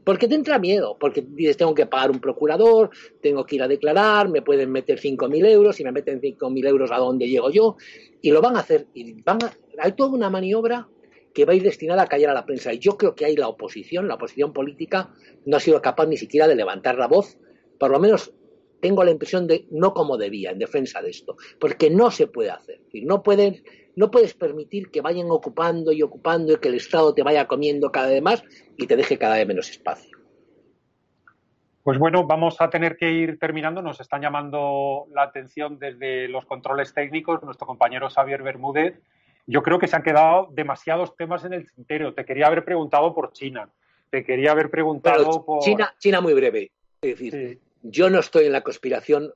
Porque 0.04 0.28
te 0.28 0.36
entra 0.36 0.58
miedo, 0.58 0.96
porque 1.00 1.24
dices, 1.26 1.56
tengo 1.56 1.74
que 1.74 1.86
pagar 1.86 2.10
un 2.10 2.20
procurador, 2.20 2.90
tengo 3.20 3.44
que 3.44 3.56
ir 3.56 3.62
a 3.62 3.68
declarar, 3.68 4.28
me 4.28 4.42
pueden 4.42 4.70
meter 4.70 5.00
5.000 5.00 5.46
euros, 5.48 5.80
y 5.80 5.84
me 5.84 5.90
meten 5.90 6.20
5.000 6.20 6.68
euros 6.68 6.92
a 6.92 6.98
dónde 6.98 7.28
llego 7.28 7.50
yo, 7.50 7.76
y 8.20 8.30
lo 8.30 8.40
van 8.40 8.56
a 8.56 8.60
hacer. 8.60 8.86
Y 8.94 9.20
van 9.22 9.38
hay 9.78 9.92
toda 9.92 10.10
una 10.10 10.30
maniobra 10.30 10.88
que 11.34 11.44
va 11.44 11.54
a 11.54 11.56
ir 11.56 11.62
destinada 11.62 12.02
a 12.02 12.06
callar 12.06 12.30
a 12.30 12.34
la 12.34 12.46
prensa. 12.46 12.72
Y 12.72 12.78
yo 12.78 12.96
creo 12.96 13.16
que 13.16 13.24
ahí 13.24 13.36
la 13.36 13.48
oposición, 13.48 14.06
la 14.06 14.14
oposición 14.14 14.52
política, 14.52 15.12
no 15.44 15.56
ha 15.56 15.60
sido 15.60 15.82
capaz 15.82 16.06
ni 16.06 16.16
siquiera 16.16 16.46
de 16.46 16.54
levantar 16.54 16.98
la 16.98 17.08
voz, 17.08 17.36
por 17.78 17.90
lo 17.90 17.98
menos 17.98 18.32
tengo 18.86 19.02
la 19.02 19.10
impresión 19.10 19.48
de 19.48 19.66
no 19.72 19.92
como 19.92 20.16
debía 20.16 20.52
en 20.52 20.60
defensa 20.60 21.02
de 21.02 21.10
esto, 21.10 21.36
porque 21.58 21.90
no 21.90 22.12
se 22.12 22.28
puede 22.28 22.50
hacer. 22.50 22.82
No 23.02 23.20
puedes, 23.20 23.64
no 23.96 24.12
puedes 24.12 24.32
permitir 24.34 24.92
que 24.92 25.00
vayan 25.00 25.26
ocupando 25.28 25.90
y 25.90 26.02
ocupando 26.02 26.52
y 26.52 26.58
que 26.58 26.68
el 26.68 26.76
Estado 26.76 27.12
te 27.12 27.24
vaya 27.24 27.48
comiendo 27.48 27.90
cada 27.90 28.10
vez 28.10 28.22
más 28.22 28.44
y 28.76 28.86
te 28.86 28.94
deje 28.94 29.18
cada 29.18 29.34
vez 29.34 29.48
menos 29.48 29.70
espacio. 29.70 30.16
Pues 31.82 31.98
bueno, 31.98 32.28
vamos 32.28 32.60
a 32.60 32.70
tener 32.70 32.96
que 32.96 33.10
ir 33.10 33.40
terminando. 33.40 33.82
Nos 33.82 34.00
están 34.00 34.22
llamando 34.22 35.06
la 35.10 35.24
atención 35.24 35.80
desde 35.80 36.28
los 36.28 36.44
controles 36.44 36.94
técnicos 36.94 37.42
nuestro 37.42 37.66
compañero 37.66 38.08
Xavier 38.08 38.44
Bermúdez. 38.44 39.00
Yo 39.48 39.64
creo 39.64 39.80
que 39.80 39.88
se 39.88 39.96
han 39.96 40.04
quedado 40.04 40.48
demasiados 40.52 41.16
temas 41.16 41.44
en 41.44 41.54
el 41.54 41.68
tintero. 41.72 42.14
Te 42.14 42.24
quería 42.24 42.46
haber 42.46 42.64
preguntado 42.64 43.12
por 43.12 43.32
China. 43.32 43.68
Te 44.10 44.24
quería 44.24 44.52
haber 44.52 44.70
preguntado 44.70 45.44
por. 45.44 45.58
China, 45.58 45.92
China 45.98 46.20
muy 46.20 46.34
breve. 46.34 46.70
Es 47.02 47.18
decir, 47.18 47.60
yo 47.90 48.10
no 48.10 48.20
estoy 48.20 48.46
en 48.46 48.52
la 48.52 48.62
conspiración, 48.62 49.32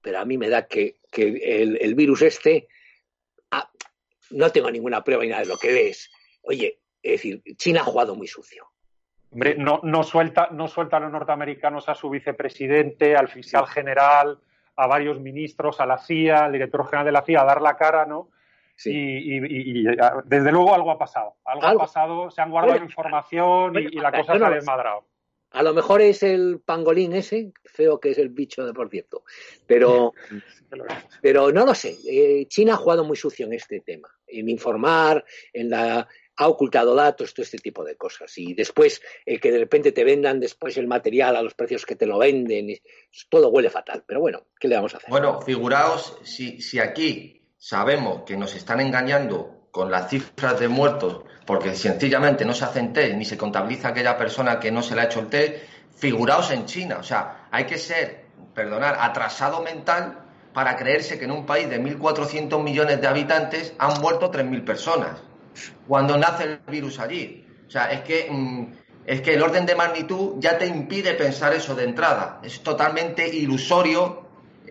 pero 0.00 0.18
a 0.18 0.24
mí 0.24 0.38
me 0.38 0.48
da 0.48 0.66
que, 0.66 0.96
el, 1.12 1.94
virus 1.94 2.22
este, 2.22 2.68
ah, 3.50 3.70
no 4.30 4.50
tengo 4.50 4.70
ninguna 4.70 5.02
prueba 5.02 5.22
ni 5.22 5.30
nada 5.30 5.42
de 5.42 5.48
lo 5.48 5.56
que 5.56 5.72
ves. 5.72 6.10
Oye, 6.42 6.80
es 7.02 7.12
decir, 7.12 7.42
China 7.56 7.80
ha 7.80 7.84
jugado 7.84 8.14
muy 8.14 8.26
sucio. 8.26 8.68
Hombre, 9.30 9.56
no, 9.56 9.80
no, 9.82 10.02
suelta, 10.02 10.48
no 10.52 10.68
suelta 10.68 10.98
a 10.98 11.00
los 11.00 11.12
norteamericanos 11.12 11.88
a 11.88 11.94
su 11.94 12.10
vicepresidente, 12.10 13.16
al 13.16 13.28
fiscal 13.28 13.66
general, 13.66 14.38
a 14.76 14.86
varios 14.86 15.20
ministros, 15.20 15.80
a 15.80 15.86
la 15.86 15.98
CIA, 15.98 16.44
al 16.44 16.52
director 16.52 16.84
general 16.84 17.06
de 17.06 17.12
la 17.12 17.22
CIA, 17.22 17.40
a 17.40 17.44
dar 17.44 17.62
la 17.62 17.76
cara, 17.76 18.06
¿no? 18.06 18.28
Sí. 18.76 18.90
Y, 18.92 19.84
desde 20.24 20.52
luego 20.52 20.74
algo 20.74 20.90
ha 20.90 20.98
pasado. 20.98 21.36
Algo, 21.44 21.66
ha 21.66 21.74
pasado, 21.74 22.30
se 22.30 22.42
han 22.42 22.50
guardado 22.50 22.82
información 22.82 23.76
y, 23.76 23.88
la 24.00 24.12
cosa 24.12 24.36
se 24.38 24.44
ha 24.44 24.50
desmadrado. 24.50 25.04
A 25.54 25.62
lo 25.62 25.72
mejor 25.72 26.02
es 26.02 26.22
el 26.24 26.60
pangolín 26.60 27.14
ese, 27.14 27.52
feo 27.64 28.00
que 28.00 28.10
es 28.10 28.18
el 28.18 28.28
bicho 28.28 28.66
de 28.66 28.74
por 28.74 28.90
cierto. 28.90 29.22
Pero, 29.66 30.12
pero 31.22 31.52
no 31.52 31.64
lo 31.64 31.74
sé. 31.74 31.96
Eh, 32.06 32.46
China 32.48 32.74
ha 32.74 32.76
jugado 32.76 33.04
muy 33.04 33.16
sucio 33.16 33.46
en 33.46 33.52
este 33.52 33.80
tema, 33.80 34.08
en 34.26 34.48
informar, 34.48 35.24
en 35.52 35.70
la 35.70 36.08
ha 36.36 36.48
ocultado 36.48 36.96
datos, 36.96 37.32
todo 37.32 37.44
este 37.44 37.58
tipo 37.58 37.84
de 37.84 37.96
cosas. 37.96 38.36
Y 38.38 38.54
después, 38.54 39.00
el 39.24 39.40
que 39.40 39.52
de 39.52 39.58
repente 39.58 39.92
te 39.92 40.02
vendan 40.02 40.40
después 40.40 40.76
el 40.76 40.88
material 40.88 41.36
a 41.36 41.42
los 41.42 41.54
precios 41.54 41.86
que 41.86 41.94
te 41.94 42.06
lo 42.06 42.18
venden, 42.18 42.76
todo 43.28 43.50
huele 43.50 43.70
fatal. 43.70 44.02
Pero 44.04 44.20
bueno, 44.20 44.46
¿qué 44.58 44.66
le 44.66 44.74
vamos 44.74 44.94
a 44.94 44.96
hacer? 44.96 45.10
Bueno, 45.10 45.40
figuraos, 45.40 46.18
si, 46.24 46.60
si 46.60 46.80
aquí 46.80 47.42
sabemos 47.56 48.24
que 48.24 48.36
nos 48.36 48.56
están 48.56 48.80
engañando 48.80 49.68
con 49.70 49.90
las 49.90 50.10
cifras 50.10 50.58
de 50.58 50.68
muertos 50.68 51.24
porque 51.46 51.74
sencillamente 51.74 52.44
no 52.44 52.54
se 52.54 52.64
hacen 52.64 52.92
test 52.92 53.14
ni 53.14 53.24
se 53.24 53.36
contabiliza 53.36 53.88
aquella 53.88 54.16
persona 54.16 54.58
que 54.58 54.70
no 54.70 54.82
se 54.82 54.94
le 54.94 55.02
ha 55.02 55.04
hecho 55.04 55.20
el 55.20 55.26
test, 55.28 55.56
figuraos 55.96 56.50
en 56.50 56.66
China. 56.66 56.98
O 57.00 57.02
sea, 57.02 57.48
hay 57.50 57.64
que 57.64 57.78
ser, 57.78 58.24
perdonar, 58.54 58.96
atrasado 59.00 59.62
mental 59.62 60.18
para 60.52 60.76
creerse 60.76 61.18
que 61.18 61.24
en 61.24 61.32
un 61.32 61.44
país 61.44 61.68
de 61.68 61.80
1.400 61.80 62.62
millones 62.62 63.00
de 63.00 63.06
habitantes 63.06 63.74
han 63.78 64.00
muerto 64.00 64.30
3.000 64.30 64.64
personas 64.64 65.20
cuando 65.86 66.16
nace 66.16 66.44
el 66.44 66.58
virus 66.68 66.98
allí. 66.98 67.46
O 67.66 67.70
sea, 67.70 67.90
es 67.92 68.02
que, 68.02 68.28
mm, 68.30 68.66
es 69.06 69.20
que 69.20 69.34
el 69.34 69.42
orden 69.42 69.66
de 69.66 69.74
magnitud 69.74 70.36
ya 70.38 70.58
te 70.58 70.66
impide 70.66 71.14
pensar 71.14 71.52
eso 71.54 71.74
de 71.74 71.84
entrada. 71.84 72.40
Es 72.42 72.62
totalmente 72.62 73.28
ilusorio 73.28 74.24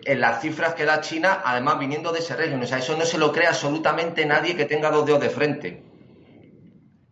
en 0.04 0.20
las 0.20 0.40
cifras 0.42 0.74
que 0.74 0.84
da 0.84 1.00
China, 1.00 1.42
además 1.44 1.78
viniendo 1.78 2.12
de 2.12 2.18
ese 2.18 2.34
régimen. 2.36 2.62
O 2.62 2.66
sea, 2.66 2.78
eso 2.78 2.96
no 2.96 3.04
se 3.04 3.18
lo 3.18 3.32
cree 3.32 3.46
absolutamente 3.46 4.26
nadie 4.26 4.56
que 4.56 4.64
tenga 4.64 4.90
dos 4.90 5.06
dedos 5.06 5.20
de 5.20 5.30
frente. 5.30 5.82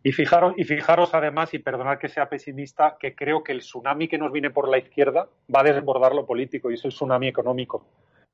Y 0.04 0.12
fijaros, 0.12 0.54
y 0.56 0.64
fijaros 0.64 1.14
además, 1.14 1.54
y 1.54 1.58
perdonad 1.60 1.98
que 1.98 2.08
sea 2.08 2.28
pesimista, 2.28 2.96
que 2.98 3.14
creo 3.14 3.42
que 3.44 3.52
el 3.52 3.60
tsunami 3.60 4.08
que 4.08 4.18
nos 4.18 4.32
viene 4.32 4.50
por 4.50 4.68
la 4.68 4.78
izquierda 4.78 5.28
va 5.54 5.60
a 5.60 5.64
desbordar 5.64 6.14
lo 6.14 6.26
político 6.26 6.70
y 6.70 6.74
es 6.74 6.84
el 6.84 6.90
tsunami 6.90 7.28
económico. 7.28 7.86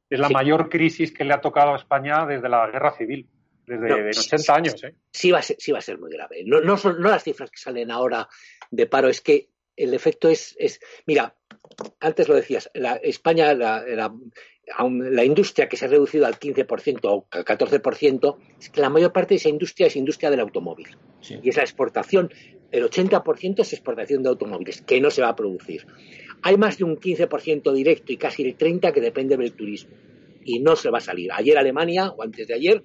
Es 0.09 0.19
la 0.19 0.31
mayor 0.31 0.71
crisis 0.71 1.13
que 1.13 1.25
le 1.25 1.35
ha 1.35 1.41
tocado 1.41 1.75
a 1.75 1.77
España 1.77 2.25
desde 2.25 2.49
la 2.49 2.67
guerra 2.69 2.93
civil, 2.93 3.29
desde 3.67 4.09
80 4.09 4.55
años. 4.55 4.85
¿eh? 4.85 4.95
Sí, 5.11 5.31
va 5.31 5.41
a 5.41 5.43
ser, 5.43 5.57
sí 5.59 5.71
va 5.71 5.79
a 5.79 5.83
ser 5.83 5.99
muy 5.99 6.11
grave. 6.11 6.43
No, 6.47 6.61
no, 6.61 6.79
son, 6.79 7.01
no 7.01 7.11
las 7.11 7.23
cifras 7.23 7.51
que 7.51 7.59
salen 7.59 7.91
ahora 7.91 8.27
de 8.71 8.87
paro, 8.87 9.09
es 9.09 9.21
que 9.21 9.51
el 9.77 9.93
efecto 9.93 10.29
es, 10.29 10.57
es 10.59 10.81
mira, 11.07 11.37
antes 12.01 12.29
lo 12.29 12.35
decías, 12.35 12.71
la, 12.75 12.95
España, 12.95 13.53
la, 13.53 13.85
la, 13.87 14.13
industria 15.25 15.69
que 15.69 15.77
se 15.77 15.85
ha 15.85 15.89
reducido 15.89 16.27
al 16.27 16.39
15% 16.39 17.01
o 17.05 17.27
al 17.31 17.45
14%, 17.45 18.37
es 18.61 18.71
que 18.71 18.81
la 18.81 18.91
mayor 18.91 19.13
parte 19.13 19.35
de 19.35 19.37
esa 19.37 19.49
industria 19.49 19.87
es 19.87 19.97
industria 19.97 20.31
del 20.31 20.41
automóvil. 20.41 20.89
Y 21.43 21.49
es 21.49 21.57
la 21.57 21.63
exportación. 21.63 22.31
El 22.71 22.85
80% 22.85 23.61
es 23.61 23.73
exportación 23.73 24.23
de 24.23 24.29
automóviles, 24.29 24.83
que 24.83 25.01
no 25.01 25.11
se 25.11 25.23
va 25.23 25.29
a 25.29 25.37
producir. 25.37 25.87
Hay 26.43 26.57
más 26.57 26.79
de 26.79 26.85
un 26.85 26.97
15% 26.97 27.73
directo 27.73 28.13
y 28.13 28.17
casi 28.17 28.43
el 28.43 28.57
30% 28.57 28.93
que 28.93 29.01
depende 29.01 29.37
del 29.37 29.53
turismo. 29.53 29.95
Y 30.45 30.61
no 30.61 30.77
se 30.77 30.91
va 30.91 30.99
a 30.99 31.03
salir. 31.03 31.31
Ayer 31.33 31.59
Alemania, 31.59 32.11
o 32.11 32.23
antes 32.23 32.47
de 32.47 32.55
ayer, 32.55 32.83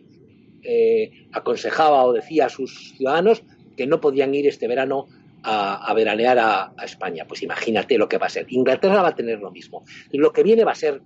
eh, 0.63 1.27
aconsejaba 1.31 2.05
o 2.05 2.13
decía 2.13 2.45
a 2.45 2.49
sus 2.49 2.93
ciudadanos 2.95 3.43
que 3.75 3.85
no 3.85 3.99
podían 3.99 4.33
ir 4.33 4.47
este 4.47 4.67
verano 4.67 5.07
a, 5.43 5.93
veranear 5.93 6.39
a, 6.39 6.73
España. 6.83 7.25
Pues 7.27 7.43
imagínate 7.43 7.97
lo 7.97 8.07
que 8.07 8.17
va 8.17 8.27
a 8.27 8.29
ser. 8.29 8.45
Inglaterra 8.49 9.01
va 9.01 9.09
a 9.09 9.15
tener 9.15 9.39
lo 9.39 9.51
mismo. 9.51 9.83
Lo 10.11 10.31
que 10.31 10.43
viene 10.43 10.63
va 10.63 10.71
a 10.71 10.75
ser 10.75 11.01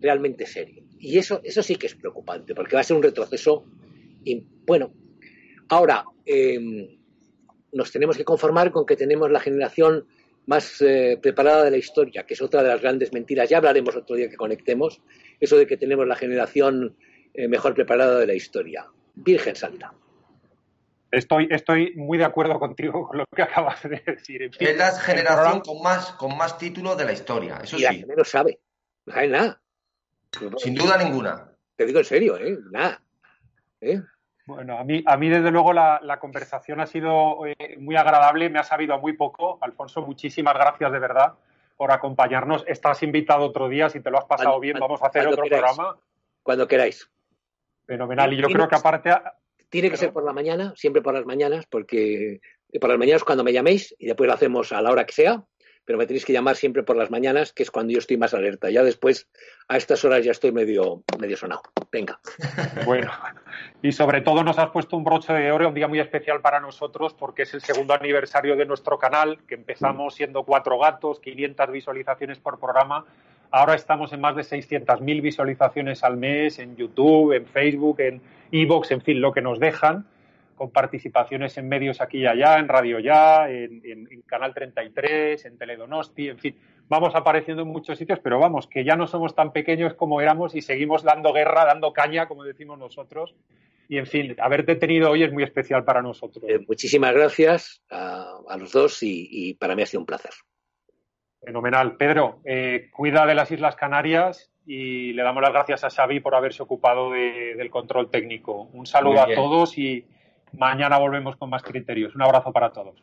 realmente 0.00 0.46
serio. 0.46 0.84
Y 0.98 1.18
eso, 1.18 1.40
eso 1.44 1.62
sí 1.62 1.76
que 1.76 1.86
es 1.86 1.94
preocupante, 1.94 2.54
porque 2.54 2.74
va 2.74 2.80
a 2.80 2.84
ser 2.84 2.96
un 2.96 3.02
retroceso. 3.02 3.64
Y, 4.24 4.44
bueno, 4.66 4.92
ahora 5.68 6.04
em, 6.26 6.98
nos 7.72 7.90
tenemos 7.90 8.16
que 8.16 8.24
conformar 8.24 8.70
con 8.70 8.86
que 8.86 8.96
tenemos 8.96 9.30
la 9.30 9.40
generación 9.40 10.06
más 10.46 10.80
eh, 10.82 11.18
preparada 11.20 11.64
de 11.64 11.70
la 11.70 11.76
historia, 11.76 12.24
que 12.24 12.34
es 12.34 12.42
otra 12.42 12.62
de 12.62 12.68
las 12.68 12.80
grandes 12.80 13.12
mentiras. 13.12 13.48
Ya 13.48 13.58
hablaremos 13.58 13.94
otro 13.96 14.16
día 14.16 14.28
que 14.28 14.36
conectemos, 14.36 15.00
eso 15.38 15.56
de 15.56 15.66
que 15.66 15.76
tenemos 15.76 16.06
la 16.06 16.16
generación 16.16 16.96
eh, 17.34 17.48
mejor 17.48 17.74
preparada 17.74 18.18
de 18.18 18.26
la 18.26 18.34
historia. 18.34 18.86
Virgen 19.14 19.56
Santa. 19.56 19.92
Estoy, 21.10 21.48
estoy 21.50 21.92
muy 21.96 22.18
de 22.18 22.24
acuerdo 22.24 22.58
contigo 22.58 23.08
con 23.08 23.18
lo 23.18 23.24
que 23.34 23.42
acabas 23.42 23.82
de 23.82 24.02
decir. 24.06 24.50
es 24.58 24.76
la 24.76 24.92
generación 24.92 25.60
con 25.60 25.82
más, 25.82 26.12
con 26.12 26.36
más 26.36 26.56
títulos 26.56 26.96
de 26.96 27.04
la 27.04 27.12
historia, 27.12 27.58
eso 27.62 27.76
y 27.76 27.80
sí. 27.80 28.04
menos 28.06 28.28
sabe. 28.28 28.60
No 29.06 29.14
sabe 29.14 29.28
nada. 29.28 29.62
Sin 30.58 30.74
duda 30.74 30.96
ninguna. 30.96 31.50
Te 31.76 31.86
digo 31.86 31.98
en 31.98 32.04
serio, 32.04 32.36
¿eh? 32.36 32.58
Nada. 32.70 33.02
¿Eh? 33.80 34.00
Bueno, 34.46 34.78
a 34.78 34.84
mí, 34.84 35.02
a 35.06 35.16
mí 35.16 35.28
desde 35.28 35.50
luego 35.50 35.72
la, 35.72 36.18
conversación 36.20 36.80
ha 36.80 36.86
sido 36.86 37.46
eh, 37.46 37.76
muy 37.78 37.96
agradable, 37.96 38.50
me 38.50 38.58
ha 38.58 38.64
sabido 38.64 38.98
muy 38.98 39.14
poco. 39.14 39.58
Alfonso, 39.60 40.02
muchísimas 40.02 40.54
gracias 40.54 40.92
de 40.92 40.98
verdad 40.98 41.34
por 41.76 41.92
acompañarnos. 41.92 42.64
Estás 42.66 43.02
invitado 43.02 43.46
otro 43.46 43.68
día, 43.68 43.88
si 43.88 44.00
te 44.00 44.10
lo 44.10 44.18
has 44.18 44.26
pasado 44.26 44.60
bien, 44.60 44.78
vamos 44.78 45.02
a 45.02 45.06
hacer 45.06 45.26
otro 45.26 45.44
programa. 45.44 45.96
Cuando 46.42 46.68
queráis. 46.68 47.10
Fenomenal. 47.86 48.32
Y 48.32 48.36
yo 48.36 48.48
creo 48.48 48.68
que 48.68 48.76
aparte 48.76 49.14
tiene 49.68 49.90
que 49.90 49.96
ser 49.96 50.12
por 50.12 50.24
la 50.24 50.32
mañana, 50.32 50.74
siempre 50.76 51.00
por 51.00 51.14
las 51.14 51.24
mañanas, 51.24 51.66
porque 51.66 52.40
por 52.80 52.90
las 52.90 52.98
mañanas 52.98 53.24
cuando 53.24 53.44
me 53.44 53.52
llaméis 53.52 53.94
y 53.98 54.06
después 54.06 54.28
lo 54.28 54.34
hacemos 54.34 54.72
a 54.72 54.82
la 54.82 54.90
hora 54.90 55.06
que 55.06 55.12
sea, 55.12 55.44
pero 55.90 55.98
me 55.98 56.06
tenéis 56.06 56.24
que 56.24 56.32
llamar 56.32 56.54
siempre 56.54 56.84
por 56.84 56.94
las 56.94 57.10
mañanas, 57.10 57.52
que 57.52 57.64
es 57.64 57.70
cuando 57.72 57.92
yo 57.92 57.98
estoy 57.98 58.16
más 58.16 58.32
alerta. 58.32 58.70
Ya 58.70 58.84
después, 58.84 59.26
a 59.66 59.76
estas 59.76 60.04
horas 60.04 60.24
ya 60.24 60.30
estoy 60.30 60.52
medio, 60.52 61.02
medio 61.18 61.36
sonado. 61.36 61.62
Venga. 61.90 62.20
Bueno, 62.86 63.10
y 63.82 63.90
sobre 63.90 64.20
todo 64.20 64.44
nos 64.44 64.56
has 64.60 64.70
puesto 64.70 64.96
un 64.96 65.02
broche 65.02 65.32
de 65.32 65.50
oro, 65.50 65.66
un 65.66 65.74
día 65.74 65.88
muy 65.88 65.98
especial 65.98 66.40
para 66.40 66.60
nosotros, 66.60 67.12
porque 67.12 67.42
es 67.42 67.54
el 67.54 67.60
segundo 67.60 67.92
aniversario 67.92 68.54
de 68.54 68.66
nuestro 68.66 69.00
canal, 69.00 69.40
que 69.48 69.56
empezamos 69.56 70.14
siendo 70.14 70.44
cuatro 70.44 70.78
gatos, 70.78 71.18
500 71.18 71.72
visualizaciones 71.72 72.38
por 72.38 72.60
programa. 72.60 73.04
Ahora 73.50 73.74
estamos 73.74 74.12
en 74.12 74.20
más 74.20 74.36
de 74.36 74.42
600.000 74.42 75.20
visualizaciones 75.20 76.04
al 76.04 76.16
mes 76.16 76.60
en 76.60 76.76
YouTube, 76.76 77.32
en 77.32 77.46
Facebook, 77.46 77.98
en 77.98 78.22
Evox, 78.52 78.92
en 78.92 79.00
fin, 79.00 79.20
lo 79.20 79.32
que 79.32 79.42
nos 79.42 79.58
dejan, 79.58 80.06
con 80.60 80.72
participaciones 80.72 81.56
en 81.56 81.70
medios 81.70 82.02
aquí 82.02 82.18
y 82.18 82.26
allá, 82.26 82.58
en 82.58 82.68
Radio 82.68 82.98
Ya, 82.98 83.48
en, 83.48 83.80
Canal 84.26 84.52
33, 84.52 85.46
en 85.46 85.56
Teledonosti, 85.56 86.28
en 86.28 86.38
fin, 86.38 86.54
vamos 86.86 87.14
apareciendo 87.14 87.62
en 87.62 87.68
muchos 87.68 87.96
sitios, 87.96 88.18
pero 88.18 88.38
vamos, 88.38 88.66
que 88.66 88.84
ya 88.84 88.94
no 88.94 89.06
somos 89.06 89.34
tan 89.34 89.54
pequeños 89.54 89.94
como 89.94 90.20
éramos 90.20 90.54
y 90.54 90.60
seguimos 90.60 91.02
dando 91.02 91.32
guerra, 91.32 91.64
dando 91.64 91.94
caña, 91.94 92.28
como 92.28 92.44
decimos 92.44 92.78
nosotros. 92.78 93.34
Y 93.88 93.96
en 93.96 94.06
fin, 94.06 94.36
haberte 94.38 94.76
tenido 94.76 95.10
hoy 95.10 95.22
es 95.22 95.32
muy 95.32 95.44
especial 95.44 95.82
para 95.82 96.02
nosotros. 96.02 96.44
Eh, 96.46 96.58
muchísimas 96.68 97.14
gracias 97.14 97.82
a, 97.88 98.42
los 98.58 98.70
dos 98.70 98.98
y, 99.02 99.54
para 99.54 99.74
mí 99.74 99.80
ha 99.80 99.86
sido 99.86 100.00
un 100.00 100.06
placer. 100.06 100.32
Fenomenal. 101.42 101.96
Pedro, 101.96 102.42
eh, 102.44 102.90
cuida 102.92 103.24
de 103.24 103.34
las 103.34 103.50
Islas 103.50 103.76
Canarias 103.76 104.52
y 104.66 105.14
le 105.14 105.22
damos 105.22 105.40
las 105.40 105.54
gracias 105.54 105.84
a 105.84 105.90
Xavi 105.90 106.20
por 106.20 106.34
haberse 106.34 106.62
ocupado 106.62 107.12
del 107.12 107.70
control 107.70 108.10
técnico. 108.10 108.68
Un 108.74 108.84
saludo 108.84 109.22
a 109.22 109.34
todos 109.34 109.78
y 109.78 110.04
mañana 110.52 110.98
volvemos 110.98 111.36
con 111.36 111.50
más 111.50 111.62
criterios. 111.62 112.14
Un 112.14 112.22
abrazo 112.22 112.52
para 112.52 112.72
todos. 112.72 113.02